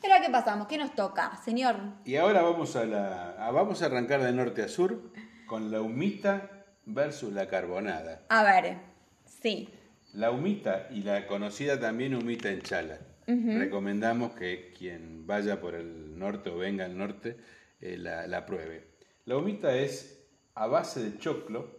Pero 0.03 0.15
¿a 0.15 0.21
qué 0.21 0.31
pasamos? 0.31 0.67
¿Qué 0.67 0.77
nos 0.79 0.95
toca, 0.95 1.37
señor? 1.45 1.77
Y 2.05 2.17
ahora 2.17 2.43
vamos 2.43 2.77
a 2.77 2.85
la 2.85 3.31
a- 3.47 3.51
vamos 3.51 3.83
a 3.83 3.87
arrancar 3.87 4.23
de 4.23 4.33
norte 4.33 4.63
a 4.63 4.69
sur 4.69 5.13
con 5.47 5.71
la 5.71 5.81
humita 5.81 6.51
versus 6.87 7.33
la 7.33 7.49
carbonada. 7.49 8.23
A 8.29 8.43
ver, 8.43 8.77
sí. 9.25 9.69
La 10.13 10.31
humita 10.31 10.89
y 10.91 11.03
la 11.03 11.27
conocida 11.27 11.81
también 11.81 12.15
humita 12.15 12.51
en 12.51 12.63
chala. 12.63 12.99
Recomendamos 13.27 14.35
que 14.35 14.73
quien 14.77 15.27
vaya 15.27 15.61
por 15.61 15.75
el 15.75 16.19
norte 16.19 16.51
o 16.51 16.59
venga 16.59 16.85
al 16.85 16.97
norte 16.99 17.39
eh, 17.81 17.97
la, 17.97 18.27
la 18.27 18.45
pruebe. 18.45 18.87
La 19.25 19.37
humita 19.39 19.75
es 19.75 20.23
a 20.55 20.67
base 20.67 21.03
de 21.03 21.19
choclo, 21.19 21.79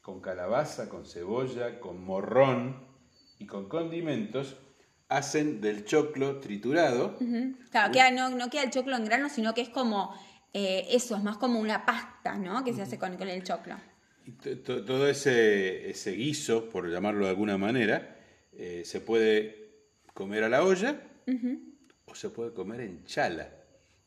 con 0.00 0.20
calabaza, 0.20 0.88
con 0.88 1.04
cebolla, 1.06 1.78
con 1.80 2.02
morrón 2.02 2.76
y 3.38 3.46
con 3.46 3.68
condimentos. 3.68 4.56
Hacen 5.16 5.60
del 5.60 5.84
choclo 5.84 6.40
triturado. 6.40 7.18
Claro, 7.70 7.92
queda- 7.92 8.10
no, 8.10 8.30
no 8.30 8.48
queda 8.50 8.62
el 8.64 8.70
choclo 8.70 8.96
en 8.96 9.04
grano, 9.04 9.28
sino 9.28 9.52
que 9.54 9.60
es 9.60 9.68
como 9.68 10.14
eh, 10.54 10.86
eso, 10.90 11.16
es 11.16 11.22
más 11.22 11.36
como 11.38 11.60
una 11.60 11.84
pasta, 11.86 12.36
¿no? 12.36 12.62
Que 12.64 12.72
se 12.72 12.82
hace 12.82 12.98
con, 12.98 13.16
con 13.16 13.28
el 13.28 13.42
choclo. 13.42 13.74
Y 14.26 14.32
to- 14.32 14.58
to- 14.60 14.84
todo 14.84 15.08
ese, 15.08 15.90
ese 15.90 16.12
guiso, 16.12 16.68
por 16.68 16.88
llamarlo 16.90 17.24
de 17.24 17.30
alguna 17.30 17.58
manera, 17.58 18.16
eh, 18.52 18.82
se 18.84 19.00
puede 19.00 19.70
comer 20.14 20.44
a 20.44 20.48
la 20.48 20.62
olla 20.64 21.00
o 22.04 22.14
se 22.14 22.28
puede 22.30 22.52
comer 22.52 22.80
en 22.82 23.04
chala. 23.04 23.48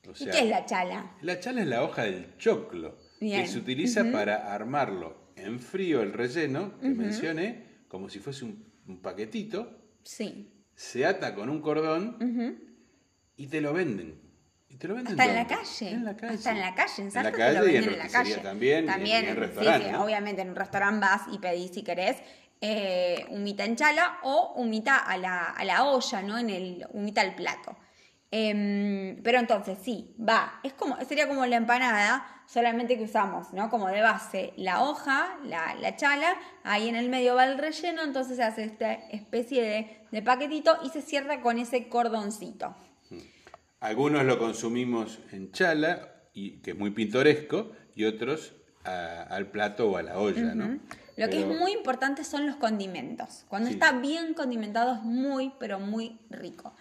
O 0.08 0.12
¿Y 0.12 0.16
sea, 0.16 0.32
qué 0.34 0.40
es 0.42 0.50
la 0.50 0.66
chala? 0.66 1.16
la 1.22 1.40
chala 1.40 1.62
es 1.62 1.68
la 1.68 1.82
hoja 1.84 2.04
del 2.04 2.38
choclo 2.38 2.98
Bien. 3.20 3.42
que 3.42 3.48
se 3.48 3.58
utiliza 3.58 4.06
para 4.12 4.54
armarlo 4.54 5.32
en 5.36 5.60
frío 5.60 6.02
el 6.04 6.14
relleno 6.14 6.80
que 6.80 6.90
mencioné, 6.90 7.84
como 7.88 8.08
si 8.10 8.20
fuese 8.20 8.46
un, 8.46 8.64
un 8.88 9.02
paquetito, 9.02 9.82
Sí. 10.04 10.52
Se 10.76 11.06
ata 11.06 11.34
con 11.36 11.50
un 11.50 11.62
cordón 11.62 12.18
y 13.38 13.48
te 13.48 13.62
lo 13.62 13.74
venden. 13.74 14.22
Y 14.68 14.78
te 14.78 14.88
lo 14.90 14.96
venden 14.96 15.14
Hasta 15.14 15.26
en 15.26 15.36
la 15.36 15.48
calle. 15.48 15.90
En 15.90 16.04
la 16.06 16.18
calle. 16.18 16.34
Hasta 16.36 16.52
en 16.52 16.60
la 16.60 16.76
calle, 16.76 17.02
en 17.04 17.10
te 17.10 17.32
calle 17.32 17.60
lo 17.60 17.68
y 17.70 17.76
en 17.78 17.98
la 17.98 18.08
calle. 18.10 18.36
también, 18.38 18.84
y 18.84 18.88
También, 18.88 19.24
en, 19.24 19.30
en 19.30 19.34
sí, 19.36 19.40
restaurantes. 19.40 19.86
que 19.88 19.92
¿no? 19.94 20.04
obviamente 20.04 20.42
en 20.42 20.50
un 20.50 20.56
restaurante 20.56 21.00
vas 21.00 21.22
y 21.32 21.40
pedís 21.40 21.72
si 21.72 21.84
querés 21.84 22.18
eh, 22.62 23.26
humita 23.30 23.64
en 23.64 23.76
chala 23.78 24.20
o 24.24 24.54
humita 24.58 24.98
a 24.98 25.18
la, 25.18 25.46
a 25.46 25.64
la 25.64 25.86
olla, 25.86 26.22
¿no? 26.24 26.38
En 26.38 26.50
el 26.50 26.86
humita 26.92 27.22
al 27.22 27.36
plato. 27.36 27.78
Em, 28.38 29.22
pero 29.24 29.40
entonces 29.40 29.78
sí, 29.82 30.14
va, 30.20 30.60
es 30.62 30.74
como, 30.74 30.98
sería 31.06 31.26
como 31.30 31.46
la 31.46 31.56
empanada, 31.56 32.28
solamente 32.48 32.98
que 32.98 33.06
usamos, 33.06 33.54
¿no? 33.54 33.70
Como 33.70 33.88
de 33.88 34.02
base 34.02 34.52
la 34.58 34.84
hoja, 34.84 35.38
la, 35.46 35.74
la 35.76 35.96
chala, 35.96 36.36
ahí 36.66 36.90
en 36.90 36.98
el 36.98 37.08
medio 37.08 37.36
va 37.36 37.46
el 37.46 37.58
relleno, 37.58 38.04
entonces 38.04 38.36
se 38.36 38.44
hace 38.44 38.66
esta 38.66 38.92
especie 38.92 39.64
de, 39.64 39.98
de 40.12 40.22
paquetito 40.22 40.78
y 40.84 40.90
se 40.90 41.02
cierra 41.02 41.40
con 41.40 41.60
ese 41.60 41.88
cordoncito. 41.88 42.76
Algunos 43.80 44.26
lo 44.26 44.38
consumimos 44.38 45.20
en 45.32 45.54
chala, 45.54 46.12
y, 46.34 46.58
que 46.62 46.72
es 46.72 46.78
muy 46.78 46.92
pintoresco, 46.92 47.72
y 47.96 48.04
otros 48.04 48.54
a- 48.84 49.22
al 49.30 49.48
plato 49.48 49.90
o 49.92 49.96
a 49.98 50.04
la 50.04 50.20
olla, 50.20 50.54
¿no? 50.54 50.78
Lo 51.18 51.30
que 51.30 51.38
Pero- 51.38 51.52
es 51.54 51.60
muy 51.60 51.72
importante 51.72 52.26
son 52.26 52.46
los 52.46 52.58
condimentos. 52.58 53.46
Cuando 53.48 53.70
Sí. 53.70 53.76
está 53.76 53.94
bien 53.94 54.34
condimentado 54.34 54.96
es 54.96 55.02
muy, 55.04 55.54
pero 55.58 55.80
muy 55.80 56.20
rico. 56.30 56.76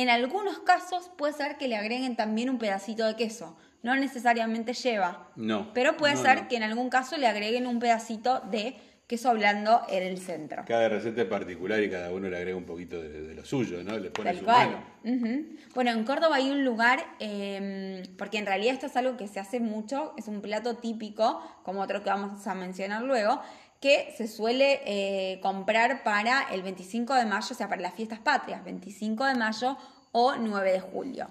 En 0.00 0.08
algunos 0.08 0.60
casos 0.60 1.10
puede 1.18 1.34
ser 1.34 1.58
que 1.58 1.68
le 1.68 1.76
agreguen 1.76 2.16
también 2.16 2.48
un 2.48 2.58
pedacito 2.58 3.06
de 3.06 3.16
queso. 3.16 3.56
No 3.82 3.94
necesariamente 3.96 4.72
lleva. 4.72 5.28
No, 5.36 5.72
Pero 5.74 5.96
puede 5.98 6.14
no, 6.14 6.22
ser 6.22 6.42
no. 6.42 6.48
que 6.48 6.56
en 6.56 6.62
algún 6.62 6.88
caso 6.88 7.18
le 7.18 7.26
agreguen 7.26 7.66
un 7.66 7.78
pedacito 7.80 8.40
de 8.50 8.76
queso 9.06 9.34
blando 9.34 9.82
en 9.90 10.02
el 10.04 10.18
centro. 10.18 10.64
Cada 10.66 10.88
receta 10.88 11.20
es 11.22 11.28
particular 11.28 11.82
y 11.82 11.90
cada 11.90 12.10
uno 12.12 12.30
le 12.30 12.36
agrega 12.38 12.56
un 12.56 12.64
poquito 12.64 13.00
de, 13.02 13.08
de 13.22 13.34
lo 13.34 13.44
suyo, 13.44 13.82
¿no? 13.84 13.98
Le 13.98 14.10
pone 14.10 14.30
Tal 14.30 14.38
su 14.38 14.44
cual. 14.46 14.70
mano. 15.02 15.46
Bueno, 15.74 15.90
en 15.90 16.04
Córdoba 16.04 16.36
hay 16.36 16.48
un 16.50 16.64
lugar, 16.64 17.04
eh, 17.18 18.02
porque 18.16 18.38
en 18.38 18.46
realidad 18.46 18.72
esto 18.74 18.86
es 18.86 18.96
algo 18.96 19.16
que 19.18 19.26
se 19.28 19.38
hace 19.40 19.60
mucho, 19.60 20.14
es 20.16 20.28
un 20.28 20.40
plato 20.40 20.76
típico, 20.76 21.42
como 21.64 21.80
otro 21.82 22.02
que 22.02 22.08
vamos 22.10 22.46
a 22.46 22.54
mencionar 22.54 23.02
luego, 23.02 23.40
que 23.80 24.14
se 24.16 24.28
suele 24.28 24.80
eh, 24.84 25.40
comprar 25.40 26.02
para 26.04 26.42
el 26.52 26.62
25 26.62 27.14
de 27.14 27.24
mayo, 27.24 27.48
o 27.50 27.54
sea, 27.54 27.68
para 27.68 27.80
las 27.80 27.94
fiestas 27.94 28.18
patrias, 28.18 28.62
25 28.62 29.24
de 29.24 29.34
mayo 29.34 29.76
o 30.12 30.36
9 30.36 30.72
de 30.72 30.80
julio. 30.80 31.28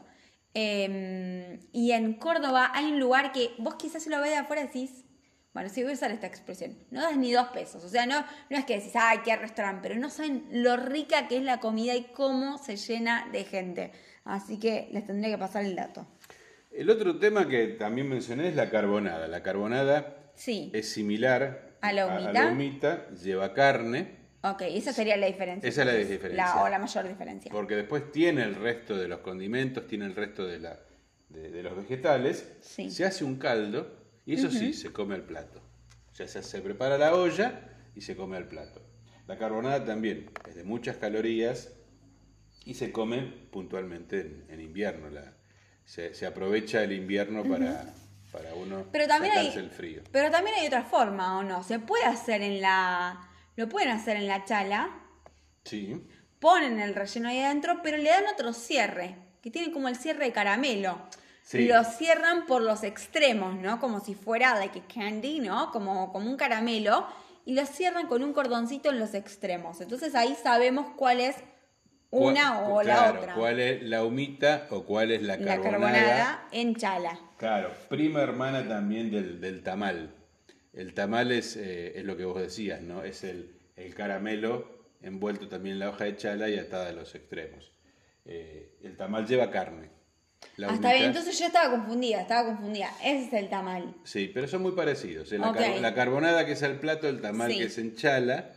Eh, 0.55 1.59
y 1.71 1.91
en 1.91 2.13
Córdoba 2.15 2.71
hay 2.73 2.85
un 2.85 2.99
lugar 2.99 3.31
que 3.31 3.51
vos 3.59 3.75
quizás 3.75 4.03
si 4.03 4.09
lo 4.09 4.19
veis 4.19 4.33
de 4.33 4.39
afuera 4.39 4.63
decís, 4.63 5.05
bueno, 5.53 5.69
sí 5.69 5.83
voy 5.83 5.91
a 5.91 5.95
usar 5.95 6.11
esta 6.11 6.25
expresión, 6.25 6.77
no 6.89 7.01
das 7.01 7.17
ni 7.17 7.31
dos 7.31 7.47
pesos, 7.49 7.83
o 7.83 7.89
sea, 7.89 8.07
no, 8.07 8.25
no 8.49 8.57
es 8.57 8.65
que 8.65 8.77
decís, 8.77 8.93
ay, 8.95 9.19
qué 9.23 9.35
restaurante, 9.35 9.87
pero 9.87 9.99
no 9.99 10.09
saben 10.09 10.47
lo 10.51 10.75
rica 10.75 11.27
que 11.27 11.37
es 11.37 11.43
la 11.43 11.59
comida 11.59 11.95
y 11.95 12.05
cómo 12.05 12.57
se 12.57 12.77
llena 12.77 13.27
de 13.31 13.43
gente. 13.43 13.91
Así 14.23 14.59
que 14.59 14.89
les 14.91 15.05
tendré 15.05 15.31
que 15.31 15.37
pasar 15.37 15.65
el 15.65 15.75
dato. 15.75 16.07
El 16.71 16.89
otro 16.89 17.17
tema 17.17 17.47
que 17.47 17.67
también 17.67 18.07
mencioné 18.07 18.49
es 18.49 18.55
la 18.55 18.69
carbonada. 18.69 19.27
La 19.27 19.41
carbonada 19.41 20.31
Sí, 20.35 20.71
es 20.73 20.91
similar 20.91 21.68
¿A 21.81 21.93
la 21.93 22.07
humita? 22.07 22.47
humita, 22.51 23.09
lleva 23.11 23.53
carne, 23.53 24.17
ok, 24.43 24.61
esa 24.63 24.93
sería 24.93 25.17
la 25.17 25.27
diferencia. 25.27 25.67
Esa 25.69 25.81
es 25.81 25.87
la 25.87 25.93
diferencia. 25.93 26.31
La, 26.45 26.63
o 26.63 26.69
la 26.69 26.79
mayor 26.79 27.07
diferencia. 27.07 27.51
porque 27.51 27.75
después 27.75 28.11
tiene 28.11 28.43
el 28.43 28.55
resto 28.55 28.95
de 28.97 29.07
los 29.07 29.19
condimentos, 29.19 29.87
tiene 29.87 30.05
el 30.05 30.15
resto 30.15 30.45
de, 30.45 30.59
la, 30.59 30.79
de, 31.29 31.49
de 31.51 31.63
los 31.63 31.75
vegetales, 31.75 32.51
Sí. 32.61 32.89
se 32.89 33.05
hace 33.05 33.23
un 33.23 33.37
caldo 33.37 33.95
y 34.25 34.33
eso 34.35 34.49
sí, 34.51 34.73
se 34.73 34.91
come 34.91 35.15
al 35.15 35.23
plato. 35.23 35.61
O 36.11 36.15
sea, 36.15 36.27
se, 36.27 36.43
se 36.43 36.61
prepara 36.61 36.97
la 36.97 37.15
olla 37.15 37.61
y 37.95 38.01
se 38.01 38.15
come 38.15 38.35
al 38.37 38.47
plato. 38.47 38.81
La 39.27 39.37
carbonada 39.37 39.85
también 39.85 40.29
es 40.47 40.55
de 40.55 40.63
muchas 40.63 40.97
calorías 40.97 41.71
y 42.65 42.73
se 42.73 42.91
come 42.91 43.21
puntualmente 43.51 44.19
en, 44.21 44.45
en 44.49 44.61
invierno. 44.61 45.09
La- 45.09 45.33
se, 45.85 46.13
se 46.13 46.25
aprovecha 46.27 46.83
el 46.83 46.91
invierno 46.91 47.43
para, 47.43 47.93
para 48.31 48.53
uno 48.53 48.85
Pero 48.91 49.07
también 49.07 49.37
hay, 49.37 49.47
el 49.47 49.69
frío. 49.71 50.03
pero 50.11 50.29
también 50.31 50.55
hay 50.57 50.67
otra 50.67 50.83
forma, 50.83 51.39
¿o 51.39 51.43
no? 51.43 51.63
Se 51.63 51.79
puede 51.79 52.05
hacer 52.05 52.41
en 52.41 52.61
la, 52.61 53.19
lo 53.55 53.67
pueden 53.69 53.89
hacer 53.89 54.17
en 54.17 54.27
la 54.27 54.45
chala, 54.45 54.89
Sí, 55.65 56.01
ponen 56.39 56.79
el 56.79 56.95
relleno 56.95 57.29
ahí 57.29 57.39
adentro, 57.41 57.81
pero 57.83 57.97
le 57.97 58.09
dan 58.09 58.23
otro 58.33 58.53
cierre, 58.53 59.17
que 59.41 59.51
tiene 59.51 59.71
como 59.71 59.87
el 59.87 59.95
cierre 59.97 60.25
de 60.25 60.31
caramelo. 60.31 60.99
Sí. 61.43 61.67
Lo 61.67 61.83
cierran 61.83 62.45
por 62.45 62.61
los 62.61 62.83
extremos, 62.83 63.55
¿no? 63.55 63.79
Como 63.79 63.99
si 63.99 64.15
fuera 64.15 64.55
like 64.55 64.79
a 64.79 64.87
candy, 64.93 65.39
¿no? 65.39 65.71
Como, 65.71 66.11
como 66.11 66.29
un 66.29 66.37
caramelo. 66.37 67.07
Y 67.45 67.53
lo 67.53 67.65
cierran 67.65 68.07
con 68.07 68.23
un 68.23 68.33
cordoncito 68.33 68.89
en 68.89 68.99
los 68.99 69.13
extremos. 69.13 69.81
Entonces 69.81 70.15
ahí 70.15 70.35
sabemos 70.41 70.87
cuál 70.95 71.19
es 71.19 71.35
una 72.11 72.61
o 72.61 72.81
la 72.83 73.11
otra. 73.13 73.33
¿Cuál 73.35 73.59
es 73.59 73.83
la 73.83 74.03
humita 74.03 74.67
o 74.71 74.83
cuál 74.85 75.11
es 75.11 75.21
la 75.21 75.37
la 75.37 75.45
carbonada? 75.61 75.71
carbonada 75.71 76.47
en 76.51 76.75
chala. 76.75 77.19
Claro, 77.37 77.71
prima 77.87 78.21
hermana 78.21 78.67
también 78.67 79.11
del, 79.11 79.39
del 79.39 79.61
tamal. 79.63 80.15
El 80.73 80.93
tamal 80.93 81.31
es, 81.31 81.55
eh, 81.55 81.99
es 81.99 82.03
lo 82.05 82.17
que 82.17 82.25
vos 82.25 82.41
decías, 82.41 82.81
¿no? 82.81 83.03
Es 83.03 83.23
el, 83.23 83.55
el 83.75 83.93
caramelo 83.95 84.87
envuelto 85.01 85.47
también 85.47 85.73
en 85.73 85.79
la 85.79 85.89
hoja 85.89 86.05
de 86.05 86.17
chala 86.17 86.49
y 86.49 86.57
atada 86.59 86.89
a 86.89 86.93
los 86.93 87.15
extremos. 87.15 87.71
Eh, 88.25 88.77
el 88.83 88.97
tamal 88.97 89.25
lleva 89.27 89.49
carne. 89.49 89.89
La 90.57 90.67
Ah, 90.67 90.71
humita- 90.71 90.93
bien, 90.93 91.05
entonces 91.05 91.37
yo 91.39 91.45
estaba 91.47 91.71
confundida, 91.71 92.21
estaba 92.21 92.47
confundida. 92.49 92.89
Ese 93.03 93.25
es 93.27 93.33
el 93.33 93.49
tamal. 93.49 93.95
Sí, 94.03 94.29
pero 94.33 94.47
son 94.47 94.61
muy 94.61 94.71
parecidos. 94.73 95.31
¿eh? 95.31 95.37
La, 95.37 95.49
Ok. 95.51 95.57
car- 95.57 95.79
la 95.79 95.93
carbonada 95.93 96.45
que 96.45 96.53
es 96.53 96.63
al 96.63 96.79
plato, 96.79 97.07
el 97.09 97.21
tamal 97.21 97.51
Sí. 97.51 97.57
que 97.57 97.63
es 97.65 97.77
en 97.77 97.95
chala 97.95 98.51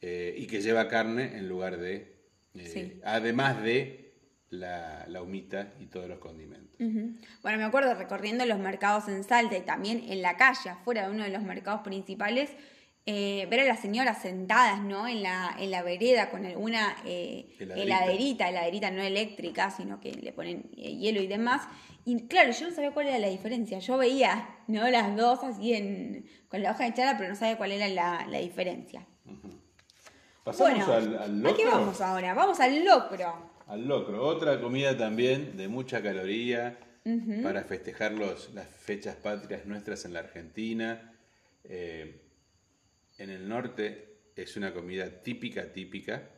eh, 0.00 0.34
y 0.36 0.46
que 0.46 0.60
lleva 0.62 0.88
carne 0.88 1.36
en 1.36 1.48
lugar 1.48 1.78
de... 1.78 2.15
eh, 2.58 2.66
Sí. 2.66 3.00
Además 3.04 3.62
de 3.62 4.14
la, 4.50 5.04
la 5.08 5.22
humita 5.22 5.74
y 5.80 5.86
todos 5.86 6.08
los 6.08 6.18
condimentos. 6.18 6.76
Bueno, 7.42 7.58
me 7.58 7.64
acuerdo 7.64 7.94
recorriendo 7.94 8.44
los 8.46 8.58
mercados 8.58 9.08
en 9.08 9.24
Salta 9.24 9.56
y 9.56 9.62
también 9.62 10.04
en 10.08 10.22
la 10.22 10.36
calle, 10.36 10.70
afuera 10.70 11.06
de 11.06 11.14
uno 11.14 11.24
de 11.24 11.30
los 11.30 11.42
mercados 11.42 11.80
principales, 11.82 12.50
eh, 13.06 13.46
ver 13.48 13.60
a 13.60 13.64
las 13.64 13.80
señoras 13.80 14.20
sentadas, 14.20 14.82
¿no? 14.82 15.06
En 15.06 15.22
la, 15.22 15.54
en 15.58 15.70
la 15.70 15.82
vereda 15.82 16.28
con 16.28 16.44
alguna 16.44 16.96
eh, 17.04 17.46
Heladerita. 17.58 17.82
heladerita, 17.82 18.48
heladerita 18.48 18.90
no 18.90 19.02
eléctrica, 19.02 19.70
sino 19.70 20.00
que 20.00 20.12
le 20.12 20.32
ponen 20.32 20.70
eh, 20.76 20.96
hielo 20.96 21.22
y 21.22 21.28
demás. 21.28 21.62
Y 22.04 22.26
claro, 22.26 22.52
yo 22.52 22.68
no 22.68 22.74
sabía 22.74 22.90
cuál 22.92 23.06
era 23.08 23.18
la 23.18 23.28
diferencia. 23.28 23.78
Yo 23.78 23.96
veía, 23.96 24.48
¿no? 24.66 24.88
Las 24.90 25.16
dos 25.16 25.42
así 25.44 25.72
en, 25.74 26.26
con 26.48 26.62
la 26.62 26.72
hoja 26.72 26.84
de 26.84 26.94
chala, 26.94 27.16
pero 27.16 27.30
no 27.30 27.36
sabía 27.36 27.56
cuál 27.56 27.72
era 27.72 27.88
la, 27.88 28.26
la 28.28 28.38
diferencia. 28.38 29.06
Pasamos 30.46 30.86
bueno, 30.86 30.92
al, 30.92 31.18
al 31.18 31.46
¿a 31.46 31.54
qué 31.56 31.64
locro. 31.64 31.80
vamos 31.80 32.00
ahora? 32.00 32.32
Vamos 32.34 32.60
al 32.60 32.84
locro. 32.84 33.50
Al 33.66 33.88
locro, 33.88 34.24
otra 34.24 34.60
comida 34.60 34.96
también 34.96 35.56
de 35.56 35.66
mucha 35.66 36.00
caloría 36.00 36.78
para 37.42 37.64
festejar 37.64 38.12
los, 38.12 38.54
las 38.54 38.68
fechas 38.68 39.16
patrias 39.16 39.66
nuestras 39.66 40.04
en 40.04 40.12
la 40.12 40.20
Argentina. 40.20 41.12
Eh, 41.64 42.20
en 43.18 43.30
el 43.30 43.48
norte 43.48 44.18
es 44.36 44.56
una 44.56 44.72
comida 44.72 45.20
típica, 45.22 45.72
típica, 45.72 46.30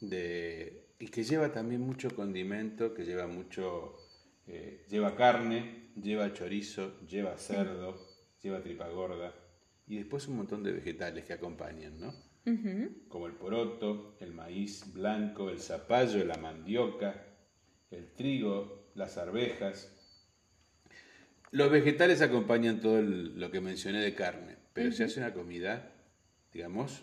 de, 0.00 0.88
y 0.98 1.06
que 1.06 1.22
lleva 1.22 1.52
también 1.52 1.82
mucho 1.82 2.10
condimento, 2.16 2.94
que 2.94 3.04
lleva 3.04 3.28
mucho, 3.28 3.94
eh, 4.48 4.84
lleva 4.88 5.14
carne, 5.14 5.90
lleva 6.02 6.32
chorizo, 6.32 6.98
lleva 7.06 7.36
cerdo, 7.36 7.96
lleva 8.42 8.60
tripa 8.60 8.88
gorda 8.88 9.32
y 9.86 9.98
después 9.98 10.26
un 10.26 10.36
montón 10.38 10.64
de 10.64 10.72
vegetales 10.72 11.24
que 11.24 11.32
acompañan, 11.32 12.00
¿no? 12.00 12.29
Como 13.08 13.26
el 13.26 13.32
poroto, 13.34 14.16
el 14.20 14.32
maíz 14.32 14.92
blanco, 14.92 15.50
el 15.50 15.60
zapallo, 15.60 16.24
la 16.24 16.36
mandioca, 16.36 17.14
el 17.90 18.12
trigo, 18.14 18.90
las 18.94 19.16
arvejas. 19.18 19.92
Los 21.52 21.70
vegetales 21.70 22.22
acompañan 22.22 22.80
todo 22.80 22.98
el- 23.00 23.38
lo 23.38 23.50
que 23.50 23.60
mencioné 23.60 24.00
de 24.00 24.14
carne, 24.14 24.56
pero 24.72 24.92
se 24.92 25.04
hace 25.04 25.18
una 25.20 25.32
comida, 25.34 25.90
digamos, 26.52 27.02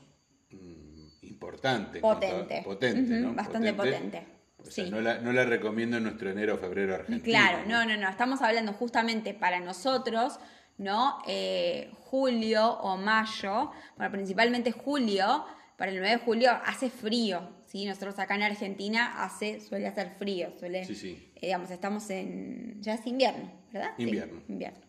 mm, 0.51 1.07
importante. 1.23 1.99
a- 1.99 2.01
Potente. 2.01 2.61
potente, 2.63 3.19
¿no? 3.19 3.33
bastante 3.33 3.73
potente, 3.73 4.23
O 4.59 4.63
sea, 4.71 4.85
sí. 4.85 4.89
no, 4.91 5.01
la, 5.01 5.19
no 5.19 5.33
la 5.33 5.43
recomiendo 5.45 5.97
en 5.97 6.03
nuestro 6.03 6.29
enero 6.29 6.55
o 6.55 6.57
febrero 6.57 6.95
argentino. 6.95 7.23
Claro, 7.23 7.59
no, 7.67 7.85
no, 7.85 7.97
no. 7.97 8.09
Estamos 8.09 8.41
hablando 8.41 8.71
justamente 8.73 9.33
para 9.33 9.59
nosotros, 9.59 10.39
¿no? 10.77 11.19
Eh, 11.27 11.91
julio 12.05 12.71
o 12.79 12.97
mayo, 12.97 13.71
bueno, 13.97 14.11
principalmente 14.11 14.71
julio, 14.71 15.45
para 15.77 15.91
el 15.91 15.97
9 15.99 16.09
de 16.17 16.23
julio 16.23 16.51
hace 16.65 16.89
frío, 16.89 17.49
¿sí? 17.67 17.85
Nosotros 17.85 18.17
acá 18.19 18.35
en 18.35 18.43
Argentina 18.43 19.23
hace, 19.23 19.59
suele 19.59 19.87
hacer 19.87 20.11
frío, 20.17 20.51
suele, 20.59 20.85
Sí, 20.85 20.95
sí. 20.95 21.31
eh, 21.35 21.47
digamos, 21.47 21.69
estamos 21.69 22.09
en, 22.09 22.81
ya 22.81 22.95
es 22.95 23.05
invierno, 23.05 23.51
¿verdad? 23.71 23.91
Sí, 23.97 24.03
Invierno. 24.03 24.41
invierno. 24.47 24.79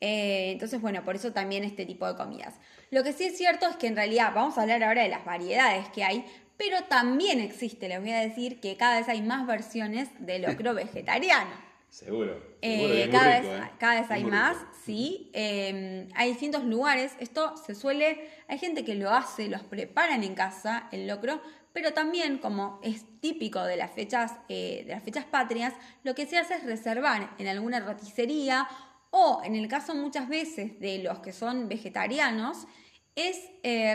Eh, 0.00 0.50
entonces, 0.52 0.80
bueno, 0.80 1.04
por 1.04 1.14
eso 1.16 1.32
también 1.32 1.62
este 1.64 1.86
tipo 1.86 2.06
de 2.06 2.16
comidas. 2.16 2.54
Lo 2.90 3.04
que 3.04 3.12
sí 3.12 3.24
es 3.24 3.36
cierto 3.38 3.66
es 3.68 3.76
que 3.76 3.86
en 3.86 3.94
realidad 3.96 4.32
vamos 4.34 4.58
a 4.58 4.62
hablar 4.62 4.82
ahora 4.82 5.02
de 5.02 5.08
las 5.08 5.24
variedades 5.24 5.88
que 5.90 6.02
hay, 6.04 6.24
pero 6.56 6.82
también 6.84 7.40
existe, 7.40 7.88
les 7.88 8.00
voy 8.00 8.10
a 8.12 8.20
decir, 8.20 8.60
que 8.60 8.76
cada 8.76 8.98
vez 8.98 9.08
hay 9.08 9.22
más 9.22 9.46
versiones 9.46 10.08
de 10.18 10.38
locro 10.40 10.74
vegetariano. 10.74 11.50
Seguro. 11.92 12.32
seguro, 12.62 12.94
Eh, 12.94 13.08
cada, 13.12 13.36
rico, 13.40 13.50
vez, 13.50 13.60
¿eh? 13.60 13.70
cada 13.78 13.94
vez 13.96 14.04
Es 14.04 14.10
hay 14.10 14.24
más, 14.24 14.56
rico. 14.58 14.72
sí. 14.86 15.30
Eh, 15.34 16.08
hay 16.14 16.30
distintos 16.30 16.64
lugares. 16.64 17.12
Esto 17.20 17.54
se 17.58 17.74
suele. 17.74 18.30
Hay 18.48 18.58
gente 18.58 18.82
que 18.82 18.94
lo 18.94 19.10
hace, 19.10 19.48
los 19.48 19.62
preparan 19.62 20.24
en 20.24 20.34
casa, 20.34 20.88
el 20.90 21.06
locro, 21.06 21.42
pero 21.74 21.92
también, 21.92 22.38
como 22.38 22.80
es 22.82 23.04
típico 23.20 23.62
de 23.62 23.76
las 23.76 23.90
fechas, 23.90 24.32
eh, 24.48 24.84
de 24.86 24.92
las 24.94 25.02
fechas 25.02 25.26
patrias, 25.26 25.74
lo 26.02 26.14
que 26.14 26.24
se 26.26 26.38
hace 26.38 26.54
es 26.54 26.64
reservar 26.64 27.34
en 27.38 27.46
alguna 27.46 27.80
roticería 27.80 28.66
o, 29.10 29.42
en 29.44 29.54
el 29.54 29.68
caso 29.68 29.94
muchas 29.94 30.30
veces 30.30 30.80
de 30.80 30.98
los 31.02 31.18
que 31.18 31.32
son 31.34 31.68
vegetarianos, 31.68 32.66
es 33.16 33.38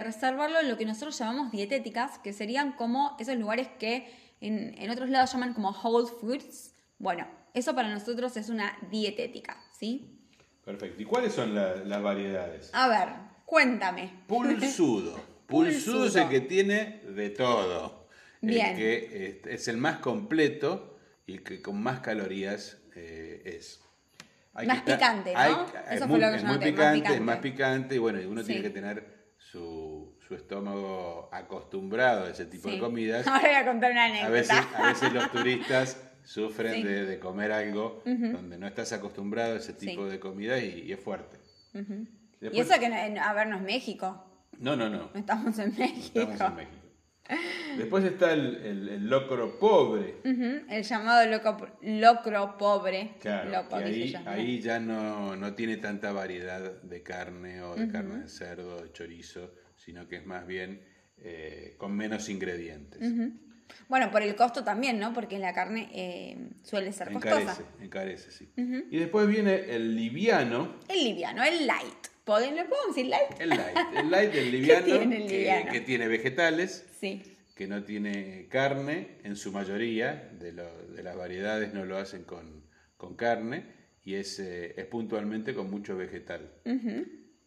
reservarlo 0.04 0.60
en 0.60 0.70
lo 0.70 0.78
que 0.78 0.86
nosotros 0.86 1.18
llamamos 1.18 1.52
dietéticas, 1.52 2.20
que 2.20 2.34
serían 2.34 2.74
como 2.74 3.16
esos 3.20 3.36
lugares 3.38 3.68
que 3.80 4.08
en, 4.42 4.76
en 4.78 4.92
otros 4.92 5.10
lados 5.10 5.34
llaman 5.34 5.56
como 5.56 5.72
whole 5.72 6.08
foods. 6.08 6.76
Bueno, 7.00 7.26
eso 7.58 7.76
para 7.76 7.90
nosotros 7.90 8.36
es 8.38 8.50
una 8.50 8.78
dietética, 8.90 9.58
¿sí? 9.78 10.20
Perfecto. 10.64 11.02
¿Y 11.02 11.06
cuáles 11.06 11.34
son 11.34 11.56
la- 11.56 11.76
las 11.76 12.02
variedades? 12.02 12.70
A 12.74 12.88
ver, 12.88 13.10
cuéntame. 13.46 14.24
Pulsudo. 14.28 15.20
Pulsudo 15.48 16.08
es 16.08 16.16
el 16.16 16.28
que 16.30 16.42
tiene 16.42 17.02
de 17.08 17.30
todo. 17.30 18.08
Bien. 18.42 18.68
El 18.68 18.76
que 18.76 19.42
es, 19.46 19.48
es 19.62 19.68
el 19.70 19.78
más 19.78 19.98
completo 20.00 20.98
y 21.26 21.34
el 21.34 21.44
que 21.44 21.62
con 21.62 21.82
más 21.82 22.02
calorías 22.02 22.78
eh, 22.96 23.42
es. 23.46 23.82
Hay 24.54 24.68
Más 24.68 24.82
que 24.82 24.92
estar- 24.94 24.98
picante, 25.24 25.34
¿no? 25.34 25.40
hay- 25.40 25.52
Eso 25.54 25.94
es 25.94 25.98
fue 26.00 26.08
muy, 26.08 26.20
lo 26.20 26.30
que 26.30 26.36
es 26.36 26.42
yo 26.42 26.48
muy 26.48 26.58
noté, 26.58 26.72
más 26.72 26.94
picante, 26.94 27.14
es 27.16 27.22
más 27.22 27.38
picante 27.38 27.96
y 27.96 27.98
bueno, 28.00 28.22
y 28.22 28.26
uno 28.26 28.44
tiene 28.44 28.62
Sí. 28.62 28.68
que 28.68 28.74
tener 28.74 29.34
su, 29.38 30.18
su 30.28 30.36
estómago 30.36 31.30
acostumbrado 31.32 32.26
a 32.26 32.30
ese 32.32 32.46
tipo 32.46 32.70
de 32.70 32.80
comidas. 32.80 33.26
Ahora 33.28 33.42
voy 33.48 33.56
a 33.56 33.66
contar 33.66 33.92
una 33.92 34.06
anécdota. 34.06 34.28
A 34.28 34.30
veces, 34.32 34.58
a 34.76 34.88
veces 34.88 35.14
los 35.14 35.32
turistas 35.32 36.02
sufren 36.28 36.74
Sí. 36.74 36.84
de, 36.84 37.06
de 37.06 37.20
comer 37.20 37.52
algo 37.54 38.02
donde 38.06 38.58
no 38.58 38.68
estás 38.68 38.92
acostumbrado 38.92 39.54
a 39.56 39.58
ese 39.58 39.74
tipo 39.74 40.06
Sí. 40.06 40.12
de 40.12 40.20
comida 40.20 40.60
y, 40.60 40.82
y 40.88 40.92
es 40.92 41.00
fuerte. 41.00 41.38
Y 41.74 41.80
Después- 42.42 42.70
eso 42.70 42.80
que, 42.80 42.90
no- 42.90 43.22
a 43.24 43.34
ver, 43.34 43.48
no 43.48 43.56
es 43.56 43.62
México. 43.64 44.24
No, 44.60 44.76
no, 44.76 44.90
no. 44.90 45.10
No 45.14 45.20
estamos 45.20 45.58
en 45.60 45.74
México. 45.78 46.20
Estamos 46.22 46.42
en 46.52 46.56
México. 46.58 46.74
Después 47.78 48.04
está 48.06 48.32
el, 48.34 48.56
el- 48.58 48.90
el 48.90 49.10
locro 49.10 49.60
pobre. 49.60 50.16
El 50.24 50.84
llamado 50.84 51.26
loco- 51.30 51.78
locro 51.82 52.58
pobre. 52.58 53.16
Claro, 53.22 53.50
loco, 53.52 53.76
ahí 54.26 54.60
ya 54.62 54.80
no, 54.80 55.36
no 55.36 55.54
tiene 55.54 55.78
tanta 55.78 56.12
variedad 56.12 56.82
de 56.82 57.04
carne 57.04 57.62
o 57.62 57.76
de 57.76 57.88
carne 57.90 58.20
de 58.24 58.28
cerdo, 58.30 58.82
de 58.82 58.92
chorizo, 58.92 59.54
sino 59.76 60.08
que 60.08 60.18
es 60.18 60.26
más 60.26 60.46
bien 60.48 60.82
eh, 61.18 61.76
con 61.78 61.96
menos 61.96 62.30
ingredientes. 62.30 63.02
Bueno, 63.88 64.12
por 64.12 64.22
el 64.22 64.36
costo 64.36 64.64
también, 64.64 65.00
¿no? 65.00 65.14
Porque 65.14 65.40
la 65.40 65.54
carne 65.54 65.90
eh, 65.94 66.50
suele 66.64 66.92
ser 66.92 67.12
costosa. 67.14 67.58
Encarece, 67.82 68.32
sí. 68.32 68.52
Y 68.56 68.98
después 68.98 69.28
viene 69.28 69.56
el 69.76 69.96
liviano, 69.96 70.76
El 70.90 71.04
liviano, 71.04 71.44
el 71.44 71.66
light. 71.68 72.08
¿Pod- 72.26 72.42
¿Le 72.42 72.66
podemos 72.66 72.88
decir 72.96 73.06
light? 73.08 73.40
el 73.40 73.50
light. 73.50 73.78
El 73.96 74.12
light, 74.12 74.36
el 74.36 74.52
liviano, 74.52 74.86
tiene 74.86 75.18
el 75.24 75.28
que- 75.28 75.38
liviano? 75.38 75.72
Que, 75.72 75.82
tiene 75.82 76.08
vegetales, 76.08 76.86
Sí. 77.00 77.24
que 77.56 77.68
no 77.68 77.84
tiene 77.84 78.48
carne, 78.50 79.18
en 79.24 79.36
su 79.38 79.52
mayoría, 79.54 80.30
de, 80.38 80.52
lo- 80.52 80.88
de 80.88 81.04
las 81.04 81.16
variedades 81.16 81.74
no 81.74 81.86
lo 81.86 81.98
hacen 81.98 82.24
con, 82.24 82.64
con 82.98 83.16
carne, 83.16 83.66
y 84.04 84.16
es, 84.16 84.40
eh, 84.40 84.74
es 84.78 84.86
puntualmente 84.86 85.54
con 85.56 85.70
mucho 85.70 85.96
vegetal. 85.96 86.52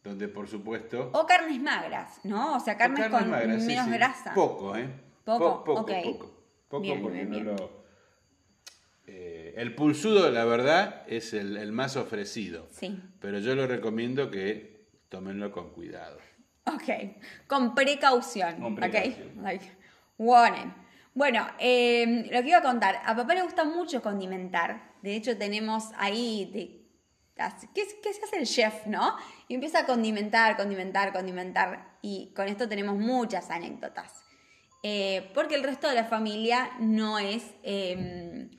Donde, 0.03 0.27
por 0.27 0.47
supuesto... 0.47 1.11
O 1.13 1.27
carnes 1.27 1.59
magras, 1.61 2.19
¿no? 2.23 2.55
O 2.55 2.59
sea, 2.59 2.75
carnes, 2.75 3.01
carnes 3.01 3.21
con 3.21 3.29
magras, 3.29 3.61
sí, 3.61 3.67
menos 3.67 3.85
sí. 3.85 3.91
grasa. 3.91 4.33
Poco, 4.33 4.75
¿eh? 4.75 4.89
Poco, 5.23 5.63
Po- 5.63 5.63
poco, 5.63 5.81
ok. 5.81 5.91
poco. 6.03 6.31
Poco 6.67 6.81
Bien, 6.83 7.01
porque 7.01 7.25
bien, 7.25 7.45
no 7.45 7.51
lo... 7.53 7.81
Eh, 9.07 9.53
el 9.57 9.75
pulsudo, 9.75 10.29
la 10.31 10.45
verdad, 10.45 11.03
es 11.07 11.33
el, 11.33 11.57
el 11.57 11.71
más 11.71 11.97
ofrecido. 11.97 12.67
Sí. 12.71 12.97
Pero 13.19 13.39
yo 13.39 13.55
lo 13.55 13.67
recomiendo 13.67 14.29
que 14.31 14.87
tómenlo 15.09 15.51
con 15.51 15.71
cuidado. 15.71 16.17
Ok, 16.65 16.83
con 17.47 17.75
precaución. 17.75 18.55
Con 18.61 18.73
ok. 18.73 18.79
precaución. 18.79 19.31
Like, 19.43 19.65
warning. 20.17 20.73
Bueno, 21.13 21.45
eh, 21.59 22.29
lo 22.31 22.41
que 22.41 22.47
iba 22.49 22.59
a 22.59 22.63
contar, 22.63 23.01
a 23.03 23.15
papá 23.15 23.33
le 23.35 23.41
gusta 23.41 23.65
mucho 23.65 24.01
condimentar. 24.01 24.93
De 25.01 25.15
hecho, 25.15 25.37
tenemos 25.37 25.89
ahí 25.97 26.49
de, 26.53 27.43
así- 27.43 27.67
¿qué, 27.75 27.83
qué 28.01 28.13
se 28.13 28.23
hace 28.23 28.37
el 28.37 28.45
chef, 28.45 28.85
no? 28.87 29.17
Y 29.49 29.55
empieza 29.55 29.79
a 29.79 29.85
condimentar, 29.85 30.55
condimentar, 30.55 31.11
condimentar. 31.11 31.97
Y 32.01 32.31
con 32.33 32.47
esto 32.47 32.69
tenemos 32.69 32.95
muchas 32.97 33.49
anécdotas. 33.49 34.23
Eh, 34.83 35.29
porque 35.33 35.55
el 35.55 35.63
resto 35.63 35.87
de 35.87 35.95
la 35.95 36.05
familia 36.05 36.71
no 36.79 37.19
es. 37.19 37.43
eh, 37.63 38.49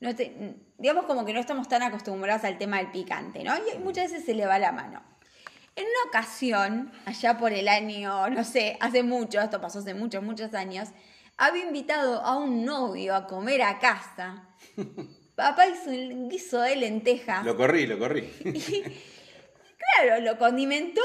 no 0.00 0.14
te- 0.14 0.54
digamos 0.78 1.06
como 1.06 1.24
que 1.24 1.32
no 1.32 1.40
estamos 1.40 1.66
tan 1.68 1.82
acostumbrados 1.82 2.44
al 2.44 2.56
tema 2.58 2.78
del 2.78 2.90
picante, 2.92 3.42
¿no? 3.42 3.52
Y 3.56 3.78
muchas 3.78 4.10
veces 4.12 4.24
se 4.26 4.34
le 4.34 4.46
va 4.46 4.58
la 4.58 4.70
mano. 4.72 5.02
En 5.74 5.84
una 5.84 6.08
ocasión, 6.08 6.92
allá 7.04 7.36
por 7.38 7.52
el 7.52 7.68
año, 7.68 8.28
no 8.30 8.44
sé, 8.44 8.76
hace 8.80 9.02
mucho, 9.02 9.40
esto 9.40 9.60
pasó 9.60 9.78
hace 9.80 9.94
muchos, 9.94 10.22
muchos 10.22 10.52
años, 10.54 10.88
había 11.36 11.64
invitado 11.64 12.20
a 12.22 12.36
un 12.36 12.64
novio 12.64 13.14
a 13.14 13.26
comer 13.26 13.62
a 13.62 13.78
casa. 13.78 14.48
Papá 15.36 15.66
hizo 15.68 15.90
un 15.90 16.28
guiso 16.28 16.60
de 16.60 16.74
lentejas. 16.76 17.44
Lo 17.44 17.56
corrí, 17.56 17.86
lo 17.86 17.96
corrí. 17.98 18.22
claro, 19.78 20.20
lo 20.22 20.36
condimentó 20.38 21.02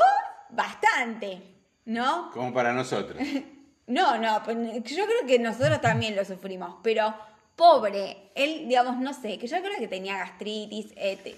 bastante, 0.49 1.41
¿no? 1.85 2.31
Como 2.31 2.53
para 2.53 2.73
nosotros. 2.73 3.21
No, 3.87 4.17
no, 4.17 4.41
pues, 4.43 4.57
yo 4.83 5.05
creo 5.05 5.27
que 5.27 5.39
nosotros 5.39 5.81
también 5.81 6.15
lo 6.15 6.23
sufrimos, 6.23 6.77
pero 6.83 7.13
pobre, 7.55 8.31
él, 8.35 8.67
digamos, 8.67 8.97
no 8.97 9.13
sé, 9.13 9.37
que 9.37 9.47
yo 9.47 9.61
creo 9.61 9.77
que 9.77 9.87
tenía 9.87 10.17
gastritis, 10.17 10.93
eh, 10.95 11.17
te- 11.23 11.35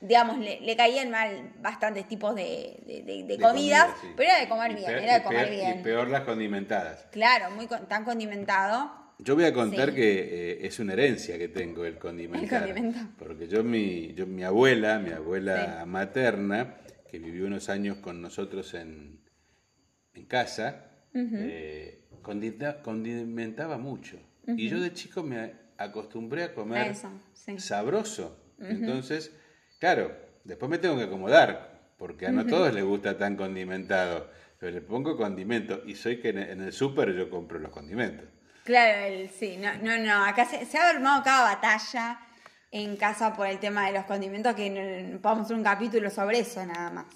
digamos, 0.00 0.38
le, 0.38 0.60
le 0.60 0.76
caían 0.76 1.10
mal 1.10 1.52
bastantes 1.60 2.06
tipos 2.06 2.34
de, 2.36 2.82
de- 2.86 3.02
de- 3.02 3.22
de 3.24 3.36
De 3.36 3.38
comidas, 3.38 3.84
comida, 3.86 3.98
sí. 4.00 4.06
pero 4.16 4.30
era 4.30 4.40
de 4.40 4.48
comer 4.48 4.70
Y 4.70 4.74
bien, 4.76 4.86
peor- 4.86 5.02
era 5.02 5.14
de 5.18 5.22
comer 5.24 5.48
peor- 5.48 5.56
bien. 5.56 5.80
Y 5.80 5.82
peor 5.82 6.08
las 6.08 6.20
condimentadas. 6.22 7.06
Claro, 7.10 7.50
muy 7.50 7.66
tan 7.66 8.04
condimentado. 8.04 8.92
Yo 9.18 9.34
voy 9.34 9.44
a 9.44 9.52
contar 9.52 9.88
Sí. 9.90 9.94
que 9.96 10.18
eh, 10.52 10.66
es 10.66 10.78
una 10.78 10.92
herencia 10.92 11.38
que 11.38 11.48
tengo 11.48 11.84
el 11.84 11.98
condimentar. 11.98 12.62
El 12.68 12.74
condimento. 12.74 13.00
Porque 13.18 13.48
yo 13.48 13.64
mi, 13.64 14.12
yo, 14.14 14.26
mi 14.26 14.44
abuela, 14.44 14.98
mi 14.98 15.10
abuela 15.10 15.84
materna, 15.86 16.76
que 17.10 17.18
vivió 17.18 17.46
unos 17.46 17.68
años 17.70 17.96
con 17.98 18.20
nosotros 18.20 18.74
en, 18.74 19.18
en 20.14 20.26
casa, 20.26 20.84
eh, 21.16 22.02
condimentaba 22.82 23.78
mucho. 23.78 24.18
Y 24.46 24.68
yo 24.68 24.80
de 24.80 24.92
chico 24.92 25.22
me 25.22 25.52
acostumbré 25.78 26.44
a 26.44 26.54
comer 26.54 26.78
A 26.82 26.86
eso, 26.90 27.10
sí. 27.34 27.58
sabroso. 27.58 28.38
Entonces, 28.60 29.32
claro, 29.80 30.16
después 30.44 30.70
me 30.70 30.78
tengo 30.78 30.96
que 30.96 31.04
acomodar, 31.04 31.90
porque 31.98 32.26
a 32.26 32.32
no 32.32 32.46
todos 32.46 32.72
les 32.72 32.84
gusta 32.84 33.16
tan 33.18 33.36
condimentado. 33.36 34.30
Pero 34.58 34.72
le 34.72 34.80
pongo 34.80 35.16
condimento 35.18 35.82
y 35.84 35.94
soy 35.96 36.18
que 36.20 36.30
en 36.30 36.38
el, 36.38 36.50
en 36.50 36.60
el 36.62 36.72
súper 36.72 37.12
yo 37.14 37.28
compro 37.28 37.58
los 37.58 37.70
condimentos. 37.70 38.26
Claro, 38.64 39.04
el- 39.06 39.28
sí, 39.28 39.58
no, 39.58 39.68
no, 39.82 39.98
no, 39.98 40.24
acá 40.24 40.46
se, 40.46 40.64
se 40.64 40.78
ha 40.78 40.88
armado 40.88 41.22
cada 41.22 41.54
batalla 41.54 42.18
en 42.70 42.96
casa 42.96 43.34
por 43.34 43.46
el 43.46 43.58
tema 43.58 43.86
de 43.86 43.92
los 43.92 44.04
condimentos 44.06 44.54
que 44.54 44.70
no- 44.70 45.20
podemos 45.20 45.44
hacer 45.44 45.56
un 45.56 45.62
capítulo 45.62 46.08
sobre 46.10 46.38
eso 46.40 46.64
nada 46.64 46.90
más. 46.90 47.06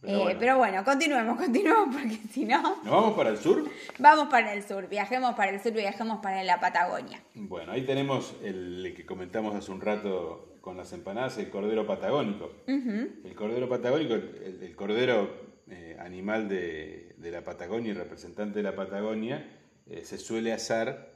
Pero 0.00 0.18
Eh, 0.18 0.22
bueno. 0.22 0.38
pero 0.38 0.58
bueno, 0.58 0.84
continuemos, 0.84 1.36
continuemos 1.42 1.94
porque 1.96 2.16
si 2.30 2.44
no, 2.44 2.62
¿Nos 2.62 2.84
vamos 2.84 3.16
para 3.16 3.30
el 3.30 3.38
sur? 3.38 3.64
vamos 3.98 4.28
para 4.28 4.52
el 4.54 4.62
sur, 4.62 4.88
viajemos 4.88 5.34
para 5.34 5.50
el 5.50 5.60
sur, 5.60 5.72
viajemos 5.72 6.20
para 6.20 6.44
la 6.44 6.60
Patagonia. 6.60 7.20
Bueno, 7.34 7.72
ahí 7.72 7.84
tenemos 7.84 8.34
el 8.42 8.92
que 8.96 9.04
comentamos 9.04 9.54
hace 9.56 9.72
un 9.72 9.80
rato 9.80 10.56
con 10.60 10.76
las 10.76 10.92
empanadas, 10.92 11.38
el 11.38 11.50
cordero 11.50 11.86
patagónico. 11.86 12.52
El 12.66 13.34
cordero 13.34 13.68
patagónico, 13.68 14.14
el, 14.14 14.60
el 14.62 14.76
cordero 14.76 15.34
eh, 15.68 15.96
animal 15.98 16.48
de, 16.48 17.14
de 17.18 17.30
la 17.30 17.42
Patagonia 17.42 17.90
y 17.90 17.94
representante 17.94 18.58
de 18.58 18.62
la 18.62 18.76
Patagonia, 18.76 19.48
eh, 19.86 20.04
se 20.04 20.18
suele 20.18 20.52
asar 20.52 21.14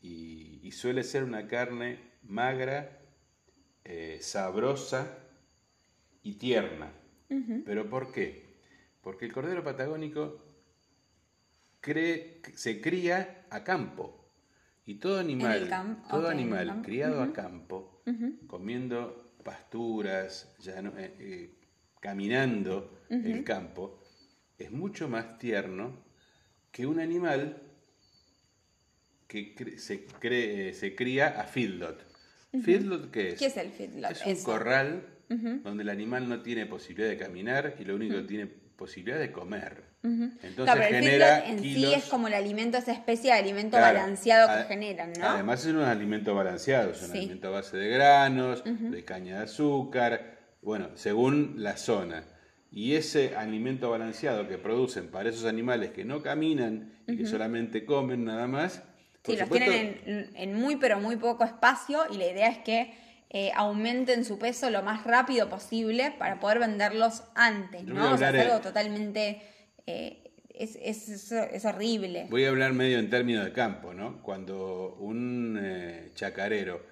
y, 0.00 0.60
y 0.62 0.72
suele 0.72 1.04
ser 1.04 1.22
una 1.24 1.46
carne 1.46 2.00
magra, 2.22 2.98
sabrosa 4.20 5.18
y 6.22 6.34
tierna. 6.34 6.92
¿Pero 7.64 7.88
por 7.88 8.10
qué? 8.12 8.46
Porque 9.02 9.26
el 9.26 9.32
cordero 9.32 9.62
patagónico 9.62 10.40
cree- 11.80 12.40
se 12.54 12.80
cría 12.80 13.46
a 13.50 13.64
campo. 13.64 14.14
Y 14.86 14.94
todo 14.94 15.18
animal, 15.18 15.68
todo 16.08 16.28
animal 16.28 16.80
criado 16.82 17.22
a 17.22 17.32
campo, 17.32 18.02
comiendo 18.46 19.34
pasturas, 19.44 20.54
llano- 20.60 20.94
eh, 20.98 21.14
eh, 21.18 21.54
caminando 22.00 22.98
el 23.10 23.44
campo, 23.44 24.00
es 24.58 24.70
mucho 24.70 25.08
más 25.08 25.38
tierno 25.38 25.92
que 26.72 26.86
un 26.86 27.00
animal 27.00 27.62
que 29.26 29.54
cre- 29.54 29.76
se, 29.76 30.06
cree- 30.06 30.72
se 30.72 30.94
cría 30.94 31.38
a 31.40 31.44
feedlot. 31.44 32.02
¿Feedlot 32.62 33.10
qué 33.10 33.32
es? 33.32 33.38
¿Qué 33.38 33.46
es 33.46 33.56
el 33.58 33.70
feedlot? 33.70 34.10
Es 34.10 34.24
un 34.24 34.32
Eso. 34.32 34.44
corral 34.44 35.06
donde 35.28 35.82
el 35.82 35.88
animal 35.90 36.28
no 36.28 36.40
tiene 36.40 36.66
posibilidad 36.66 37.08
de 37.10 37.16
caminar 37.18 37.74
y 37.78 37.84
lo 37.84 37.94
único 37.94 38.16
que 38.16 38.22
tiene 38.22 38.46
posibilidad 38.46 39.18
de 39.18 39.30
comer. 39.32 39.82
Entonces 40.02 40.54
Claro, 40.54 40.80
pero 40.80 40.96
el 40.96 41.02
genera 41.04 41.26
feedlot 41.40 41.50
en 41.50 41.62
kilos. 41.62 41.90
sí 41.90 41.94
es 41.94 42.04
como 42.06 42.28
el 42.28 42.34
alimento, 42.34 42.78
esa 42.78 42.92
especie 42.92 43.32
de 43.32 43.38
alimento 43.38 43.76
Claro, 43.76 43.98
balanceado 43.98 44.48
que 44.56 44.64
generan, 44.68 45.12
¿no? 45.18 45.26
Además 45.26 45.64
es 45.66 45.74
un 45.74 45.80
alimento 45.82 46.34
balanceado, 46.34 46.90
es 46.92 47.02
un 47.02 47.08
Sí. 47.10 47.18
alimento 47.18 47.48
a 47.48 47.50
base 47.50 47.76
de 47.76 47.88
granos, 47.90 48.62
de 48.64 49.04
caña 49.04 49.38
de 49.38 49.44
azúcar, 49.44 50.38
bueno, 50.62 50.90
según 50.94 51.54
la 51.58 51.76
zona. 51.76 52.24
Y 52.70 52.94
ese 52.94 53.34
alimento 53.36 53.90
balanceado 53.90 54.46
que 54.46 54.58
producen 54.58 55.08
para 55.08 55.28
esos 55.30 55.44
animales 55.44 55.90
que 55.90 56.04
no 56.04 56.22
caminan 56.22 56.92
y 57.06 57.16
que 57.16 57.26
solamente 57.26 57.84
comen 57.84 58.24
nada 58.24 58.46
más, 58.46 58.82
Sí, 59.24 59.32
los 59.32 59.42
supuesto, 59.42 59.70
tienen 59.70 60.00
en, 60.06 60.30
en 60.36 60.54
muy 60.54 60.76
pero 60.76 61.00
muy 61.00 61.16
poco 61.16 61.44
espacio 61.44 62.04
y 62.10 62.16
la 62.16 62.28
idea 62.28 62.48
es 62.48 62.58
que 62.58 62.94
eh, 63.30 63.50
aumenten 63.54 64.24
su 64.24 64.38
peso 64.38 64.70
lo 64.70 64.82
más 64.82 65.04
rápido 65.04 65.48
posible 65.48 66.14
para 66.18 66.40
poder 66.40 66.58
venderlos 66.60 67.22
antes, 67.34 67.84
¿no? 67.84 68.14
O 68.14 68.18
sea, 68.18 68.28
hablar, 68.28 68.36
es 68.36 68.46
algo 68.52 68.60
totalmente... 68.60 69.42
eh, 69.86 70.24
es, 70.54 70.76
es, 70.82 71.30
es- 71.30 71.64
horrible. 71.64 72.26
Voy 72.30 72.44
a 72.44 72.48
hablar 72.48 72.72
medio 72.72 72.98
en 72.98 73.08
términos 73.10 73.44
de 73.44 73.52
campo, 73.52 73.94
¿no? 73.94 74.20
Cuando 74.22 74.96
un 74.98 75.56
eh, 75.62 76.10
chacarero 76.14 76.84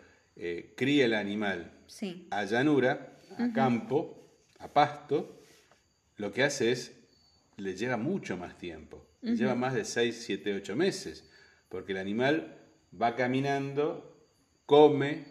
cría 0.76 1.06
el 1.06 1.14
animal 1.14 1.72
Sí. 1.88 2.28
a 2.30 2.44
llanura, 2.44 3.16
a 3.38 3.52
campo, 3.52 4.30
a 4.60 4.68
pasto, 4.72 5.40
lo 6.16 6.30
que 6.32 6.44
hace 6.44 6.70
es, 6.70 6.92
le 7.56 7.74
lleva 7.74 7.96
mucho 7.96 8.36
más 8.36 8.56
tiempo. 8.58 9.04
Le 9.22 9.34
lleva 9.34 9.54
más 9.56 9.74
de 9.74 9.84
6, 9.84 10.22
7, 10.24 10.54
8 10.54 10.76
meses. 10.76 11.28
Porque 11.68 11.90
el 11.92 11.98
animal 11.98 12.56
va 13.00 13.16
caminando, 13.16 14.16
come, 14.66 15.24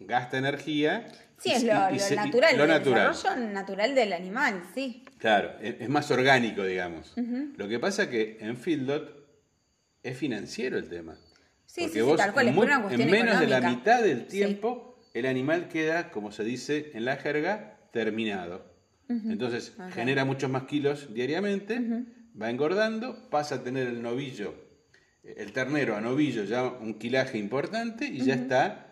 gasta 0.00 0.38
energía. 0.38 1.06
Sí, 1.38 1.50
y- 1.50 1.52
es 1.52 1.64
lo, 1.64 1.90
y 1.90 1.94
lo 1.94 1.98
se- 1.98 2.14
y- 2.14 2.16
natural, 2.16 2.56
lo 2.56 2.64
el 2.64 2.68
natural. 2.70 3.08
desarrollo 3.12 3.46
natural 3.52 3.94
del 3.94 4.12
animal, 4.12 4.62
sí. 4.74 5.04
Claro, 5.18 5.52
es, 5.60 5.76
es 5.80 5.88
más 5.88 6.10
orgánico, 6.10 6.62
digamos. 6.64 7.14
Lo 7.56 7.68
que 7.68 7.78
pasa 7.78 8.08
que 8.10 8.38
en 8.40 8.56
Fieldot 8.56 9.26
es 10.02 10.16
financiero 10.16 10.78
el 10.78 10.88
tema. 10.88 11.16
Sí, 11.66 11.82
Porque 11.82 11.88
sí, 11.88 11.98
sí, 11.98 12.00
vos 12.00 12.16
tal 12.16 12.32
cual, 12.32 12.48
en, 12.48 12.54
es 12.54 12.58
una 12.60 12.80
cuestión 12.82 13.00
en 13.02 13.10
menos 13.10 13.40
de 13.40 13.46
la 13.48 13.60
mitad 13.60 14.02
del 14.02 14.20
Sí. 14.22 14.38
tiempo, 14.38 15.00
el 15.14 15.26
animal 15.26 15.68
queda, 15.68 16.10
como 16.10 16.32
se 16.32 16.44
dice 16.44 16.90
en 16.94 17.04
la 17.04 17.16
jerga, 17.16 17.78
terminado. 17.92 18.74
Entonces 19.08 19.74
genera 19.94 20.24
muchos 20.24 20.50
más 20.50 20.64
kilos 20.64 21.14
diariamente, 21.14 21.80
va 22.40 22.50
engordando, 22.50 23.28
pasa 23.30 23.56
a 23.56 23.62
tener 23.62 23.86
el 23.86 24.02
novillo, 24.02 24.54
el 25.22 25.52
ternero 25.52 25.96
a 25.96 26.00
novillo 26.00 26.42
ya 26.44 26.64
un 26.64 26.94
kilaje 26.98 27.38
importante 27.38 28.04
y 28.06 28.18
ya 28.24 28.34
está 28.34 28.85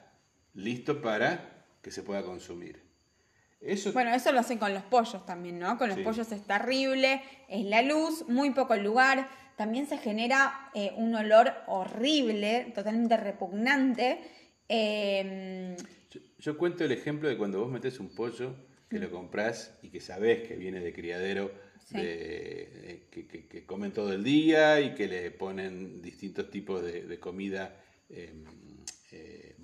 listo 0.55 1.01
para 1.03 1.67
que 1.83 1.91
se 1.91 2.03
pueda 2.03 2.23
consumir. 2.23 2.83
Eso 3.61 3.93
Bueno, 3.93 4.15
eso 4.15 4.31
lo 4.33 4.41
hacen 4.41 4.59
con 4.59 4.75
los 4.75 4.83
pollos 4.83 5.25
también, 5.25 5.59
¿no? 5.59 5.79
Con 5.79 5.89
los 5.89 5.99
Sí. 5.99 6.05
pollos 6.05 6.31
es 6.33 6.47
terrible, 6.47 7.23
es 7.49 7.65
la 7.65 7.83
luz, 7.83 8.29
muy 8.29 8.51
poco 8.51 8.77
lugar. 8.77 9.29
También 9.57 9.87
se 9.87 9.97
genera 9.99 10.71
eh, 10.75 10.93
un 10.97 11.15
olor 11.15 11.53
horrible, 11.67 12.73
totalmente 12.75 13.17
repugnante. 13.17 14.21
Eh, 14.69 15.77
Yo, 16.11 16.21
yo 16.39 16.59
cuento 16.59 16.85
el 16.85 16.93
ejemplo 16.93 17.29
de 17.29 17.37
cuando 17.39 17.61
vos 17.61 17.71
metes 17.71 17.99
un 18.01 18.15
pollo 18.15 18.55
que 18.91 18.99
lo 18.99 19.11
comprás 19.11 19.77
y 19.83 19.89
que 19.89 20.01
sabés 20.01 20.47
que 20.47 20.57
viene 20.57 20.81
de 20.81 20.93
criadero, 20.93 21.51
Sí. 21.87 21.97
de- 21.97 22.03
de- 22.05 23.07
que, 23.11 23.27
que- 23.27 23.47
que 23.47 23.65
comen 23.67 23.93
todo 23.93 24.13
el 24.13 24.25
día 24.25 24.81
y 24.81 24.95
que 24.95 25.07
le 25.07 25.31
ponen 25.31 26.01
distintos 26.03 26.51
tipos 26.51 26.83
de, 26.83 27.03
de 27.03 27.19
comida 27.21 27.77
eh, 28.11 28.33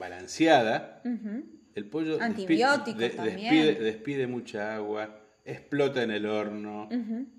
balanceada. 0.00 1.02
El 1.74 1.84
pollo 1.86 2.20
Antibióticos 2.20 2.98
de- 2.98 3.10
también. 3.10 3.36
despide, 3.38 3.74
despide 3.84 4.26
mucha 4.26 4.74
agua, 4.74 5.20
explota 5.44 6.02
en 6.02 6.10
el 6.10 6.26
horno, 6.26 6.88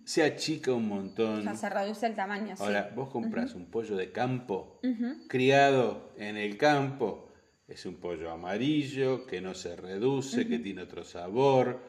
se 0.05 0.23
achica 0.23 0.71
un 0.71 0.87
montón. 0.87 1.43
ya 1.43 1.55
se 1.55 1.69
reduce 1.69 2.05
el 2.05 2.15
tamaño, 2.15 2.55
sí. 2.55 2.63
Ahora, 2.63 2.91
vos 2.95 3.09
compras 3.09 3.53
un 3.55 3.65
pollo 3.65 3.97
de 3.97 4.11
campo, 4.13 4.79
criado 5.27 6.13
en 6.17 6.37
el 6.37 6.57
campo, 6.57 7.27
es 7.67 7.85
un 7.85 7.95
pollo 7.95 8.31
amarillo, 8.31 9.25
que 9.25 9.41
no 9.41 9.53
se 9.53 9.75
reduce, 9.75 10.47
que 10.47 10.59
tiene 10.59 10.83
otro 10.83 11.03
sabor, 11.03 11.79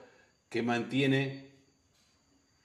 que 0.49 0.63
mantiene 0.63 1.53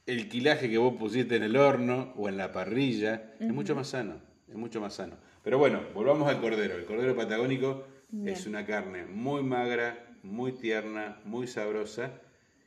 el 0.05 0.29
quilaje 0.29 0.69
que 0.69 0.77
vos 0.77 0.95
pusiste 0.97 1.35
en 1.35 1.43
el 1.43 1.57
horno 1.57 2.13
o 2.15 2.29
en 2.29 2.37
la 2.37 2.51
parrilla, 2.51 3.33
es 3.39 3.51
mucho 3.53 3.75
más 3.75 3.89
sano, 3.89 4.21
es 4.47 4.55
mucho 4.55 4.79
más 4.79 4.93
sano. 4.95 5.15
Pero 5.43 5.57
bueno, 5.57 5.81
volvamos 5.93 6.27
al 6.29 6.39
cordero. 6.41 6.75
El 6.75 6.85
cordero 6.85 7.15
patagónico 7.15 7.85
es 8.25 8.45
una 8.47 8.65
carne 8.65 9.05
muy 9.05 9.43
magra, 9.43 10.07
muy 10.23 10.53
tierna, 10.53 11.19
muy 11.25 11.47
sabrosa 11.47 12.11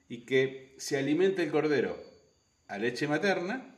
y 0.09 0.19
que 0.27 0.75
se 0.79 0.99
alimenta 0.99 1.43
el 1.43 1.51
cordero 1.51 1.97
a 2.69 2.79
leche 2.79 3.09
materna 3.09 3.75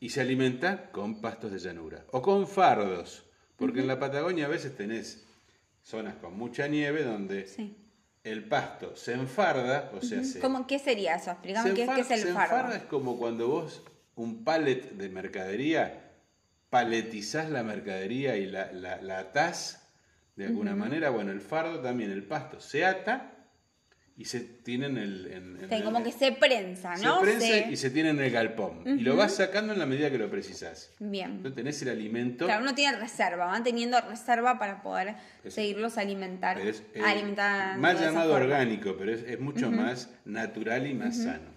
y 0.00 0.10
se 0.10 0.20
alimenta 0.20 0.90
con 0.90 1.20
pastos 1.20 1.52
de 1.52 1.58
llanura 1.58 2.04
o 2.10 2.22
con 2.22 2.46
fardos, 2.46 3.24
porque 3.56 3.80
en 3.80 3.86
la 3.88 3.98
Patagonia 3.98 4.46
a 4.46 4.48
veces 4.48 4.76
tenés 4.76 5.24
zonas 5.82 6.14
con 6.16 6.36
mucha 6.36 6.66
nieve 6.68 7.02
donde 7.04 7.46
Sí. 7.46 7.76
el 8.22 8.44
pasto 8.48 8.96
se 8.96 9.12
enfarda, 9.14 9.90
o 9.94 10.00
sea, 10.02 10.24
se, 10.24 10.40
¿Cómo, 10.40 10.66
¿Qué 10.66 10.78
sería 10.78 11.16
eso? 11.16 11.30
Explícame 11.32 11.70
se 11.70 11.74
qué, 11.74 11.82
es 12.00 12.10
el 12.10 12.20
se 12.20 12.32
fardo. 12.32 12.56
enfarda 12.56 12.76
es 12.76 12.82
como 12.84 13.18
cuando 13.18 13.48
vos 13.48 13.82
un 14.16 14.44
palet 14.44 14.92
de 14.92 15.08
mercadería 15.08 16.12
paletizás 16.70 17.50
la 17.50 17.62
mercadería 17.62 18.36
y 18.36 18.46
la, 18.46 18.72
la, 18.72 19.00
la 19.00 19.18
atás 19.20 19.83
de 20.36 20.46
alguna 20.46 20.74
manera. 20.74 21.10
Bueno, 21.10 21.30
el 21.32 21.40
fardo 21.40 21.80
también, 21.80 22.10
el 22.10 22.24
pasto 22.24 22.60
se 22.60 22.84
ata 22.84 23.30
y 24.16 24.26
se 24.26 24.40
tienen 24.40 24.96
el, 24.96 25.26
en, 25.26 25.56
en 25.64 25.72
el- 25.72 25.82
como 25.82 26.02
que 26.04 26.12
se 26.12 26.30
prensa, 26.32 26.94
¿no? 26.98 27.16
se 27.18 27.22
prensa 27.24 27.46
Se- 27.46 27.66
y 27.72 27.76
se 27.76 27.90
tiene 27.90 28.10
en 28.10 28.20
el 28.20 28.30
galpón. 28.30 28.82
Y 28.86 29.00
lo 29.02 29.16
vas 29.16 29.34
sacando 29.34 29.72
en 29.72 29.78
la 29.80 29.86
medida 29.86 30.08
que 30.10 30.18
lo 30.18 30.30
precisas. 30.30 30.92
Bien. 31.00 31.30
Entonces 31.32 31.56
tenés 31.56 31.82
el 31.82 31.88
alimento. 31.88 32.44
Claro, 32.46 32.62
uno 32.62 32.74
tiene 32.76 32.96
reserva, 32.98 33.46
van 33.46 33.64
teniendo 33.64 34.00
reserva 34.00 34.58
para 34.58 34.82
poder 34.82 35.16
Es- 35.42 35.54
seguirlos 35.54 35.98
alimentar. 35.98 36.60
es, 36.60 36.84
eh, 36.94 37.00
alimentar 37.04 37.76
más 37.78 38.00
llamado 38.00 38.34
orgánico, 38.34 38.94
pero 38.96 39.12
es, 39.12 39.22
es 39.24 39.40
mucho 39.40 39.70
más 39.72 40.10
natural 40.24 40.86
y 40.86 40.94
más 40.94 41.16
sano. 41.16 41.52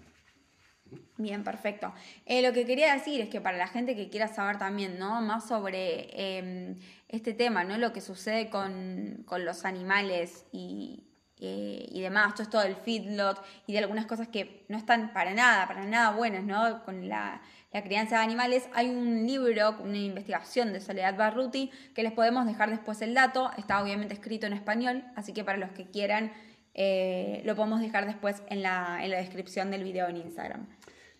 Bien, 1.20 1.42
perfecto. 1.42 1.92
Eh, 2.26 2.42
lo 2.42 2.52
que 2.52 2.64
quería 2.64 2.94
decir 2.94 3.20
es 3.20 3.28
que 3.28 3.40
para 3.40 3.58
la 3.58 3.66
gente 3.66 3.94
que 3.96 4.08
quiera 4.08 4.28
saber 4.28 4.56
también, 4.58 4.98
¿no? 5.00 5.20
Más 5.20 5.46
sobre 5.48 6.08
eh, 6.12 6.76
este 7.08 7.32
tema, 7.32 7.64
¿no? 7.64 7.78
Lo 7.78 7.92
que 7.92 8.00
sucede 8.00 8.50
con, 8.50 9.24
con 9.26 9.44
los 9.44 9.64
animales 9.64 10.44
y, 10.52 11.08
eh, 11.40 11.86
y 11.90 12.00
demás, 12.00 12.34
todo 12.34 12.42
esto 12.42 12.60
del 12.60 12.76
feedlot 12.76 13.42
y 13.66 13.72
de 13.72 13.78
algunas 13.78 14.06
cosas 14.06 14.28
que 14.28 14.64
no 14.68 14.76
están 14.76 15.12
para 15.12 15.32
nada, 15.34 15.66
para 15.66 15.84
nada 15.84 16.12
buenas, 16.12 16.44
¿no? 16.44 16.84
Con 16.84 17.08
la, 17.08 17.40
la 17.72 17.82
crianza 17.82 18.18
de 18.18 18.24
animales. 18.24 18.68
Hay 18.74 18.88
un 18.90 19.26
libro, 19.26 19.76
una 19.80 19.96
investigación 19.96 20.72
de 20.72 20.80
Soledad 20.80 21.16
Barruti, 21.16 21.70
que 21.94 22.02
les 22.02 22.12
podemos 22.12 22.46
dejar 22.46 22.70
después 22.70 23.00
el 23.02 23.14
dato. 23.14 23.50
Está 23.56 23.82
obviamente 23.82 24.14
escrito 24.14 24.46
en 24.46 24.52
español, 24.52 25.04
así 25.16 25.32
que 25.32 25.44
para 25.44 25.58
los 25.58 25.70
que 25.70 25.90
quieran, 25.90 26.32
eh, 26.74 27.42
lo 27.44 27.56
podemos 27.56 27.80
dejar 27.80 28.06
después 28.06 28.42
en 28.48 28.62
la, 28.62 28.98
en 29.02 29.10
la 29.10 29.16
descripción 29.16 29.70
del 29.70 29.82
video 29.82 30.08
en 30.08 30.18
Instagram. 30.18 30.66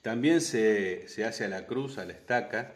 También 0.02 0.40
se, 0.40 1.08
se 1.08 1.24
hace 1.24 1.44
a 1.44 1.48
la 1.48 1.66
cruz, 1.66 1.98
a 1.98 2.04
la 2.04 2.12
estaca. 2.12 2.74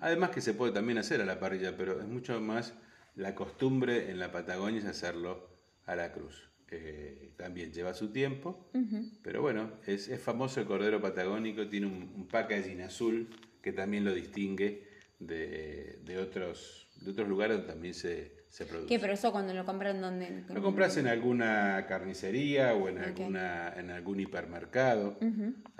Además 0.00 0.30
que 0.30 0.40
se 0.40 0.54
puede 0.54 0.72
también 0.72 0.98
hacer 0.98 1.20
a 1.20 1.24
la 1.24 1.38
parrilla, 1.40 1.76
pero 1.76 2.00
es 2.00 2.06
mucho 2.06 2.40
más 2.40 2.74
la 3.16 3.34
costumbre 3.34 4.10
en 4.10 4.18
la 4.18 4.32
Patagonia 4.32 4.80
es 4.80 4.86
hacerlo 4.86 5.48
a 5.86 5.96
la 5.96 6.12
cruz. 6.12 6.50
Eh, 6.70 7.32
también 7.36 7.72
lleva 7.72 7.94
su 7.94 8.08
tiempo, 8.10 8.68
pero 9.22 9.42
bueno, 9.42 9.72
es, 9.86 10.08
es 10.08 10.20
famoso 10.20 10.60
el 10.60 10.66
cordero 10.66 11.00
patagónico, 11.00 11.68
tiene 11.68 11.86
un, 11.86 12.12
un 12.16 12.26
packaging 12.26 12.80
azul 12.80 13.28
que 13.62 13.72
también 13.72 14.04
lo 14.04 14.12
distingue 14.12 14.82
de, 15.20 16.00
de 16.04 16.18
otros, 16.18 16.88
de 17.00 17.12
otros 17.12 17.28
lugares 17.28 17.58
donde 17.58 17.72
también 17.72 17.94
se, 17.94 18.32
se 18.54 18.66
produce. 18.66 18.86
¿Qué? 18.86 19.00
Pero 19.00 19.12
eso 19.14 19.32
cuando 19.32 19.52
lo 19.52 19.64
compran, 19.64 20.00
¿dónde? 20.00 20.44
Lo 20.48 20.62
compras 20.62 20.96
en 20.96 21.08
alguna 21.08 21.86
carnicería 21.88 22.72
o 22.74 22.88
en, 22.88 22.98
alguna, 22.98 23.72
en 23.76 23.90
algún 23.90 24.20
hipermercado. 24.20 25.18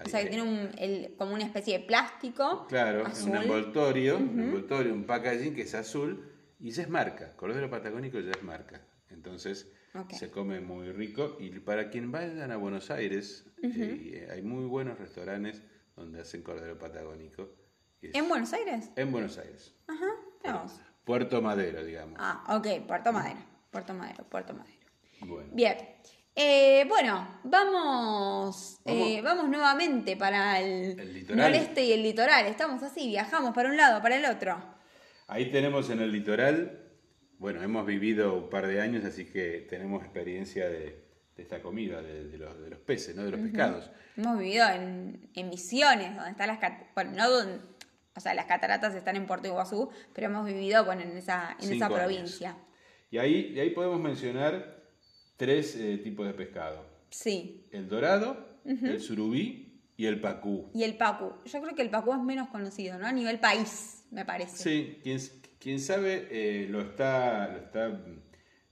O 0.04 0.08
sea, 0.08 0.22
que 0.24 0.30
tiene 0.30 0.42
un, 0.42 0.70
el- 0.78 1.14
como 1.16 1.34
una 1.34 1.44
especie 1.44 1.78
de 1.78 1.84
plástico 1.84 2.66
Claro, 2.68 3.06
azul. 3.06 3.30
un 3.30 3.36
envoltorio, 3.36 4.16
un 4.18 4.40
envoltorio, 4.40 4.92
un 4.92 5.04
packaging 5.04 5.54
que 5.54 5.62
es 5.62 5.74
azul 5.76 6.28
y 6.58 6.72
ya 6.72 6.82
es 6.82 6.88
marca. 6.90 7.36
Cordero 7.36 7.70
patagónico 7.70 8.18
ya 8.18 8.32
es 8.32 8.42
marca. 8.42 8.80
Entonces 9.08 9.70
se 10.10 10.32
come 10.32 10.58
muy 10.60 10.90
rico. 10.90 11.36
Y 11.38 11.50
para 11.60 11.90
quien 11.90 12.10
vayan 12.10 12.50
a 12.50 12.56
Buenos 12.56 12.90
Aires, 12.90 13.46
eh, 13.62 14.26
hay 14.32 14.42
muy 14.42 14.64
buenos 14.66 14.98
restaurantes 14.98 15.62
donde 15.94 16.22
hacen 16.22 16.42
cordero 16.42 16.76
patagónico. 16.76 17.54
Es- 18.02 18.16
¿En 18.16 18.28
Buenos 18.28 18.52
Aires? 18.52 18.90
en 18.96 19.12
Buenos 19.12 19.38
Aires. 19.38 19.72
Ajá, 19.86 20.08
veamos. 20.42 20.80
Puerto 21.04 21.42
Madero, 21.42 21.84
digamos. 21.84 22.16
Ah, 22.18 22.44
ok, 22.56 22.86
Puerto 22.86 23.12
Madero. 23.12 23.40
Puerto 23.70 23.94
Madero, 23.94 24.24
Puerto 24.24 24.54
Madero. 24.54 24.78
Bueno. 25.20 25.50
Bien. 25.52 25.76
Eh, 26.36 26.84
bueno, 26.88 27.40
vamos, 27.44 28.80
eh, 28.84 29.20
vamos 29.22 29.48
nuevamente 29.48 30.16
para 30.16 30.58
el, 30.60 30.98
El 30.98 31.14
litoral. 31.14 31.52
noreste 31.52 31.84
y 31.84 31.92
el 31.92 32.02
litoral. 32.02 32.46
Estamos 32.46 32.82
así, 32.82 33.06
viajamos 33.08 33.54
para 33.54 33.68
un 33.68 33.76
lado, 33.76 34.02
para 34.02 34.16
el 34.16 34.24
otro. 34.24 34.60
Ahí 35.28 35.50
tenemos 35.50 35.90
en 35.90 36.00
el 36.00 36.10
litoral, 36.10 36.80
bueno, 37.38 37.62
hemos 37.62 37.86
vivido 37.86 38.34
un 38.34 38.50
par 38.50 38.66
de 38.66 38.80
años, 38.80 39.04
así 39.04 39.26
que 39.26 39.66
tenemos 39.70 40.02
experiencia 40.02 40.68
de, 40.68 41.04
de 41.36 41.42
esta 41.42 41.62
comida, 41.62 42.02
de, 42.02 42.24
de 42.28 42.38
los, 42.38 42.60
de 42.60 42.70
los 42.70 42.80
peces, 42.80 43.14
¿no? 43.14 43.24
de 43.24 43.30
los 43.30 43.40
pescados. 43.40 43.90
Hemos 44.16 44.38
vivido 44.38 44.68
en, 44.68 45.30
en 45.34 45.48
Misiones, 45.48 46.14
donde 46.16 46.30
están 46.32 46.48
las 46.48 46.58
bueno, 46.94 47.12
no 47.12 47.30
donde, 47.30 47.60
o 48.16 48.20
sea, 48.20 48.34
las 48.34 48.46
cataratas 48.46 48.94
están 48.94 49.16
en 49.16 49.26
Puerto 49.26 49.48
Iguazú, 49.48 49.90
pero 50.12 50.28
hemos 50.28 50.46
vivido 50.46 50.84
bueno, 50.84 51.02
en 51.02 51.16
esa, 51.16 51.56
en 51.60 51.72
esa 51.72 51.86
años. 51.86 51.98
provincia. 51.98 52.56
Y 53.10 53.18
ahí, 53.18 53.52
y 53.54 53.60
ahí 53.60 53.70
podemos 53.70 54.00
mencionar 54.00 54.82
tres 55.36 55.76
eh, 55.76 55.98
tipos 55.98 56.26
de 56.26 56.34
pescado. 56.34 56.84
Sí. 57.10 57.66
El 57.70 57.88
dorado, 57.88 58.58
el 58.64 59.00
surubí 59.00 59.82
y 59.96 60.06
el 60.06 60.20
pacú. 60.20 60.70
Y 60.74 60.82
el 60.82 60.96
Pacu. 60.96 61.32
Yo 61.44 61.60
creo 61.62 61.74
que 61.74 61.82
el 61.82 61.90
Pacu 61.90 62.12
es 62.12 62.20
menos 62.20 62.48
conocido, 62.48 62.98
¿no? 62.98 63.06
A 63.06 63.12
nivel 63.12 63.38
país, 63.38 64.04
me 64.10 64.24
parece. 64.24 64.56
Sí, 64.56 64.98
quien, 65.02 65.20
quien 65.58 65.80
sabe 65.80 66.28
eh, 66.30 66.66
lo, 66.68 66.80
está, 66.80 67.48
lo 67.52 67.58
está 67.58 68.00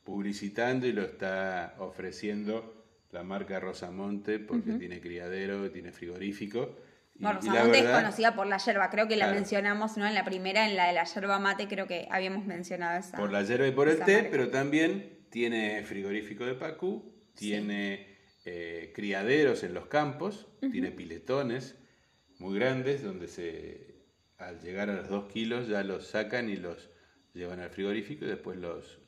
publicitando 0.05 0.87
y 0.87 0.93
lo 0.93 1.03
está 1.03 1.77
ofreciendo 1.79 2.85
la 3.13 3.23
marca 3.23 3.61
Rosamonte 3.61 4.39
porque 4.39 4.73
tiene 4.73 5.01
criadero, 5.01 5.71
tiene 5.71 5.93
frigorífico. 5.93 6.77
La 7.19 7.33
Rosamonte 7.35 7.79
es 7.79 7.89
conocida 7.89 8.35
por 8.35 8.47
la 8.47 8.59
yerba, 8.59 8.91
creo 8.91 9.07
que 9.07 9.17
la 9.17 9.27
Claro. 9.27 9.35
mencionamos, 9.39 9.97
¿no? 9.97 10.07
En 10.07 10.15
la 10.15 10.25
primera, 10.25 10.69
en 10.69 10.77
la 10.77 10.87
de 10.89 10.93
la 10.95 11.05
yerba 11.05 11.39
mate, 11.39 11.69
creo 11.69 11.87
que 11.87 12.09
habíamos 12.11 12.47
mencionado 12.47 12.99
esa. 12.99 13.17
Por 13.17 13.31
la 13.31 13.43
hierba 13.43 13.67
y 13.69 13.73
por 13.73 13.89
el 13.89 13.99
té, 14.01 14.15
marca. 14.15 14.29
pero 14.31 14.49
también 14.51 15.27
tiene 15.31 15.83
frigorífico 15.85 16.45
de 16.45 16.55
Pacú, 16.55 17.15
tiene 17.35 18.19
eh, 18.45 18.93
criaderos 18.95 19.63
en 19.63 19.75
los 19.75 19.87
campos, 19.87 20.49
tiene 20.61 20.91
piletones 20.91 21.77
muy 22.39 22.59
grandes 22.59 23.03
donde 23.05 23.29
se 23.29 23.93
al 24.39 24.61
llegar 24.61 24.91
a 24.91 24.95
los 24.95 25.09
dos 25.09 25.31
kilos 25.33 25.69
ya 25.69 25.85
los 25.85 26.09
sacan 26.09 26.49
y 26.51 26.57
los 26.57 26.91
llevan 27.35 27.61
al 27.61 27.71
frigorífico 27.71 28.25
y 28.25 28.29
después 28.29 28.59
los 28.59 28.99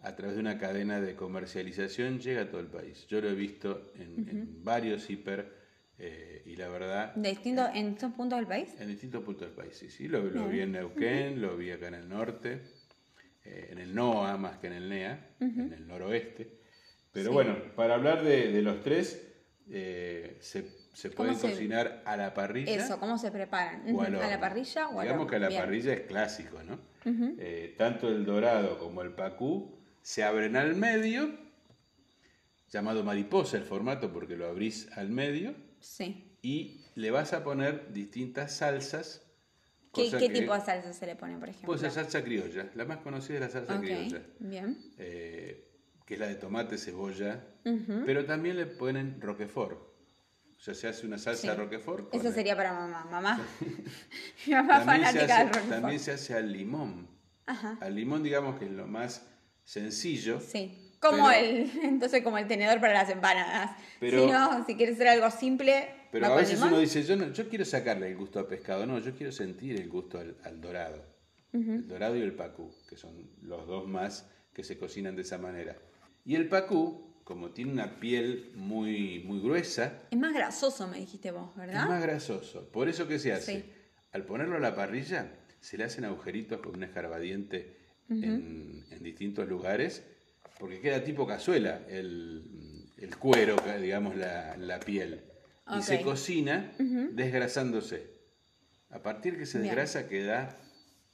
a 0.00 0.14
través 0.14 0.36
de 0.36 0.40
una 0.40 0.58
cadena 0.58 1.00
de 1.00 1.16
comercialización 1.16 2.20
llega 2.20 2.42
a 2.42 2.48
todo 2.50 2.60
el 2.60 2.68
país. 2.68 3.04
Yo 3.08 3.20
lo 3.20 3.28
he 3.28 3.34
visto 3.34 3.90
en, 3.96 4.28
en 4.28 4.62
varios 4.62 5.10
hiper 5.10 5.57
eh, 5.98 6.42
y 6.46 6.56
la 6.56 6.68
verdad 6.68 7.14
¿De 7.14 7.30
distintos, 7.30 7.66
en 7.74 7.90
distintos 7.90 8.12
puntos 8.12 8.38
del 8.38 8.46
país? 8.48 8.74
en 8.78 8.88
distintos 8.88 9.22
puntos 9.24 9.48
del 9.48 9.56
país, 9.56 9.76
sí, 9.76 9.90
sí. 9.90 10.08
Lo, 10.08 10.22
lo 10.22 10.48
vi 10.48 10.60
en 10.60 10.72
Neuquén, 10.72 11.40
lo 11.40 11.56
vi 11.56 11.70
acá 11.70 11.88
en 11.88 11.94
el 11.94 12.08
norte, 12.08 12.62
eh, 13.44 13.68
en 13.70 13.78
el 13.78 13.94
NOA 13.94 14.36
más 14.36 14.58
que 14.58 14.68
en 14.68 14.72
el 14.74 14.88
NEA, 14.88 15.30
en 15.40 15.72
el 15.72 15.86
noroeste. 15.86 16.58
Pero 17.12 17.32
bueno, 17.32 17.56
para 17.74 17.94
hablar 17.94 18.22
de, 18.22 18.52
de 18.52 18.62
los 18.62 18.80
tres, 18.82 19.26
eh, 19.70 20.36
se, 20.40 20.70
se 20.92 21.08
¿Cómo 21.10 21.16
pueden 21.16 21.36
se- 21.36 21.50
cocinar 21.50 22.02
a 22.04 22.16
la 22.16 22.32
parrilla 22.34 22.70
Eso, 22.84 23.00
¿cómo 23.00 23.18
se 23.18 23.30
preparan? 23.30 23.82
¿A 24.00 24.28
la 24.28 24.38
parrilla 24.40 24.88
o 24.90 25.00
Digamos 25.02 25.28
que 25.28 25.36
a 25.36 25.38
la 25.40 25.48
Bien. 25.48 25.62
parrilla 25.62 25.92
es 25.94 26.00
clásico, 26.02 26.62
¿no? 26.62 26.78
Eh, 27.38 27.74
tanto 27.78 28.08
el 28.08 28.24
dorado 28.26 28.78
como 28.78 29.02
el 29.02 29.12
pacú 29.12 29.78
se 30.02 30.22
abren 30.24 30.56
al 30.56 30.74
medio, 30.76 31.30
llamado 32.70 33.02
mariposa 33.04 33.56
el 33.56 33.64
formato 33.64 34.12
porque 34.12 34.36
lo 34.36 34.46
abrís 34.46 34.88
al 34.96 35.08
medio, 35.10 35.54
Sí. 35.80 36.36
y 36.42 36.80
le 36.94 37.10
vas 37.10 37.32
a 37.32 37.42
poner 37.44 37.92
distintas 37.92 38.56
salsas. 38.56 39.22
¿Qué, 39.94 40.04
cosa 40.04 40.18
qué 40.18 40.28
que 40.28 40.40
tipo 40.40 40.54
de 40.54 40.60
salsa 40.60 40.92
se 40.92 41.06
le 41.06 41.16
pone, 41.16 41.38
por 41.38 41.48
ejemplo? 41.48 41.66
Puede 41.66 41.80
ser 41.80 41.90
salsa 41.92 42.22
criolla. 42.22 42.70
La 42.74 42.84
más 42.84 42.98
conocida 42.98 43.36
es 43.36 43.40
la 43.40 43.48
salsa 43.50 43.74
Ok, 43.76 43.80
criolla, 43.80 44.22
bien. 44.38 44.78
eh, 44.98 45.64
que 46.04 46.14
es 46.14 46.20
la 46.20 46.26
de 46.26 46.34
tomate, 46.36 46.78
cebolla, 46.78 47.44
pero 48.06 48.24
también 48.24 48.56
le 48.56 48.66
ponen 48.66 49.20
roquefort. 49.20 49.78
O 50.56 50.60
sea, 50.60 50.74
se 50.74 50.88
hace 50.88 51.06
una 51.06 51.18
salsa 51.18 51.52
Sí. 51.52 51.56
roquefort. 51.58 52.12
Eso 52.14 52.32
sería 52.32 52.56
para 52.56 52.72
mamá. 52.72 53.06
Mamá. 53.10 53.40
Mi 54.46 54.52
mamá 54.54 54.78
también 54.84 55.06
se, 55.06 55.18
fanática 55.18 55.24
hace, 55.36 55.44
del 55.44 55.46
Roquefort. 55.48 55.70
también 55.70 56.00
se 56.00 56.10
hace 56.12 56.34
al 56.34 56.52
limón. 56.52 57.08
Ajá. 57.46 57.78
Al 57.80 57.94
limón, 57.94 58.22
digamos 58.22 58.58
que 58.58 58.64
es 58.66 58.70
lo 58.72 58.86
más 58.86 59.24
sencillo. 59.64 60.40
Sí. 60.40 60.87
Como 61.00 61.28
Pero- 61.28 61.30
el, 61.30 61.70
entonces 61.84 62.22
como 62.22 62.38
el 62.38 62.46
tenedor 62.46 62.80
para 62.80 62.92
las 62.94 63.10
empanadas. 63.10 63.76
Pero- 64.00 64.24
si 64.26 64.30
no, 64.32 64.66
si 64.66 64.74
quieres 64.76 64.96
hacer 64.96 65.08
algo 65.08 65.30
simple, 65.30 65.88
Pero 66.10 66.26
a 66.26 66.36
veces 66.36 66.54
limón. 66.54 66.68
uno 66.70 66.80
dice, 66.80 67.02
yo, 67.04 67.16
no, 67.16 67.32
yo 67.32 67.48
quiero 67.48 67.64
sacarle 67.64 68.08
el 68.08 68.16
gusto 68.16 68.40
a 68.40 68.48
pescado. 68.48 68.86
No, 68.86 68.98
yo 68.98 69.14
quiero 69.14 69.30
sentir 69.32 69.80
el 69.80 69.88
gusto 69.88 70.18
al, 70.18 70.36
al 70.44 70.60
dorado. 70.60 71.04
El 71.52 71.88
dorado 71.88 72.14
y 72.16 72.20
el 72.20 72.34
pacú, 72.34 72.70
que 72.88 72.96
son 72.96 73.30
los 73.42 73.66
dos 73.66 73.88
más 73.88 74.28
que 74.52 74.62
se 74.62 74.76
cocinan 74.78 75.16
de 75.16 75.22
esa 75.22 75.38
manera. 75.38 75.76
Y 76.24 76.34
el 76.34 76.46
pacú, 76.48 77.14
como 77.24 77.50
tiene 77.52 77.72
una 77.72 77.98
piel 77.98 78.52
muy, 78.54 79.20
muy 79.24 79.40
gruesa, 79.40 80.02
Es 80.10 80.18
más 80.18 80.34
grasoso, 80.34 80.86
me 80.88 80.98
dijiste 80.98 81.30
vos, 81.30 81.54
¿verdad? 81.56 81.82
es 81.84 81.88
más 81.88 82.02
grasoso. 82.02 82.68
Por 82.70 82.88
eso 82.88 83.08
que 83.08 83.18
se 83.18 83.32
hace, 83.32 83.62
Sí. 83.62 83.72
al 84.12 84.24
ponerlo 84.24 84.56
a 84.56 84.60
la 84.60 84.74
parrilla, 84.74 85.32
se 85.60 85.78
le 85.78 85.84
hacen 85.84 86.04
agujeritos 86.04 86.60
con 86.60 86.74
un 86.76 86.82
escarbadiente 86.82 87.76
en, 88.10 88.84
en 88.90 89.02
distintos 89.02 89.48
lugares, 89.48 90.04
porque 90.58 90.80
queda 90.80 91.04
tipo 91.04 91.26
cazuela 91.26 91.80
el, 91.88 92.86
el 92.98 93.16
cuero, 93.16 93.56
digamos, 93.80 94.16
la, 94.16 94.56
la 94.56 94.80
piel. 94.80 95.22
Y 95.76 95.82
se 95.82 96.00
cocina 96.00 96.72
desgrasándose. 96.78 98.18
A 98.90 99.02
partir 99.02 99.36
que 99.38 99.44
se 99.46 99.58
Bien. 99.58 99.68
desgrasa 99.70 100.08
queda 100.08 100.56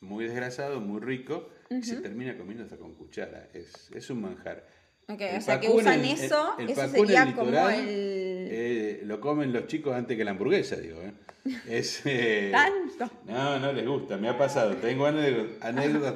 muy 0.01 0.24
desgrasado, 0.26 0.80
muy 0.80 1.01
rico, 1.01 1.49
y 1.70 1.82
se 1.82 1.97
termina 1.97 2.36
comiendo 2.36 2.62
hasta 2.64 2.76
con 2.76 2.95
cuchara. 2.95 3.49
Es, 3.53 3.90
es 3.95 4.11
un 4.11 4.20
manjar. 4.20 4.64
Ok, 5.09 5.20
El 5.20 5.38
o 5.38 5.40
sea 5.40 5.61
que 5.61 5.68
usan 5.68 6.01
el- 6.05 6.11
eso, 6.12 6.55
el 6.59 6.70
eso 6.70 6.80
pacú 6.80 6.97
en 7.03 7.07
sería 7.07 7.22
el 7.24 7.34
como 7.34 7.47
litoral, 7.51 7.74
el... 7.74 8.49
eh, 8.51 9.01
lo 9.05 9.20
comen 9.20 9.53
los 9.53 9.66
chicos 9.66 9.95
antes 9.95 10.16
que 10.16 10.24
la 10.24 10.30
hamburguesa, 10.30 10.76
digo. 10.76 11.01
¿eh? 11.03 11.12
Es, 11.68 12.01
eh, 12.07 12.51
¿Tanto? 12.53 13.11
No, 13.26 13.59
no 13.59 13.72
les 13.72 13.86
gusta, 13.86 14.16
me 14.16 14.28
ha 14.28 14.38
pasado. 14.38 14.76
Tengo 14.76 15.05
anécdotas 15.07 15.61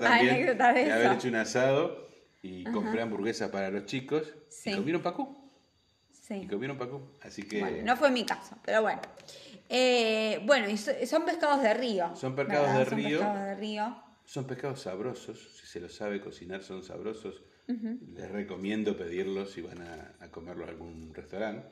también 0.00 0.34
Anécdotas 0.34 0.74
de 0.74 0.84
de 0.84 0.92
haber 0.92 1.06
eso. 1.06 1.14
hecho 1.14 1.28
un 1.28 1.34
asado 1.34 2.07
y 2.42 2.64
compré 2.64 3.02
hamburguesa 3.02 3.50
para 3.50 3.70
los 3.70 3.86
chicos 3.86 4.34
Sí. 4.48 4.70
y 4.70 4.76
comieron 4.76 5.02
pacú. 5.02 5.36
Sí. 6.10 6.34
Y 6.42 6.46
comieron 6.46 6.76
pacú. 6.78 7.00
Así 7.22 7.42
que 7.42 7.60
Bueno, 7.60 7.82
no 7.84 7.96
fue 7.96 8.10
mi 8.10 8.24
caso, 8.24 8.56
pero 8.64 8.82
bueno. 8.82 9.00
Eh, 9.68 10.40
bueno, 10.46 10.68
y 10.68 10.76
so- 10.76 10.92
son 11.06 11.24
pescados 11.24 11.62
de 11.62 11.74
río. 11.74 12.14
Son 12.16 12.34
pescados 12.36 12.78
de 12.78 12.84
Son 12.84 12.98
río. 12.98 13.18
pescados 13.18 13.40
de 13.44 13.54
río. 13.56 14.02
son 14.24 14.46
pescados 14.46 14.80
sabrosos. 14.82 15.56
Si 15.58 15.66
se 15.66 15.80
los 15.80 15.94
sabe 15.94 16.20
cocinar, 16.20 16.62
son 16.62 16.82
sabrosos. 16.82 17.42
Les 17.66 18.30
recomiendo 18.30 18.96
pedirlos 18.96 19.52
si 19.52 19.60
van 19.62 19.80
a, 19.82 20.14
a 20.20 20.30
comerlos 20.30 20.68
a 20.68 20.70
algún 20.70 21.12
restaurante. 21.14 21.68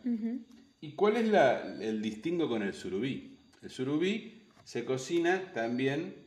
¿Y 0.80 0.94
cuál 0.94 1.16
es 1.18 1.28
la- 1.28 1.62
el 1.80 2.00
distingo 2.02 2.48
con 2.48 2.62
el 2.62 2.72
surubí? 2.74 3.38
El 3.62 3.70
surubí 3.70 4.46
se 4.64 4.84
cocina 4.86 5.52
también, 5.52 6.26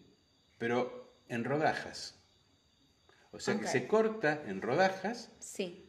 pero 0.60 1.16
en 1.30 1.44
rodajas. 1.46 2.19
O 3.32 3.40
sea 3.40 3.60
que 3.60 3.68
se 3.68 3.88
corta 3.88 4.44
en 4.48 4.62
rodajas 4.62 5.32
Sí. 5.40 5.86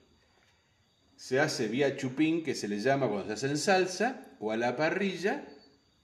se 1.16 1.40
hace 1.40 1.68
vía 1.68 1.96
chupín, 1.96 2.42
que 2.44 2.54
se 2.54 2.68
le 2.68 2.80
llama 2.80 3.08
cuando 3.08 3.26
se 3.26 3.32
hace 3.32 3.46
en 3.48 3.58
salsa, 3.58 4.26
o 4.40 4.52
a 4.52 4.56
la 4.56 4.76
parrilla, 4.76 5.46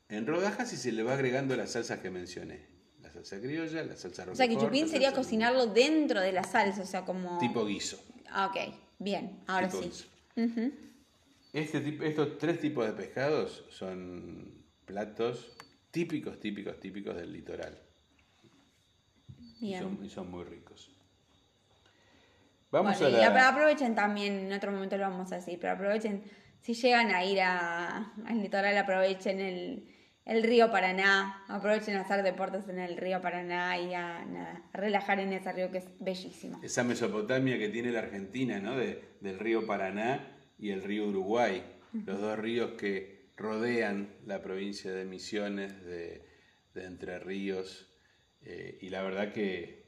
en 0.08 0.26
rodajas 0.26 0.72
y 0.72 0.76
se 0.76 0.92
le 0.92 1.02
va 1.02 1.14
agregando 1.14 1.56
las 1.56 1.72
salsas 1.72 2.00
que 2.00 2.10
mencioné. 2.10 2.66
La 3.02 3.10
salsa 3.10 3.40
criolla, 3.40 3.82
la 3.84 3.96
salsa 3.96 4.26
O 4.30 4.34
sea 4.34 4.48
que 4.48 4.56
chupín 4.56 4.86
la 4.86 4.88
sería 4.92 5.10
salsa- 5.10 5.16
cocinarlo 5.16 5.66
dentro 5.66 6.20
de 6.20 6.32
la 6.32 6.44
salsa, 6.44 6.82
o 6.82 6.86
sea, 6.86 7.04
como... 7.04 7.38
Tipo 7.38 7.64
guiso. 7.66 8.02
Ah, 8.28 8.46
ok. 8.46 8.74
Bien, 8.98 9.40
ahora 9.46 9.68
tipo 9.68 9.82
sí. 9.82 9.88
guiso. 9.88 10.06
Este 11.52 11.98
estos 12.06 12.38
tres 12.38 12.60
tipos 12.60 12.86
de 12.86 12.92
pescados 12.92 13.64
son 13.70 14.62
platos 14.84 15.56
típicos, 15.90 16.38
típicos, 16.40 16.78
típicos 16.80 17.16
del 17.16 17.32
litoral. 17.32 17.78
Y 19.60 19.68
Bien. 19.68 19.82
son, 19.82 20.04
y 20.04 20.10
son 20.10 20.30
muy 20.30 20.44
ricos. 20.44 20.90
Vamos 22.70 22.98
Bueno, 23.00 23.16
a 23.16 23.20
la... 23.20 23.34
apro- 23.34 23.52
aprovechen 23.52 23.94
también, 23.94 24.38
en 24.46 24.52
otro 24.52 24.72
momento 24.72 24.96
lo 24.96 25.04
vamos 25.08 25.30
a 25.32 25.36
decir, 25.36 25.58
pero 25.60 25.72
aprovechen, 25.74 26.22
si 26.60 26.74
llegan 26.74 27.10
a 27.10 27.24
ir 27.24 27.40
a- 27.40 28.12
al 28.26 28.40
litoral, 28.42 28.76
aprovechen 28.76 29.40
el, 29.40 29.88
el 30.24 30.42
río 30.42 30.70
Paraná, 30.70 31.44
aprovechen 31.48 31.96
a 31.96 32.00
hacer 32.00 32.22
deportes 32.24 32.68
en 32.68 32.78
el 32.80 32.96
río 32.96 33.20
Paraná 33.22 33.78
y 33.78 33.94
a, 33.94 34.24
nada, 34.24 34.62
a 34.72 34.76
relajar 34.76 35.20
en 35.20 35.32
ese 35.32 35.52
río 35.52 35.70
que 35.70 35.78
es 35.78 35.86
bellísimo. 36.00 36.60
esa 36.62 36.82
Mesopotamia 36.82 37.56
que 37.58 37.68
tiene 37.68 37.92
la 37.92 38.00
Argentina, 38.00 38.58
¿no? 38.58 38.76
De- 38.76 39.00
del 39.20 39.38
río 39.38 39.66
Paraná 39.66 40.36
y 40.58 40.70
el 40.70 40.82
río 40.82 41.06
Uruguay, 41.06 41.62
los 42.04 42.20
dos 42.20 42.38
ríos 42.38 42.72
que 42.72 43.30
rodean 43.36 44.08
la 44.26 44.42
provincia 44.42 44.90
de 44.92 45.04
Misiones, 45.04 45.84
de, 45.84 46.26
de 46.74 46.84
Entre 46.84 47.18
Ríos, 47.18 47.86
eh, 48.42 48.78
y 48.80 48.88
la 48.90 49.02
verdad 49.02 49.32
que 49.32 49.84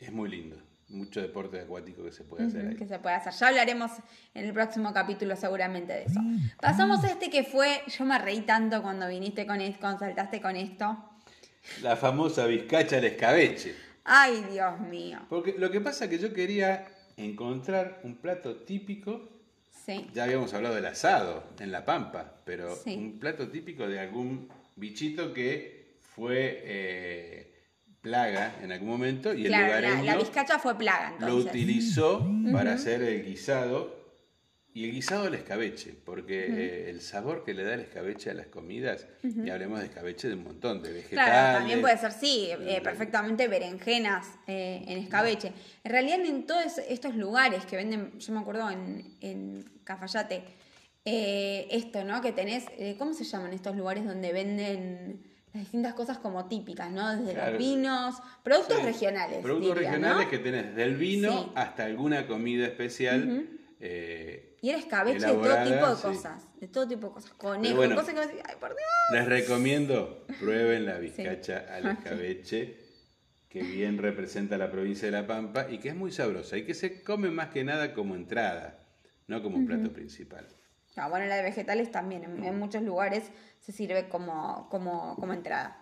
es 0.00 0.12
muy 0.12 0.28
lindo, 0.30 0.56
mucho 0.88 1.20
deporte 1.20 1.60
acuático 1.60 2.02
que 2.04 2.12
se 2.12 2.24
puede 2.24 2.46
hacer 2.46 2.66
ahí. 2.68 2.76
que 2.76 2.86
se 2.86 2.98
puede 2.98 3.14
hacer. 3.16 3.32
Ya 3.34 3.48
hablaremos 3.48 3.90
en 4.34 4.46
el 4.46 4.52
próximo 4.52 4.92
capítulo 4.92 5.36
seguramente 5.36 5.92
de 5.92 6.04
eso. 6.04 6.20
Pasamos 6.60 7.04
a 7.04 7.08
este 7.08 7.28
que 7.30 7.44
fue, 7.44 7.82
yo 7.86 8.04
me 8.04 8.18
reí 8.18 8.40
tanto 8.42 8.82
cuando 8.82 9.06
viniste 9.08 9.46
con 9.46 9.60
esto, 9.60 9.80
cuando 9.80 10.00
saltaste 10.00 10.40
con 10.40 10.56
esto. 10.56 10.96
La 11.82 11.96
famosa 11.96 12.46
bizcacha 12.46 12.96
al 12.96 13.04
escabeche. 13.04 13.74
Ay, 14.04 14.44
Dios 14.50 14.80
mío. 14.80 15.18
Porque 15.28 15.54
lo 15.58 15.70
que 15.70 15.80
pasa 15.82 16.04
es 16.06 16.10
que 16.10 16.18
yo 16.18 16.32
quería 16.32 16.86
encontrar 17.16 18.00
un 18.04 18.16
plato 18.16 18.56
típico 18.56 19.28
Sí. 19.84 20.06
Ya 20.12 20.24
habíamos 20.24 20.52
hablado 20.52 20.74
del 20.74 20.84
asado 20.84 21.44
en 21.60 21.72
La 21.72 21.86
Pampa, 21.86 22.42
pero 22.44 22.76
Sí. 22.76 22.94
un 22.94 23.18
plato 23.18 23.48
típico 23.48 23.88
de 23.88 23.98
algún 23.98 24.48
bichito 24.76 25.32
que 25.32 25.94
fue 26.14 26.60
eh, 26.64 27.57
plaga 28.00 28.54
en 28.62 28.72
algún 28.72 28.88
momento 28.88 29.34
y 29.34 29.44
Claro, 29.44 29.64
el 29.66 29.70
la, 29.82 29.88
lugareño 29.90 30.04
la 30.12 30.16
vizcacha 30.18 30.58
fue 30.58 30.78
plaga 30.78 31.10
lo 31.18 31.26
entonces. 31.26 31.50
utilizó 31.50 32.26
para 32.52 32.74
hacer 32.74 33.02
el 33.02 33.24
guisado 33.24 33.98
y 34.74 34.84
el 34.84 34.92
guisado 34.92 35.24
del 35.24 35.34
escabeche, 35.34 35.92
porque 36.04 36.46
eh, 36.46 36.90
el 36.90 37.00
sabor 37.00 37.42
que 37.44 37.52
le 37.52 37.64
da 37.64 37.74
el 37.74 37.80
escabeche 37.80 38.30
a 38.30 38.34
las 38.34 38.46
comidas, 38.46 39.08
y 39.24 39.50
hablemos 39.50 39.80
de 39.80 39.86
escabeche 39.86 40.28
de 40.28 40.34
un 40.34 40.44
montón 40.44 40.82
de 40.82 40.92
vegetales. 40.92 41.30
Claro, 41.30 41.58
también 41.58 41.80
puede 41.80 41.98
ser, 41.98 42.12
sí, 42.12 42.50
eh, 42.52 42.80
perfectamente 42.80 43.48
berenjenas 43.48 44.28
eh, 44.46 44.84
en 44.86 44.98
escabeche. 44.98 45.52
En 45.82 45.90
realidad 45.90 46.20
en 46.20 46.46
todos 46.46 46.78
estos 46.88 47.16
lugares 47.16 47.64
que 47.66 47.74
venden, 47.74 48.16
yo 48.20 48.32
me 48.32 48.38
acuerdo 48.38 48.70
en, 48.70 49.16
en 49.20 49.64
Cafayate, 49.82 50.44
esto, 51.04 52.04
¿no? 52.04 52.20
Que 52.20 52.30
tenés, 52.32 52.66
¿cómo 52.98 53.14
se 53.14 53.24
llaman 53.24 53.52
estos 53.54 53.74
lugares 53.74 54.04
donde 54.04 54.32
venden 54.32 55.27
las 55.58 55.66
distintas 55.66 55.94
cosas 55.94 56.18
como 56.18 56.46
típicas, 56.46 56.90
¿no? 56.90 57.16
Desde 57.16 57.32
Claro. 57.34 57.50
los 57.52 57.58
vinos, 57.58 58.14
productos 58.42 58.78
Sí, 58.78 58.84
regionales. 58.84 59.38
Productos 59.42 59.74
diría, 59.74 59.90
regionales 59.90 60.24
¿no? 60.26 60.30
que 60.30 60.38
tenés 60.38 60.74
del 60.76 60.96
vino 60.96 61.32
Sí. 61.32 61.52
hasta 61.56 61.84
alguna 61.84 62.26
comida 62.26 62.66
especial. 62.66 63.48
eh, 63.80 64.56
Y 64.60 64.70
era 64.70 64.78
escabeche 64.78 65.24
de 65.24 65.32
todo 65.32 65.64
tipo 65.64 65.88
de 65.88 65.96
sí. 65.96 66.02
cosas, 66.02 66.60
de 66.60 66.66
todo 66.68 66.88
tipo 66.88 67.06
de 67.08 67.12
cosas, 67.12 67.30
conejo, 67.34 67.76
bueno. 67.76 67.94
cosas 67.94 68.14
que 68.14 68.20
ay, 68.20 68.54
por 68.58 68.70
Dios. 68.70 68.80
Les 69.12 69.26
recomiendo, 69.26 70.26
prueben 70.40 70.84
la 70.86 70.98
bizcacha 70.98 71.64
al 71.72 71.86
escabeche, 71.86 72.76
que 73.48 73.62
bien 73.62 73.98
representa 73.98 74.58
la 74.58 74.70
provincia 74.70 75.06
de 75.06 75.12
La 75.12 75.26
Pampa 75.28 75.66
y 75.70 75.78
que 75.78 75.90
es 75.90 75.94
muy 75.96 76.10
sabrosa 76.10 76.56
y 76.56 76.64
que 76.64 76.74
se 76.74 77.02
come 77.04 77.30
más 77.30 77.48
que 77.50 77.62
nada 77.64 77.94
como 77.94 78.14
entrada, 78.16 78.80
no 79.28 79.42
como 79.42 79.56
un 79.58 79.66
plato 79.66 79.92
principal. 79.92 80.46
Bueno, 81.06 81.26
la 81.26 81.36
de 81.36 81.42
vegetales 81.42 81.90
también, 81.92 82.24
en, 82.24 82.42
en 82.44 82.58
muchos 82.58 82.82
lugares 82.82 83.30
se 83.60 83.70
sirve 83.72 84.08
como, 84.08 84.68
como, 84.70 85.14
como 85.16 85.32
entrada. 85.32 85.76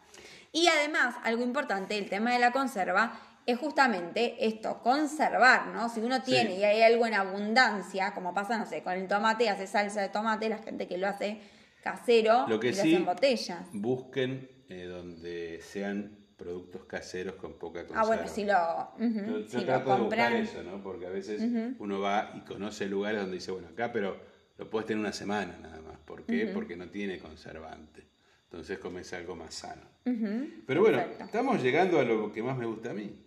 Y 0.53 0.67
además, 0.69 1.15
algo 1.25 1.43
importante, 1.43 1.97
el 1.97 2.09
tema 2.09 2.33
de 2.33 2.39
la 2.39 2.51
conserva, 2.53 3.19
es 3.47 3.59
justamente 3.59 4.45
esto, 4.47 4.81
conservar, 4.83 5.69
¿no? 5.69 5.89
Si 5.89 6.01
uno 6.01 6.21
tiene 6.23 6.51
Sí. 6.57 6.61
y 6.61 6.65
hay 6.65 6.83
algo 6.83 7.07
en 7.07 7.15
abundancia, 7.15 8.13
como 8.13 8.35
pasa, 8.35 8.59
no 8.59 8.67
sé, 8.67 8.83
con 8.83 8.95
el 8.95 9.07
tomate, 9.07 9.49
hace 9.49 9.67
salsa 9.69 10.01
de 10.03 10.09
tomate, 10.09 10.49
la 10.49 10.59
gente 10.59 10.89
que 10.89 10.99
lo 10.99 11.07
hace 11.07 11.41
casero, 11.83 12.47
Lo 12.49 12.59
que 12.59 12.69
y 12.69 12.71
lo 12.71 12.77
sí, 12.77 12.81
hace 12.81 12.97
en 12.97 13.05
botellas. 13.07 13.67
busquen 13.73 14.51
eh, 14.69 14.87
donde 14.87 15.61
sean 15.63 16.19
productos 16.37 16.85
caseros 16.87 17.37
con 17.37 17.53
poca 17.55 17.81
conserva. 17.87 18.03
Ah, 18.03 18.07
bueno, 18.07 18.27
si 18.27 18.45
lo, 18.45 18.91
Yo, 18.99 19.39
yo 19.43 19.49
si 19.49 19.57
lo 19.59 19.65
trato 19.65 19.95
de 19.95 20.01
buscar 20.03 20.33
eso, 20.33 20.63
¿no? 20.65 20.83
Porque 20.83 21.07
a 21.07 21.11
veces 21.11 21.41
uno 21.79 22.01
va 22.01 22.33
y 22.35 22.41
conoce 22.41 22.87
lugares 22.87 23.21
donde 23.21 23.37
dice, 23.37 23.53
bueno, 23.53 23.69
acá, 23.69 23.93
pero 23.93 24.21
lo 24.59 24.69
puedes 24.71 24.87
tener 24.87 25.01
una 25.01 25.13
semana 25.13 25.57
nada 25.61 25.81
más. 25.83 25.99
¿Por 26.05 26.25
qué? 26.25 26.47
Porque 26.55 26.77
no 26.77 26.89
tiene 26.89 27.19
conservante. 27.19 28.05
Entonces 28.45 28.79
comes 28.79 29.13
algo 29.13 29.35
más 29.37 29.55
sano. 29.55 29.83
Ujú, 30.07 30.49
Pero 30.67 30.81
bueno, 30.83 31.01
estamos 31.21 31.63
llegando 31.63 31.99
a 31.99 32.05
lo 32.05 32.33
que 32.33 32.43
más 32.43 32.57
me 32.57 32.65
gusta 32.67 32.91
a 32.91 32.95
mí. 32.95 33.23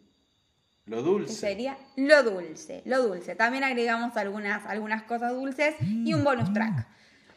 Lo 0.86 1.04
dulce. 1.04 1.34
sería 1.34 1.78
lo 1.98 2.24
dulce, 2.24 2.82
lo 2.86 3.04
dulce. 3.04 3.36
También 3.36 3.64
agregamos 3.64 4.18
algunas, 4.18 4.66
algunas 4.66 5.04
cosas 5.04 5.34
dulces 5.34 5.76
y 5.82 6.14
un 6.14 6.24
bonus 6.24 6.52
track. 6.54 6.88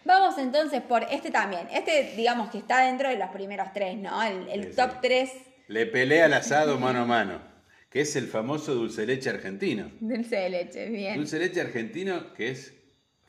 Vamos 0.04 0.38
entonces 0.38 0.80
por 0.80 1.02
este 1.10 1.30
también. 1.30 1.68
Este, 1.70 2.14
digamos 2.16 2.50
que 2.50 2.58
está 2.58 2.86
dentro 2.86 3.08
de 3.10 3.18
los 3.18 3.28
primeros 3.30 3.68
tres, 3.74 3.98
¿no? 3.98 4.22
El, 4.22 4.48
el 4.48 4.62
Sí, 4.64 4.70
sí. 4.70 4.76
top 4.76 5.00
3 5.02 5.30
Le 5.68 5.86
pelea 5.86 6.24
al 6.26 6.32
asado 6.34 6.78
mano 6.78 7.00
a 7.02 7.04
mano, 7.04 7.40
que 7.90 8.00
es 8.00 8.16
el 8.16 8.26
famoso 8.26 8.74
dulce 8.74 9.04
leche 9.06 9.28
argentino. 9.28 9.90
dulce 10.00 10.36
de 10.36 10.48
leche. 10.48 10.88
Bien. 10.88 11.16
Dulce 11.16 11.38
leche 11.38 11.60
argentino 11.60 12.32
que 12.32 12.50
es 12.52 12.72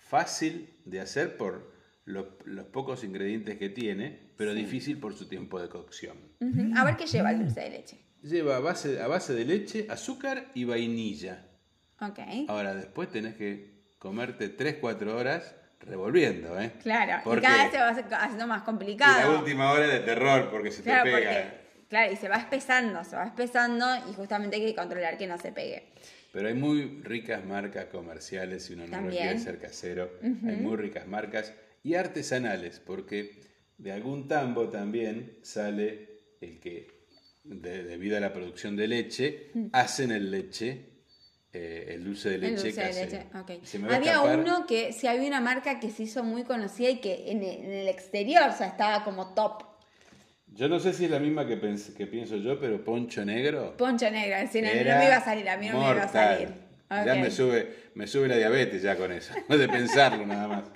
fácil 0.07 0.69
de 0.85 0.99
hacer 1.01 1.37
por 1.37 1.71
lo- 2.05 2.37
los 2.45 2.65
pocos 2.65 3.03
ingredientes 3.03 3.57
que 3.57 3.69
tiene, 3.69 4.31
pero 4.37 4.53
difícil 4.53 4.99
por 4.99 5.15
su 5.15 5.27
tiempo 5.27 5.59
de 5.61 5.69
cocción. 5.69 6.17
Ujú. 6.39 6.77
A 6.77 6.83
ver 6.83 6.97
qué 6.97 7.05
lleva 7.07 7.31
el 7.31 7.39
dulce 7.39 7.61
de 7.61 7.69
leche. 7.69 7.99
Lleva 8.21 8.57
a 8.57 8.59
base, 8.59 9.01
a 9.01 9.07
base 9.07 9.33
de 9.33 9.45
leche, 9.45 9.87
azúcar 9.89 10.47
y 10.53 10.65
vainilla. 10.65 11.45
Ok. 12.01 12.19
Ahora 12.47 12.73
después 12.75 13.09
tenés 13.09 13.35
que 13.35 13.83
comerte 13.99 14.49
3-4 14.49 15.15
horas 15.15 15.55
revolviendo, 15.79 16.59
¿eh? 16.59 16.73
Claro. 16.81 17.21
Porque- 17.23 17.45
Y 17.45 17.49
cada 17.49 17.63
vez 17.63 17.71
se 17.71 18.09
va 18.09 18.17
haciendo 18.23 18.47
más 18.47 18.61
Y 18.61 18.65
complicado. 18.65 19.31
la 19.33 19.39
última 19.39 19.71
hora 19.71 19.85
es 19.85 19.91
de 19.91 19.99
terror 20.01 20.49
porque 20.51 20.71
se 20.71 20.83
Claro, 20.83 21.03
te 21.05 21.11
pega. 21.17 21.31
porque. 21.31 21.63
Claro, 21.89 22.11
y 22.11 22.15
se 22.15 22.27
va 22.27 22.37
espesando, 22.37 23.03
se 23.03 23.15
va 23.15 23.25
espesando 23.25 23.85
y 24.09 24.13
justamente 24.13 24.55
hay 24.55 24.65
que 24.65 24.75
controlar 24.75 25.17
que 25.17 25.27
no 25.27 25.37
se 25.37 25.51
pegue. 25.51 25.89
Pero 26.33 26.47
hay 26.47 26.55
muy 26.55 26.99
ricas 27.03 27.45
marcas 27.45 27.85
comerciales, 27.85 28.63
si 28.65 28.73
uno 28.73 28.87
no 28.87 28.89
quiere 29.11 29.37
ser 29.39 29.59
casero. 29.59 30.11
Hay 30.47 30.55
muy 30.57 30.75
ricas 30.77 31.05
marcas 31.07 31.53
y 31.83 31.93
artesanales, 31.93 32.79
porque 32.83 33.39
de 33.77 33.91
algún 33.91 34.27
tambo 34.27 34.67
también 34.67 35.37
sale 35.43 36.37
el 36.41 36.59
que, 36.59 36.87
de- 37.43 37.83
debido 37.83 38.17
a 38.17 38.19
la 38.19 38.33
producción 38.33 38.75
de 38.75 38.87
leche, 38.87 39.51
hacen 39.73 40.11
el 40.11 40.31
leche, 40.31 40.89
eh, 41.53 41.85
el 41.89 42.03
dulce 42.03 42.31
de 42.31 42.37
leche 42.39 42.63
dulce 42.63 42.81
de 42.81 42.93
leche, 43.05 43.27
ok. 43.35 43.63
Se 43.63 43.77
me 43.77 43.87
va 43.87 43.93
a 43.93 43.97
Había 43.97 44.13
uno 44.39 44.65
que, 44.65 44.91
sí, 44.91 45.05
había 45.05 45.27
una 45.27 45.39
marca 45.39 45.79
que 45.79 45.91
se 45.91 46.01
hizo 46.01 46.23
muy 46.23 46.43
conocida 46.45 46.89
y 46.89 46.99
que 46.99 47.29
en 47.31 47.43
el, 47.43 47.63
en 47.63 47.71
el 47.71 47.87
exterior, 47.89 48.49
o 48.49 48.57
sea, 48.57 48.65
estaba 48.67 49.03
como 49.03 49.35
top. 49.35 49.61
Yo 50.55 50.69
no 50.69 50.79
sé 50.79 50.93
si 50.93 51.05
es 51.05 51.11
la 51.11 51.19
misma 51.19 51.47
que, 51.47 51.57
pienso 51.57 52.37
yo, 52.37 52.59
pero 52.59 52.83
Poncho 52.83 53.25
Negro. 53.25 53.75
Poncho 53.75 54.09
negro, 54.11 54.37
decir, 54.37 54.63
no, 54.63 54.69
no 54.69 54.99
me 54.99 55.05
iba 55.05 55.15
a 55.15 55.23
salir, 55.23 55.49
a 55.49 55.57
mí 55.57 55.67
no 55.67 55.79
me 55.79 55.91
iba 55.91 56.03
a 56.03 56.07
salir. 56.07 56.49
Ya 56.89 57.15
me 57.15 57.31
sube, 57.31 57.89
me 57.95 58.05
sube 58.05 58.27
la 58.27 58.37
diabetes 58.37 58.83
ya 58.83 58.95
con 58.95 59.11
eso, 59.11 59.33
de 59.49 59.67
pensarlo 59.67 60.25
nada 60.25 60.47
más. 60.47 60.63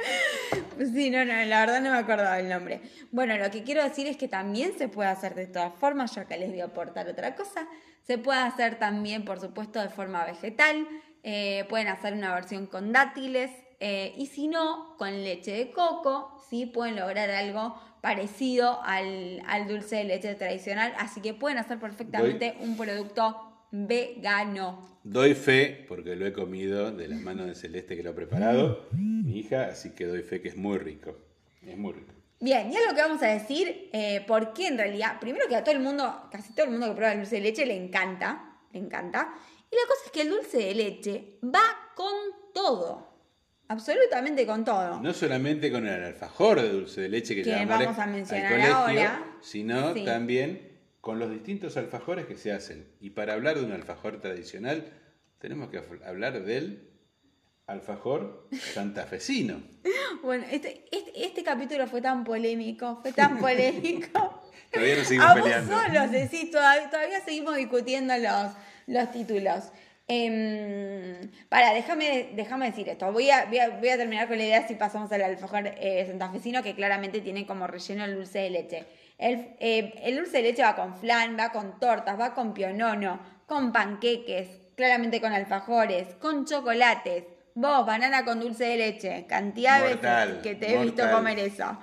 Sí, 0.93 1.09
no, 1.09 1.25
no, 1.25 1.33
la 1.33 1.61
verdad 1.61 1.81
no 1.81 1.89
me 1.89 1.97
acordaba 1.97 2.39
el 2.39 2.49
nombre. 2.49 2.81
Bueno, 3.11 3.35
lo 3.37 3.49
que 3.49 3.63
quiero 3.63 3.83
decir 3.83 4.05
es 4.05 4.15
que 4.15 4.27
también 4.27 4.77
se 4.77 4.87
puede 4.87 5.09
hacer 5.09 5.33
de 5.33 5.47
todas 5.47 5.73
formas, 5.73 6.13
yo 6.13 6.21
acá 6.21 6.37
les 6.37 6.49
voy 6.49 6.61
a 6.61 6.65
aportar 6.65 7.07
otra 7.07 7.35
cosa. 7.35 7.67
Se 8.03 8.19
puede 8.19 8.39
hacer 8.39 8.77
también, 8.77 9.25
por 9.25 9.39
supuesto, 9.39 9.81
de 9.81 9.89
forma 9.89 10.23
vegetal. 10.23 10.87
Eh, 11.23 11.65
pueden 11.67 11.87
hacer 11.87 12.13
una 12.13 12.31
versión 12.31 12.67
con 12.67 12.93
dátiles, 12.93 13.49
eh, 13.79 14.13
y 14.17 14.27
si 14.27 14.47
no, 14.47 14.95
con 14.97 15.23
leche 15.23 15.51
de 15.51 15.71
coco, 15.71 16.39
¿sí? 16.47 16.67
Pueden 16.67 16.95
lograr 16.95 17.31
algo 17.31 17.75
parecido 18.01 18.81
al, 18.83 19.41
al 19.47 19.67
dulce 19.67 19.97
de 19.97 20.03
leche 20.05 20.35
tradicional, 20.35 20.93
así 20.97 21.21
que 21.21 21.33
pueden 21.33 21.57
hacer 21.57 21.79
perfectamente 21.79 22.55
un 22.61 22.77
producto 22.77 23.67
vegano. 23.71 24.99
Doy 25.03 25.33
fe, 25.33 25.85
porque 25.87 26.15
lo 26.15 26.25
he 26.25 26.33
comido 26.33 26.91
de 26.91 27.07
las 27.07 27.19
manos 27.19 27.47
de 27.47 27.55
Celeste 27.55 27.95
que 27.95 28.03
lo 28.03 28.11
ha 28.11 28.15
preparado, 28.15 28.87
mi 28.91 29.39
hija, 29.39 29.67
así 29.67 29.91
que 29.91 30.05
doy 30.05 30.21
fe 30.21 30.41
que 30.41 30.49
es 30.49 30.57
muy 30.57 30.77
rico. 30.77 31.15
Es 31.61 31.77
muy 31.77 31.93
rico. 31.93 32.13
Bien, 32.39 32.71
ya 32.71 32.79
lo 32.87 32.95
que 32.95 33.01
vamos 33.01 33.21
a 33.23 33.27
decir, 33.27 33.89
eh, 33.93 34.23
porque 34.27 34.67
en 34.67 34.77
realidad, 34.77 35.19
primero 35.19 35.47
que 35.47 35.55
a 35.55 35.63
todo 35.63 35.73
el 35.73 35.81
mundo, 35.81 36.29
casi 36.31 36.53
todo 36.53 36.65
el 36.65 36.71
mundo 36.71 36.87
que 36.87 36.93
prueba 36.93 37.13
el 37.13 37.19
dulce 37.19 37.37
de 37.37 37.41
leche 37.41 37.65
le 37.65 37.75
encanta, 37.75 38.59
le 38.71 38.79
encanta. 38.79 39.33
Y 39.71 39.75
la 39.75 39.81
cosa 39.87 40.01
es 40.05 40.11
que 40.11 40.21
el 40.21 40.29
dulce 40.29 40.57
de 40.59 40.75
leche 40.75 41.39
va 41.43 41.91
con 41.95 42.13
todo, 42.53 43.16
absolutamente 43.67 44.45
con 44.45 44.63
todo. 44.65 45.01
No 45.01 45.13
solamente 45.13 45.71
con 45.71 45.87
el 45.87 46.03
alfajor 46.03 46.61
de 46.61 46.69
dulce 46.69 47.01
de 47.01 47.09
leche 47.09 47.35
que, 47.35 47.43
Que 47.43 47.49
llevamos 47.51 47.79
vamos 47.85 47.99
a 47.99 48.03
al 48.03 48.11
mencionar 48.11 48.51
colegio, 48.51 48.75
ahora. 48.75 49.25
sino 49.41 49.93
Sí. 49.93 50.05
también 50.05 50.67
con 51.01 51.19
los 51.19 51.29
distintos 51.31 51.77
alfajores 51.77 52.25
que 52.25 52.35
se 52.35 52.51
hacen. 52.51 52.87
Y 52.99 53.11
para 53.11 53.33
hablar 53.33 53.57
de 53.59 53.65
un 53.65 53.71
alfajor 53.71 54.19
tradicional, 54.19 54.85
tenemos 55.39 55.69
que 55.69 55.81
hablar 56.05 56.43
del 56.43 56.89
alfajor 57.67 58.47
santafesino. 58.73 59.61
Bueno, 60.23 60.45
este, 60.51 60.85
este, 60.91 61.25
este 61.25 61.43
capítulo 61.43 61.87
fue 61.87 62.01
tan 62.01 62.23
polémico, 62.23 62.99
fue 63.01 63.11
tan 63.13 63.37
polémico. 63.41 64.41
Todavía 64.71 64.97
nos 64.97 65.07
seguimos 65.07 65.29
A 65.29 65.33
vos 65.35 65.43
peleando. 65.43 65.73
solo, 65.79 66.07
decís, 66.09 66.51
todavía, 66.51 66.89
todavía 66.89 67.19
seguimos 67.23 67.55
discutiendo 67.55 68.13
los, 68.17 68.51
los 68.87 69.11
títulos. 69.11 69.63
Em, 70.09 71.29
para, 71.49 71.73
déjame, 71.73 72.29
déjame 72.33 72.67
decir 72.67 72.87
esto. 72.87 73.11
Voy 73.11 73.29
a, 73.29 73.45
voy, 73.45 73.59
a, 73.59 73.69
voy 73.69 73.89
a 73.89 73.97
terminar 73.97 74.27
con 74.27 74.37
la 74.37 74.45
idea 74.45 74.67
si 74.67 74.75
pasamos 74.75 75.11
al 75.11 75.21
alfajor 75.21 75.73
eh, 75.77 76.05
santafesino, 76.07 76.63
que 76.63 76.75
claramente 76.75 77.19
tiene 77.19 77.45
como 77.45 77.67
relleno 77.67 78.05
el 78.05 78.15
dulce 78.15 78.39
de 78.39 78.49
leche. 78.49 78.85
El, 79.17 79.55
eh, 79.59 79.93
el 80.03 80.15
dulce 80.15 80.37
de 80.37 80.43
leche 80.43 80.61
va 80.61 80.75
con 80.75 80.95
flan, 80.95 81.37
va 81.37 81.51
con 81.51 81.79
tortas, 81.79 82.17
va 82.17 82.33
con 82.33 82.53
pionono, 82.53 83.19
con 83.45 83.73
panqueques, 83.73 84.47
claramente 84.75 85.19
con 85.19 85.33
alfajores, 85.33 86.15
con 86.15 86.45
chocolates. 86.45 87.25
Vos, 87.55 87.85
banana 87.85 88.23
con 88.23 88.39
dulce 88.39 88.65
de 88.65 88.77
leche. 88.77 89.25
Cantidad 89.27 89.81
de 89.81 89.95
Mortal, 89.95 90.27
veces 90.27 90.43
que 90.43 90.55
te 90.55 90.73
he 90.73 90.83
visto 90.83 91.09
comer 91.11 91.39
eso. 91.39 91.77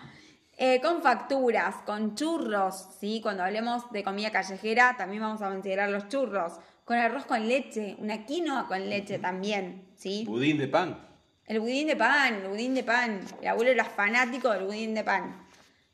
Eh, 0.57 0.81
con 0.81 1.03
facturas, 1.03 1.75
con 1.85 2.15
churros, 2.15 2.87
¿sí? 3.01 3.21
Cuando 3.21 3.43
hablemos 3.43 3.91
de 3.91 4.05
comida 4.05 4.31
callejera, 4.31 4.95
también 4.97 5.21
vamos 5.21 5.43
a 5.43 5.49
considerar 5.49 5.91
los 5.91 6.09
churros. 6.09 6.61
Con 6.85 6.99
arroz 6.99 7.25
con 7.25 7.49
leche, 7.49 7.97
una 7.99 8.27
quinoa 8.27 8.67
con 8.69 8.89
leche 8.89 9.19
también, 9.19 9.87
¿sí? 9.97 10.25
Budín 10.27 10.59
de 10.59 10.69
pan. 10.69 10.99
El 11.47 11.61
budín 11.61 11.87
de 11.89 11.97
pan, 11.97 12.35
el 12.43 12.49
budín 12.49 12.75
de 12.75 12.85
pan. 12.85 13.21
El 13.41 13.49
abuelo 13.49 13.71
era 13.71 13.85
fanático 13.85 14.51
del 14.51 14.65
budín 14.65 14.95
de 14.95 15.03
pan. 15.05 15.43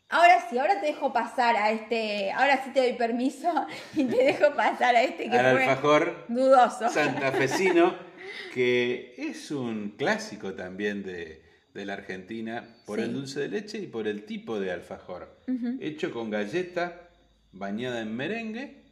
Ahora 0.08 0.44
sí, 0.50 0.58
ahora 0.58 0.80
te 0.80 0.86
dejo 0.88 1.12
pasar 1.12 1.54
a 1.56 1.70
este. 1.70 2.32
Ahora 2.32 2.62
sí 2.64 2.70
te 2.72 2.80
doy 2.80 2.94
permiso 2.94 3.48
y 3.94 4.04
te 4.04 4.16
dejo 4.24 4.52
pasar 4.56 4.96
a 4.96 5.02
este 5.02 5.30
que 5.30 5.38
Al 5.38 5.52
fue 5.54 5.64
alfajor 5.64 6.24
dudoso. 6.28 6.88
santafesino, 6.88 7.94
que 8.54 9.14
es 9.16 9.50
un 9.52 9.90
clásico 9.96 10.54
también 10.54 11.04
de, 11.04 11.42
de 11.72 11.86
la 11.86 11.92
Argentina 11.92 12.66
por 12.84 12.98
Sí. 12.98 13.04
el 13.04 13.12
dulce 13.14 13.40
de 13.40 13.48
leche 13.48 13.78
y 13.78 13.86
por 13.86 14.08
el 14.08 14.24
tipo 14.24 14.58
de 14.58 14.72
alfajor. 14.72 15.36
Hecho 15.80 16.10
con 16.12 16.30
galleta 16.30 17.08
bañada 17.52 18.00
en 18.00 18.14
merengue, 18.16 18.82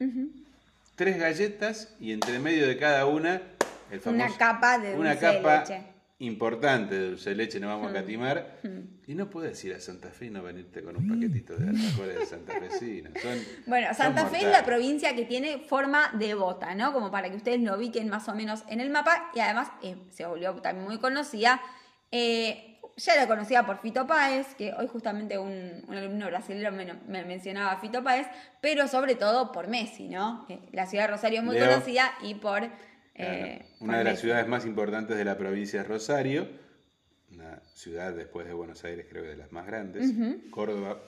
tres 0.99 1.17
galletas 1.17 1.95
y 2.01 2.11
entre 2.13 2.41
medio 2.41 2.67
de 2.67 2.77
cada 2.77 3.07
una 3.07 3.41
el 3.91 4.01
famoso, 4.01 4.25
Una 4.27 4.37
capa 4.37 4.79
de 4.79 4.95
una 4.97 5.13
dulce 5.13 5.27
de 5.27 5.37
capa 5.37 5.61
leche. 5.61 5.83
importante 6.19 6.95
de 6.97 7.09
dulce 7.11 7.31
de 7.31 7.37
leche, 7.37 7.61
no 7.61 7.69
vamos 7.69 7.91
a 7.91 7.95
catimar. 7.95 8.59
Y 9.07 9.15
no 9.15 9.31
puedes 9.31 9.65
ir 9.65 9.73
a 9.75 9.81
Santa 9.81 10.11
Fe 10.11 10.27
y 10.27 10.31
no 10.31 10.43
venirte 10.43 10.83
con 10.83 10.97
un 10.97 11.09
paquetito 11.09 11.57
de 11.57 11.71
alfajores 11.71 12.19
de 12.19 12.27
santafesinos. 12.27 13.13
Son- 13.23 13.39
Bueno, 13.67 13.87
son 13.89 13.97
Santa 13.97 14.27
Fe 14.27 14.39
es 14.39 14.51
la 14.53 14.65
provincia 14.65 15.15
que 15.15 15.25
tiene 15.25 15.59
forma 15.61 16.11
de 16.15 16.35
bota, 16.35 16.75
¿no? 16.75 16.93
Como 16.93 17.11
para 17.13 17.31
que 17.31 17.37
ustedes 17.37 17.61
lo 17.63 17.77
ubiquen 17.77 18.09
más 18.11 18.29
o 18.29 18.35
menos 18.35 18.65
en 18.69 18.81
el 18.81 18.91
mapa 18.91 19.31
y 19.35 19.39
además 19.41 19.71
eh, 19.83 19.97
se 20.11 20.27
volvió 20.27 20.53
también 20.57 20.87
muy 20.87 20.99
conocida. 20.99 21.61
Eh, 22.11 22.78
ya 22.99 23.15
era 23.15 23.27
conocida 23.27 23.65
por 23.65 23.79
Fito 23.79 24.07
Páez, 24.07 24.55
que 24.57 24.73
hoy 24.75 24.87
justamente 24.87 25.39
un, 25.39 25.83
un 25.89 25.95
alumno 25.97 26.27
brasileño 26.27 26.71
me, 26.73 26.93
me 27.07 27.25
mencionaba 27.25 27.73
a 27.73 27.81
Fito 27.81 28.03
Páez, 28.05 28.27
pero 28.61 28.87
sobre 28.89 29.15
todo 29.15 29.51
por 29.53 29.69
Messi, 29.69 30.09
¿no? 30.09 30.45
Eh, 30.51 30.59
la 30.73 30.87
ciudad 30.87 31.05
de 31.05 31.13
Rosario 31.13 31.39
es 31.39 31.45
muy 31.45 31.55
Leo. 31.57 31.69
conocida 31.69 32.13
y 32.23 32.35
por... 32.35 32.61
Claro. 32.61 32.73
eh, 33.15 33.67
Una 33.81 33.95
por 33.95 33.99
de 33.99 34.05
las 34.05 34.21
ciudades 34.21 34.47
más 34.47 34.65
importantes 34.67 35.17
de 35.17 35.25
la 35.25 35.37
provincia 35.39 35.81
es 35.81 35.89
Rosario, 35.89 36.49
una 37.33 37.61
ciudad 37.75 38.13
después 38.13 38.47
de 38.47 38.53
Buenos 38.53 38.85
Aires 38.85 39.07
creo 39.09 39.23
que 39.23 39.31
de 39.31 39.37
las 39.37 39.51
más 39.53 39.67
grandes. 39.67 40.13
Córdoba 40.51 40.99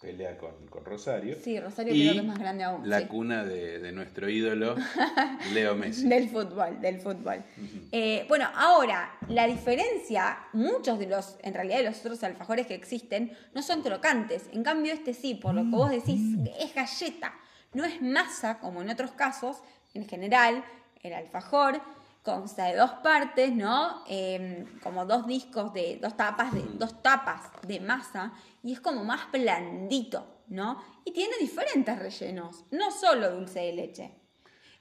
pelea 0.00 0.38
con, 0.38 0.52
con 0.68 0.84
Rosario. 0.84 1.36
Sí, 1.42 1.58
Rosario 1.58 1.94
Y 1.94 2.02
creo 2.02 2.12
que 2.12 2.18
es 2.20 2.24
más 2.24 2.38
grande 2.38 2.64
aún, 2.64 2.88
La 2.88 3.00
sí. 3.00 3.06
cuna 3.06 3.44
de, 3.44 3.80
de 3.80 3.92
nuestro 3.92 4.28
ídolo, 4.28 4.76
Leo 5.52 5.74
Messi. 5.74 6.08
Del 6.08 6.28
fútbol, 6.28 6.80
del 6.80 7.00
fútbol. 7.00 7.42
Eh, 7.90 8.24
bueno, 8.28 8.48
ahora, 8.54 9.16
la 9.28 9.46
diferencia, 9.46 10.38
muchos 10.52 10.98
de 10.98 11.06
los, 11.06 11.36
en 11.42 11.54
realidad 11.54 11.78
de 11.78 11.84
los 11.84 11.98
otros 12.00 12.22
alfajores 12.22 12.66
que 12.66 12.74
existen, 12.74 13.36
no 13.54 13.62
son 13.62 13.82
crocantes. 13.82 14.48
En 14.52 14.62
cambio, 14.62 14.92
este 14.92 15.14
sí, 15.14 15.34
por 15.34 15.54
lo 15.54 15.62
que 15.62 15.70
vos 15.70 15.90
decís, 15.90 16.20
es 16.58 16.74
galleta. 16.74 17.34
No 17.74 17.84
es 17.84 18.00
masa, 18.00 18.60
como 18.60 18.82
en 18.82 18.90
otros 18.90 19.10
casos, 19.12 19.58
en 19.94 20.06
general, 20.08 20.64
el 21.02 21.12
alfajor 21.12 21.80
consta 22.22 22.64
de 22.66 22.76
dos 22.76 22.90
partes, 23.02 23.52
¿no? 23.54 24.04
Eh, 24.08 24.66
como 24.82 25.06
dos 25.06 25.26
discos 25.26 25.72
de, 25.72 25.98
dos 26.00 26.16
tapas 26.16 26.52
de, 26.52 26.62
dos 26.74 27.02
tapas 27.02 27.42
de 27.66 27.80
masa, 27.80 28.32
y 28.62 28.72
es 28.72 28.80
como 28.80 29.04
más 29.04 29.30
blandito, 29.32 30.42
¿no? 30.48 30.82
Y 31.04 31.12
tiene 31.12 31.34
diferentes 31.40 31.98
rellenos, 31.98 32.64
no 32.70 32.90
solo 32.90 33.30
dulce 33.30 33.60
de 33.60 33.72
leche. 33.72 34.10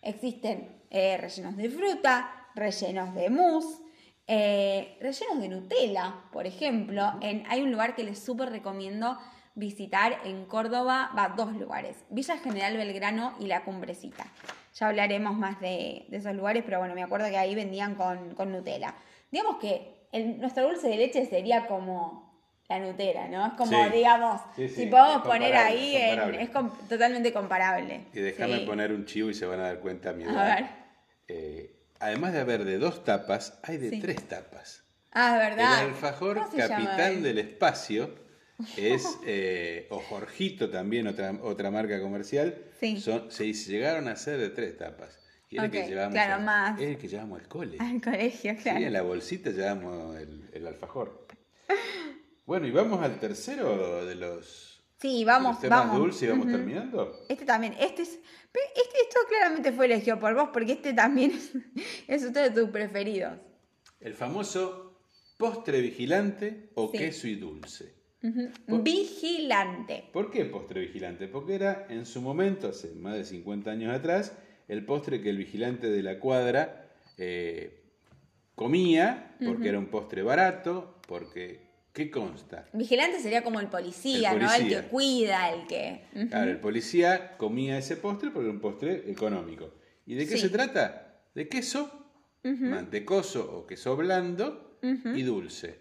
Existen 0.01 0.81
eh, 0.89 1.17
rellenos 1.17 1.57
de 1.57 1.69
fruta, 1.69 2.47
rellenos 2.55 3.13
de 3.15 3.29
mousse, 3.29 3.81
eh, 4.27 4.97
rellenos 5.01 5.39
de 5.39 5.49
Nutella, 5.49 6.15
por 6.31 6.45
ejemplo. 6.45 7.13
En, 7.21 7.45
hay 7.49 7.61
un 7.61 7.71
lugar 7.71 7.95
que 7.95 8.03
les 8.03 8.19
súper 8.23 8.49
recomiendo 8.49 9.17
visitar 9.55 10.17
en 10.25 10.45
Córdoba, 10.45 11.11
va, 11.17 11.29
dos 11.35 11.53
lugares, 11.53 11.97
Villa 12.09 12.37
General 12.37 12.77
Belgrano 12.77 13.33
y 13.39 13.47
La 13.47 13.63
Cumbrecita. 13.63 14.25
Ya 14.75 14.87
hablaremos 14.87 15.35
más 15.35 15.59
de, 15.59 16.05
de 16.09 16.17
esos 16.17 16.35
lugares, 16.35 16.63
pero 16.63 16.77
bueno, 16.77 16.93
me 16.93 17.01
acuerdo 17.03 17.27
que 17.29 17.37
ahí 17.37 17.55
vendían 17.55 17.95
con, 17.95 18.35
con 18.35 18.51
Nutella. 18.51 18.93
Digamos 19.31 19.57
que 19.57 20.07
el- 20.11 20.39
nuestro 20.39 20.67
dulce 20.67 20.87
de 20.89 20.97
leche 20.97 21.25
sería 21.25 21.65
como 21.65 22.26
la 22.69 22.79
Nutella, 22.79 23.27
¿no? 23.27 23.47
Es 23.47 23.53
como, 23.53 23.85
Sí. 23.85 23.91
digamos, 23.93 24.41
Sí, 24.55 24.67
sí, 24.67 24.75
si 24.75 24.85
podemos 24.87 25.21
poner 25.25 25.55
ahí, 25.55 25.95
es 25.95 26.17
en- 26.17 26.35
es 26.35 26.49
com- 26.49 26.71
totalmente 26.89 27.31
comparable. 27.31 28.05
Y 28.13 28.19
déjame 28.19 28.59
Sí. 28.59 28.65
poner 28.65 28.91
un 28.91 29.05
chivo 29.05 29.29
y 29.29 29.33
se 29.33 29.45
van 29.45 29.59
a 29.61 29.63
dar 29.63 29.79
cuenta 29.79 30.09
a 30.09 30.13
mi 30.13 30.25
A 30.25 30.27
edad. 30.31 30.55
ver. 30.57 30.65
Eh, 31.29 31.75
además 31.99 32.33
de 32.33 32.39
haber 32.41 32.65
de 32.65 32.77
dos 32.77 33.03
tapas, 33.05 33.59
hay 33.63 33.77
de 33.77 33.89
Sí. 33.91 33.99
tres 34.01 34.27
tapas. 34.27 34.83
Ah, 35.13 35.33
es 35.41 35.49
verdad. 35.49 35.81
El 35.83 35.89
alfajor 35.91 36.37
¿Cómo 36.37 36.51
se 36.51 36.57
llama 36.57 36.85
capitán 36.85 37.23
del 37.23 37.37
espacio 37.37 38.13
es, 38.75 39.05
eh, 39.25 39.87
o 39.89 39.99
Jorgito 39.99 40.69
también, 40.69 41.07
otra, 41.07 41.31
otra 41.41 41.71
marca 41.71 42.01
comercial, 42.01 42.63
Sí. 42.81 42.99
son, 42.99 43.31
se 43.31 43.51
llegaron 43.53 44.07
a 44.09 44.11
hacer 44.11 44.37
de 44.39 44.49
tres 44.49 44.77
tapas. 44.77 45.17
Y 45.49 45.57
que 45.69 45.87
llevamos, 45.87 46.11
claro, 46.13 46.33
al, 46.35 46.43
más. 46.43 46.81
es 46.81 46.87
el 46.89 46.97
que 46.97 47.07
llevamos 47.07 47.39
al 47.39 47.47
cole. 47.47 47.77
Al 47.79 48.01
colegio, 48.01 48.53
Sí, 48.55 48.63
claro. 48.63 48.79
en 48.79 48.91
la 48.91 49.01
bolsita 49.01 49.51
llevamos 49.51 50.17
el, 50.17 50.49
el 50.51 50.67
alfajor. 50.67 51.25
Bueno, 52.47 52.65
y 52.65 52.71
vamos 52.71 53.01
al 53.03 53.19
tercero 53.19 54.03
de 54.05 54.15
los, 54.15 54.83
Sí, 54.99 55.19
de 55.19 55.25
vamos, 55.25 55.51
los 55.55 55.61
temas 55.61 55.79
vamos. 55.81 55.97
dulces 55.99 56.23
y 56.23 56.27
vamos 56.27 56.47
terminando. 56.47 57.25
Este 57.29 57.45
también, 57.45 57.75
este 57.79 58.01
es. 58.01 58.09
Este, 58.13 58.99
esto 59.07 59.19
claramente 59.29 59.71
fue 59.71 59.85
elegido 59.85 60.19
por 60.19 60.33
vos, 60.33 60.49
porque 60.51 60.71
este 60.71 60.93
también 60.93 61.31
es, 61.35 61.51
es 62.07 62.23
uno 62.23 62.41
de 62.41 62.49
tus 62.49 62.69
preferidos. 62.69 63.33
El 63.99 64.15
famoso 64.15 64.99
postre 65.37 65.81
vigilante 65.81 66.71
o 66.73 66.89
Sí. 66.91 66.97
queso 66.97 67.27
y 67.27 67.35
dulce. 67.35 67.95
Por- 68.67 68.81
Vigilante. 68.81 70.09
¿Por 70.11 70.31
qué 70.31 70.45
postre 70.45 70.81
vigilante? 70.81 71.27
Porque 71.27 71.53
era 71.55 71.85
en 71.89 72.05
su 72.07 72.21
momento, 72.21 72.69
hace 72.69 72.93
más 72.95 73.13
de 73.15 73.25
50 73.25 73.69
años 73.69 73.93
atrás, 73.93 74.33
el 74.67 74.83
postre 74.85 75.21
que 75.21 75.29
el 75.29 75.37
vigilante 75.37 75.87
de 75.89 76.01
la 76.01 76.19
cuadra 76.19 76.89
eh, 77.17 77.83
comía, 78.55 79.35
porque 79.45 79.69
era 79.69 79.77
un 79.77 79.87
postre 79.87 80.23
barato, 80.23 80.97
porque, 81.07 81.66
¿qué 81.97 82.11
consta? 82.11 82.65
Vigilante 82.73 83.19
sería 83.19 83.43
como 83.43 83.59
el 83.59 83.67
policía, 83.67 84.31
El 84.33 84.39
¿no? 84.39 84.53
El 84.53 84.67
que 84.69 84.81
cuida, 84.83 85.49
el 85.51 85.65
que. 85.67 86.03
Claro, 86.29 86.51
el 86.51 86.59
policía 86.59 87.35
comía 87.37 87.77
ese 87.79 87.97
postre 87.97 88.29
porque 88.29 88.45
era 88.47 88.53
un 88.53 88.61
postre 88.61 89.09
económico. 89.11 89.73
¿Y 90.05 90.13
de 90.15 90.27
qué 90.27 90.35
Sí. 90.35 90.41
se 90.43 90.49
trata? 90.49 91.21
De 91.33 91.49
queso 91.49 91.91
mantecoso 92.43 93.41
o 93.57 93.65
queso 93.65 93.95
blando 93.97 94.79
y 94.81 95.23
dulce. 95.23 95.79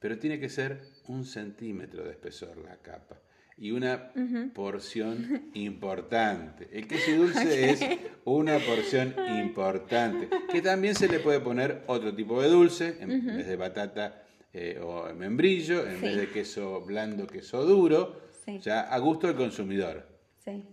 Pero 0.00 0.18
tiene 0.18 0.40
que 0.40 0.48
ser 0.48 0.80
un 1.06 1.24
centímetro 1.24 2.02
de 2.04 2.12
espesor 2.12 2.56
la 2.58 2.76
capa. 2.78 3.20
y 3.60 3.72
una 3.72 4.12
porción 4.54 5.50
importante. 5.54 6.68
El 6.72 6.86
queso 6.86 7.10
dulce 7.16 7.70
es 7.70 7.80
una 8.24 8.58
porción 8.60 9.14
importante, 9.40 10.28
que 10.52 10.62
también 10.62 10.94
se 10.94 11.08
le 11.08 11.18
puede 11.18 11.40
poner 11.40 11.82
otro 11.88 12.14
tipo 12.14 12.40
de 12.40 12.48
dulce, 12.48 12.96
en 13.00 13.26
vez 13.26 13.46
de 13.48 13.56
batata 13.56 14.22
eh, 14.52 14.80
o 14.82 15.12
membrillo, 15.14 15.86
en 15.86 16.00
vez 16.00 16.16
de 16.16 16.30
queso 16.30 16.80
blando, 16.80 17.26
queso 17.26 17.64
duro, 17.64 18.28
ya 18.60 18.80
a 18.82 18.98
gusto 18.98 19.26
del 19.26 19.36
consumidor. 19.36 20.06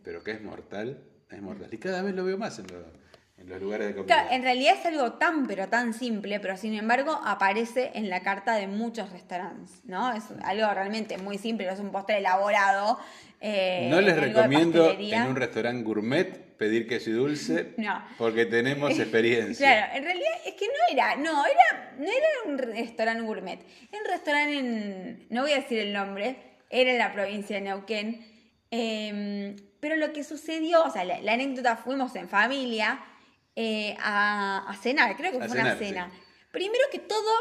Pero 0.03 0.23
que 0.23 0.31
es 0.31 0.41
mortal, 0.41 1.03
es 1.29 1.41
mortal. 1.41 1.69
Y 1.71 1.77
cada 1.77 2.01
vez 2.01 2.15
lo 2.15 2.23
veo 2.23 2.37
más 2.37 2.57
en 2.59 2.67
los 2.67 2.83
en 3.45 3.51
los 3.51 3.61
lugares 3.61 3.87
de 3.87 3.95
comida. 3.95 4.27
en 4.31 4.41
realidad 4.41 4.75
es 4.79 4.85
algo 4.85 5.13
tan 5.13 5.45
pero 5.45 5.67
tan 5.67 5.93
simple, 5.93 6.39
pero 6.39 6.57
sin 6.57 6.73
embargo 6.73 7.19
aparece 7.23 7.91
en 7.93 8.09
la 8.09 8.21
carta 8.21 8.55
de 8.55 8.67
muchos 8.67 9.11
restaurantes, 9.11 9.81
¿no? 9.85 10.11
Es 10.13 10.23
algo 10.43 10.73
realmente 10.73 11.17
muy 11.17 11.37
simple, 11.37 11.67
no 11.67 11.73
es 11.73 11.79
un 11.79 11.91
postre 11.91 12.17
elaborado. 12.17 12.99
Eh, 13.41 13.87
no 13.91 14.01
les 14.01 14.17
recomiendo 14.17 14.89
en 14.97 15.27
un 15.27 15.35
restaurante 15.35 15.83
gourmet 15.83 16.55
pedir 16.57 16.87
queso 16.87 17.11
y 17.11 17.13
dulce, 17.13 17.73
no. 17.77 18.03
porque 18.17 18.45
tenemos 18.45 18.91
experiencia. 18.99 19.67
Claro, 19.67 19.93
en 19.95 20.03
realidad 20.03 20.31
es 20.45 20.53
que 20.55 20.65
no 20.65 20.73
era, 20.91 21.15
no, 21.17 21.45
era, 21.45 21.93
no 21.99 22.05
era 22.05 22.27
un 22.45 22.57
restaurante 22.57 23.23
gourmet, 23.23 23.59
era 23.91 24.01
un 24.01 24.09
restaurante 24.09 24.57
en, 24.57 25.27
no 25.29 25.43
voy 25.43 25.51
a 25.51 25.57
decir 25.57 25.79
el 25.79 25.93
nombre, 25.93 26.37
era 26.69 26.91
en 26.91 26.97
la 26.97 27.13
provincia 27.13 27.57
de 27.57 27.61
Neuquén, 27.61 28.25
em, 28.71 29.55
pero 29.79 29.97
lo 29.97 30.11
que 30.13 30.23
sucedió, 30.23 30.83
o 30.83 30.89
sea, 30.89 31.03
la 31.03 31.33
anécdota, 31.33 31.75
fuimos 31.75 32.15
en 32.15 32.27
familia, 32.27 32.99
eh, 33.55 33.95
a, 33.99 34.75
cenar, 34.81 35.15
creo 35.15 35.31
que 35.31 35.47
fue 35.47 35.59
una 35.59 35.75
cena. 35.75 36.11
Primero 36.51 36.83
que 36.91 36.99
todo, 36.99 37.31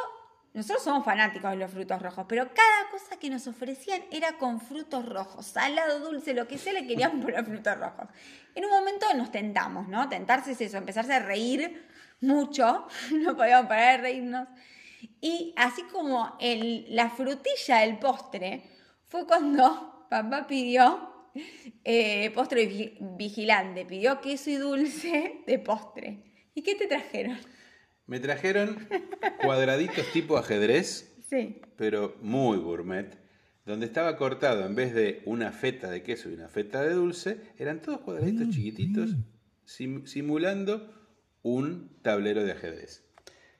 nosotros 0.52 0.84
somos 0.84 1.04
fanáticos 1.04 1.50
de 1.50 1.56
los 1.56 1.70
frutos 1.70 2.00
rojos, 2.00 2.26
pero 2.28 2.48
cada 2.54 2.90
cosa 2.90 3.18
que 3.18 3.30
nos 3.30 3.46
ofrecían 3.46 4.02
era 4.10 4.38
con 4.38 4.60
frutos 4.60 5.08
rojos, 5.08 5.46
salado, 5.46 6.00
dulce, 6.00 6.34
lo 6.34 6.46
que 6.46 6.58
sea, 6.58 6.72
le 6.72 6.86
querían 6.86 7.20
poner 7.20 7.44
frutos 7.44 7.78
rojos. 7.78 8.08
En 8.54 8.64
un 8.64 8.70
momento 8.70 9.06
nos 9.14 9.30
tentamos, 9.32 9.88
¿no? 9.88 10.08
Tentarse 10.08 10.52
es 10.52 10.60
eso, 10.60 10.76
empezarse 10.76 11.14
a 11.14 11.18
reír 11.20 11.84
mucho, 12.20 12.86
no 13.12 13.36
podíamos 13.36 13.66
parar 13.66 13.96
de 13.96 14.02
reírnos. 14.02 14.48
Y 15.20 15.52
así 15.56 15.82
como 15.84 16.36
el, 16.40 16.86
la 16.94 17.10
frutilla 17.10 17.78
del 17.78 17.98
postre 17.98 18.70
fue 19.06 19.26
cuando 19.26 20.06
papá 20.08 20.46
pidió 20.46 21.13
eh, 21.84 22.30
postre 22.34 22.96
vigilante, 23.18 23.84
pidió 23.84 24.20
queso 24.20 24.50
y 24.50 24.56
dulce 24.56 25.42
de 25.46 25.58
postre. 25.58 26.22
¿Y 26.54 26.62
qué 26.62 26.74
te 26.74 26.86
trajeron? 26.86 27.36
Me 28.06 28.20
trajeron 28.20 28.86
cuadraditos 29.42 30.10
tipo 30.12 30.36
ajedrez, 30.36 31.16
sí. 31.28 31.60
pero 31.76 32.16
muy 32.20 32.58
gourmet, 32.58 33.16
donde 33.64 33.86
estaba 33.86 34.16
cortado 34.16 34.66
en 34.66 34.74
vez 34.74 34.94
de 34.94 35.22
una 35.24 35.52
feta 35.52 35.90
de 35.90 36.02
queso 36.02 36.28
y 36.28 36.34
una 36.34 36.48
feta 36.48 36.82
de 36.82 36.92
dulce, 36.92 37.40
eran 37.58 37.80
todos 37.80 38.00
cuadraditos 38.00 38.50
chiquititos 38.50 39.16
simulando 39.64 40.92
un 41.42 41.98
tablero 42.02 42.44
de 42.44 42.52
ajedrez. 42.52 43.04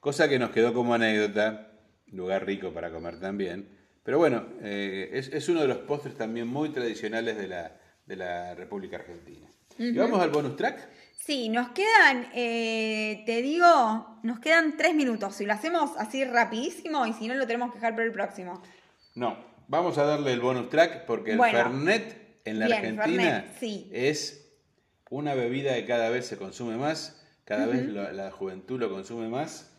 Cosa 0.00 0.28
que 0.28 0.38
nos 0.38 0.50
quedó 0.50 0.74
como 0.74 0.94
anécdota, 0.94 1.72
lugar 2.08 2.44
rico 2.44 2.72
para 2.74 2.90
comer 2.90 3.20
también, 3.20 3.73
pero 4.04 4.18
bueno, 4.18 4.44
eh, 4.60 5.10
es, 5.12 5.48
uno 5.48 5.62
de 5.62 5.68
los 5.68 5.78
postres 5.78 6.14
también 6.14 6.46
muy 6.46 6.68
tradicionales 6.68 7.38
de 7.38 7.48
la, 7.48 7.72
de 8.04 8.16
la 8.16 8.54
República 8.54 8.96
Argentina. 8.96 9.48
¿Y 9.78 9.92
vamos 9.92 10.20
al 10.20 10.28
bonus 10.28 10.56
track? 10.56 10.88
Sí, 11.16 11.48
nos 11.48 11.70
quedan, 11.70 12.28
eh, 12.34 13.22
te 13.24 13.40
digo, 13.40 14.20
nos 14.22 14.40
quedan 14.40 14.76
tres 14.76 14.94
minutos. 14.94 15.34
Si 15.36 15.46
lo 15.46 15.54
hacemos 15.54 15.92
así 15.96 16.22
rapidísimo 16.22 17.06
y 17.06 17.14
si 17.14 17.26
no 17.28 17.34
lo 17.34 17.46
tenemos 17.46 17.70
que 17.70 17.78
dejar 17.78 17.94
para 17.94 18.04
el 18.04 18.12
próximo. 18.12 18.62
No, 19.14 19.38
vamos 19.68 19.96
a 19.96 20.04
darle 20.04 20.34
el 20.34 20.40
bonus 20.40 20.68
track 20.68 21.06
porque 21.06 21.32
el 21.32 21.40
Fernet 21.40 22.40
en 22.44 22.58
la 22.58 22.66
Argentina 22.66 23.46
es 23.58 24.54
una 25.08 25.32
bebida 25.32 25.74
que 25.76 25.86
cada 25.86 26.10
vez 26.10 26.26
se 26.26 26.36
consume 26.36 26.76
más, 26.76 27.24
cada 27.46 27.64
vez 27.64 27.86
la 27.86 28.30
juventud 28.30 28.78
lo 28.78 28.90
consume 28.90 29.28
más. 29.30 29.70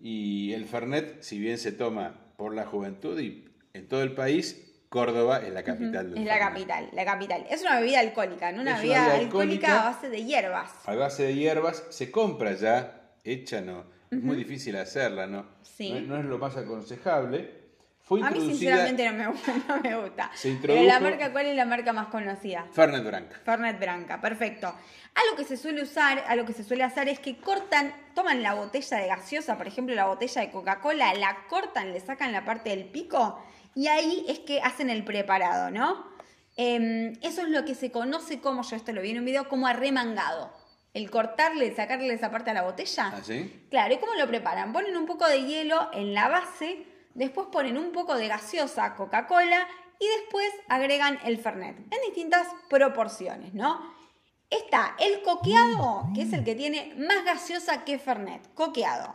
Y 0.00 0.54
el 0.54 0.64
Fernet, 0.64 1.22
si 1.22 1.38
bien 1.38 1.58
se 1.58 1.70
toma 1.70 2.21
por 2.42 2.56
la 2.56 2.66
juventud 2.66 3.16
y 3.20 3.44
en 3.72 3.86
todo 3.86 4.02
el 4.02 4.16
país, 4.16 4.74
Córdoba 4.88 5.38
es 5.46 5.52
la 5.52 5.62
capital 5.62 6.18
Es 6.18 6.24
la 6.24 6.40
capital, 6.40 6.88
la 6.92 7.04
capital. 7.04 7.46
Es 7.48 7.62
una 7.62 7.78
bebida 7.78 8.00
alcohólica, 8.00 8.50
¿no? 8.50 8.62
Una, 8.62 8.78
bebida, 8.78 9.14
alcohólica, 9.14 9.80
a 9.80 9.92
base 9.92 10.08
de 10.08 10.24
hierbas. 10.24 10.72
A 10.84 10.96
base 10.96 11.22
de 11.22 11.36
hierbas, 11.36 11.84
se 11.90 12.10
compra 12.10 12.54
ya, 12.54 13.12
hecha, 13.22 13.60
¿no? 13.60 13.84
Es 14.10 14.20
muy 14.20 14.34
difícil 14.34 14.74
hacerla, 14.74 15.28
¿no? 15.28 15.46
Sí. 15.62 16.04
No, 16.04 16.18
es 16.18 16.24
lo 16.24 16.38
más 16.38 16.56
aconsejable. 16.56 17.61
Fue 18.02 18.20
a 18.22 18.30
mí 18.30 18.40
sinceramente 18.40 19.08
no 19.10 19.16
me, 19.16 19.26
gusta, 19.28 19.54
no 19.68 19.80
me 19.80 19.96
gusta. 19.96 20.30
Pero 20.60 20.82
la 20.82 21.00
marca, 21.00 21.32
¿cuál 21.32 21.46
es 21.46 21.56
la 21.56 21.64
marca 21.64 21.92
más 21.92 22.08
conocida? 22.08 22.66
Fernet 22.72 23.04
Branca. 23.04 23.40
Fernet 23.44 23.78
Branca, 23.78 24.20
perfecto. 24.20 24.74
Algo 25.14 25.36
que 25.36 25.44
se 25.44 25.56
suele 25.56 25.82
usar, 25.82 26.24
algo 26.26 26.46
que 26.46 26.52
se 26.52 26.64
suele 26.64 26.84
hacer 26.84 27.08
es 27.08 27.20
que 27.20 27.36
cortan, 27.36 27.94
toman 28.14 28.42
la 28.42 28.54
botella 28.54 28.96
de 28.96 29.06
gaseosa, 29.06 29.56
por 29.56 29.66
ejemplo 29.66 29.94
la 29.94 30.06
botella 30.06 30.40
de 30.40 30.50
Coca-Cola, 30.50 31.14
la 31.14 31.46
cortan, 31.48 31.92
le 31.92 32.00
sacan 32.00 32.32
la 32.32 32.44
parte 32.44 32.70
del 32.70 32.86
pico 32.86 33.42
y 33.74 33.88
ahí 33.88 34.24
es 34.28 34.40
que 34.40 34.60
hacen 34.60 34.90
el 34.90 35.04
preparado, 35.04 35.70
¿no? 35.70 36.06
Em, 36.56 37.14
eso 37.22 37.42
es 37.42 37.48
lo 37.48 37.64
que 37.64 37.74
se 37.74 37.90
conoce 37.90 38.40
como, 38.40 38.62
yo 38.62 38.76
esto 38.76 38.92
lo 38.92 39.00
vi 39.00 39.10
en 39.10 39.18
un 39.18 39.24
video, 39.24 39.48
como 39.48 39.66
arremangado. 39.66 40.52
El 40.92 41.10
cortarle, 41.10 41.74
sacarle 41.74 42.12
esa 42.12 42.30
parte 42.30 42.50
a 42.50 42.54
la 42.54 42.62
botella. 42.62 43.12
¿Ah, 43.14 43.20
sí? 43.22 43.66
Claro, 43.70 43.94
¿y 43.94 43.96
cómo 43.96 44.14
lo 44.14 44.28
preparan? 44.28 44.74
Ponen 44.74 44.96
un 44.96 45.06
poco 45.06 45.26
de 45.26 45.42
hielo 45.46 45.88
en 45.94 46.12
la 46.12 46.28
base, 46.28 46.84
después 47.14 47.48
ponen 47.50 47.78
un 47.78 47.92
poco 47.92 48.16
de 48.16 48.28
gaseosa, 48.28 48.94
Coca-Cola, 48.94 49.66
y 49.98 50.06
después 50.20 50.48
agregan 50.68 51.18
el 51.24 51.38
Fernet, 51.38 51.76
en 51.78 52.00
distintas 52.06 52.48
proporciones, 52.68 53.54
¿no? 53.54 53.80
Está 54.50 54.96
el 54.98 55.22
coqueado, 55.22 56.08
que 56.14 56.22
es 56.22 56.32
el 56.32 56.44
que 56.44 56.54
tiene 56.54 56.94
más 56.98 57.24
gaseosa 57.24 57.84
que 57.84 57.98
Fernet, 57.98 58.52
coqueado. 58.54 59.14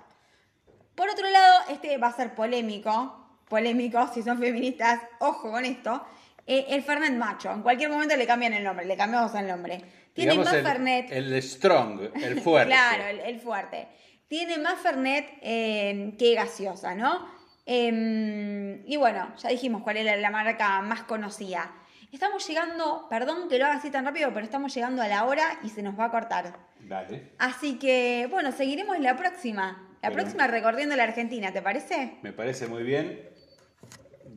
Por 0.96 1.10
otro 1.10 1.30
lado, 1.30 1.60
este 1.70 1.98
va 1.98 2.08
a 2.08 2.16
ser 2.16 2.34
polémico, 2.34 3.40
polémicos, 3.48 4.14
si 4.14 4.24
son 4.24 4.40
feministas, 4.40 5.02
ojo 5.20 5.52
con 5.52 5.66
esto, 5.66 6.04
eh, 6.48 6.66
el 6.70 6.82
Fernet 6.82 7.14
macho. 7.14 7.52
En 7.52 7.62
cualquier 7.62 7.90
momento 7.90 8.16
le 8.16 8.26
cambian 8.26 8.54
el 8.54 8.64
nombre, 8.64 8.86
le 8.86 8.96
cambiamos 8.98 9.36
el 9.36 9.48
nombre. 9.48 9.84
Tiene 10.14 10.36
más 10.36 10.54
el, 10.54 10.64
Fernet. 10.64 11.12
El 11.12 11.44
strong, 11.44 12.00
el 12.16 12.42
fuerte. 12.42 12.70
claro, 12.74 13.04
el, 13.24 13.40
fuerte. 13.40 13.90
Tiene 14.28 14.58
más 14.58 14.80
Fernet 14.80 15.38
eh, 15.42 16.16
que 16.18 16.34
gaseosa, 16.34 16.96
¿no? 16.96 17.37
Em, 17.68 18.82
y 18.88 18.98
bueno, 18.98 19.36
ya 19.38 19.50
dijimos 19.50 19.84
cuál 19.84 19.98
es 19.98 20.20
la, 20.20 20.32
marca 20.32 20.82
más 20.82 21.04
conocida. 21.04 21.72
Estamos 22.12 22.48
llegando, 22.48 23.06
perdón 23.10 23.50
que 23.50 23.60
lo 23.60 23.66
haga 23.66 23.76
así 23.76 23.92
tan 23.92 24.06
rápido, 24.06 24.34
pero 24.34 24.46
estamos 24.46 24.74
llegando 24.74 25.02
a 25.02 25.08
la 25.08 25.26
hora 25.26 25.60
y 25.62 25.70
se 25.70 25.84
nos 25.84 26.00
va 26.00 26.06
a 26.06 26.12
cortar. 26.12 26.58
Dale. 26.80 27.34
Así 27.38 27.78
que, 27.78 28.28
bueno, 28.32 28.52
seguiremos 28.52 28.98
la 29.00 29.16
próxima. 29.16 29.84
La 30.02 30.12
próxima 30.12 30.48
recorriendo 30.48 30.96
la 30.96 31.04
Argentina, 31.04 31.52
¿te 31.52 31.62
parece? 31.62 32.18
Me 32.22 32.32
parece 32.32 32.68
muy 32.68 32.84
bien 32.84 33.28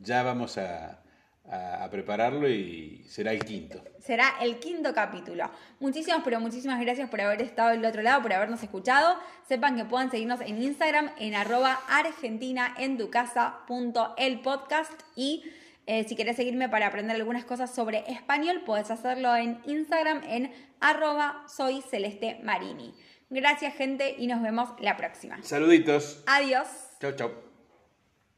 ya 0.03 0.23
vamos 0.23 0.57
a, 0.57 1.00
prepararlo 1.91 2.49
y 2.49 3.03
será 3.07 3.31
el 3.33 3.43
quinto. 3.43 3.83
Será 3.99 4.35
el 4.41 4.57
quinto 4.59 4.93
capítulo. 4.93 5.51
Muchísimas, 5.79 6.21
pero 6.23 6.39
muchísimas 6.39 6.79
gracias 6.79 7.09
por 7.09 7.21
haber 7.21 7.41
estado 7.41 7.71
del 7.71 7.85
otro 7.85 8.01
lado, 8.01 8.21
por 8.21 8.33
habernos 8.33 8.63
escuchado. 8.63 9.17
Sepan 9.47 9.75
que 9.75 9.85
pueden 9.85 10.09
seguirnos 10.09 10.41
en 10.41 10.61
Instagram 10.61 11.11
en 11.19 11.35
arroba 11.35 11.79
argentina 11.89 12.73
en 12.77 12.97
tu 12.97 13.09
casa 13.09 13.59
el 14.17 14.39
podcast 14.39 14.91
y 15.15 15.43
eh, 15.87 16.05
si 16.05 16.15
querés 16.15 16.37
seguirme 16.37 16.69
para 16.69 16.87
aprender 16.87 17.15
algunas 17.15 17.43
cosas 17.43 17.73
sobre 17.73 18.09
español, 18.09 18.61
puedes 18.65 18.89
hacerlo 18.91 19.35
en 19.35 19.59
Instagram 19.65 20.21
en 20.25 20.53
arroba 20.79 21.43
soy 21.47 21.81
celeste 21.81 22.39
marini. 22.43 22.93
Gracias 23.29 23.75
gente 23.75 24.15
y 24.17 24.27
nos 24.27 24.41
vemos 24.41 24.69
la 24.79 24.97
próxima. 24.97 25.41
Saluditos. 25.43 26.23
Adiós. 26.27 26.67
Chau, 26.99 27.13
chau. 27.13 27.50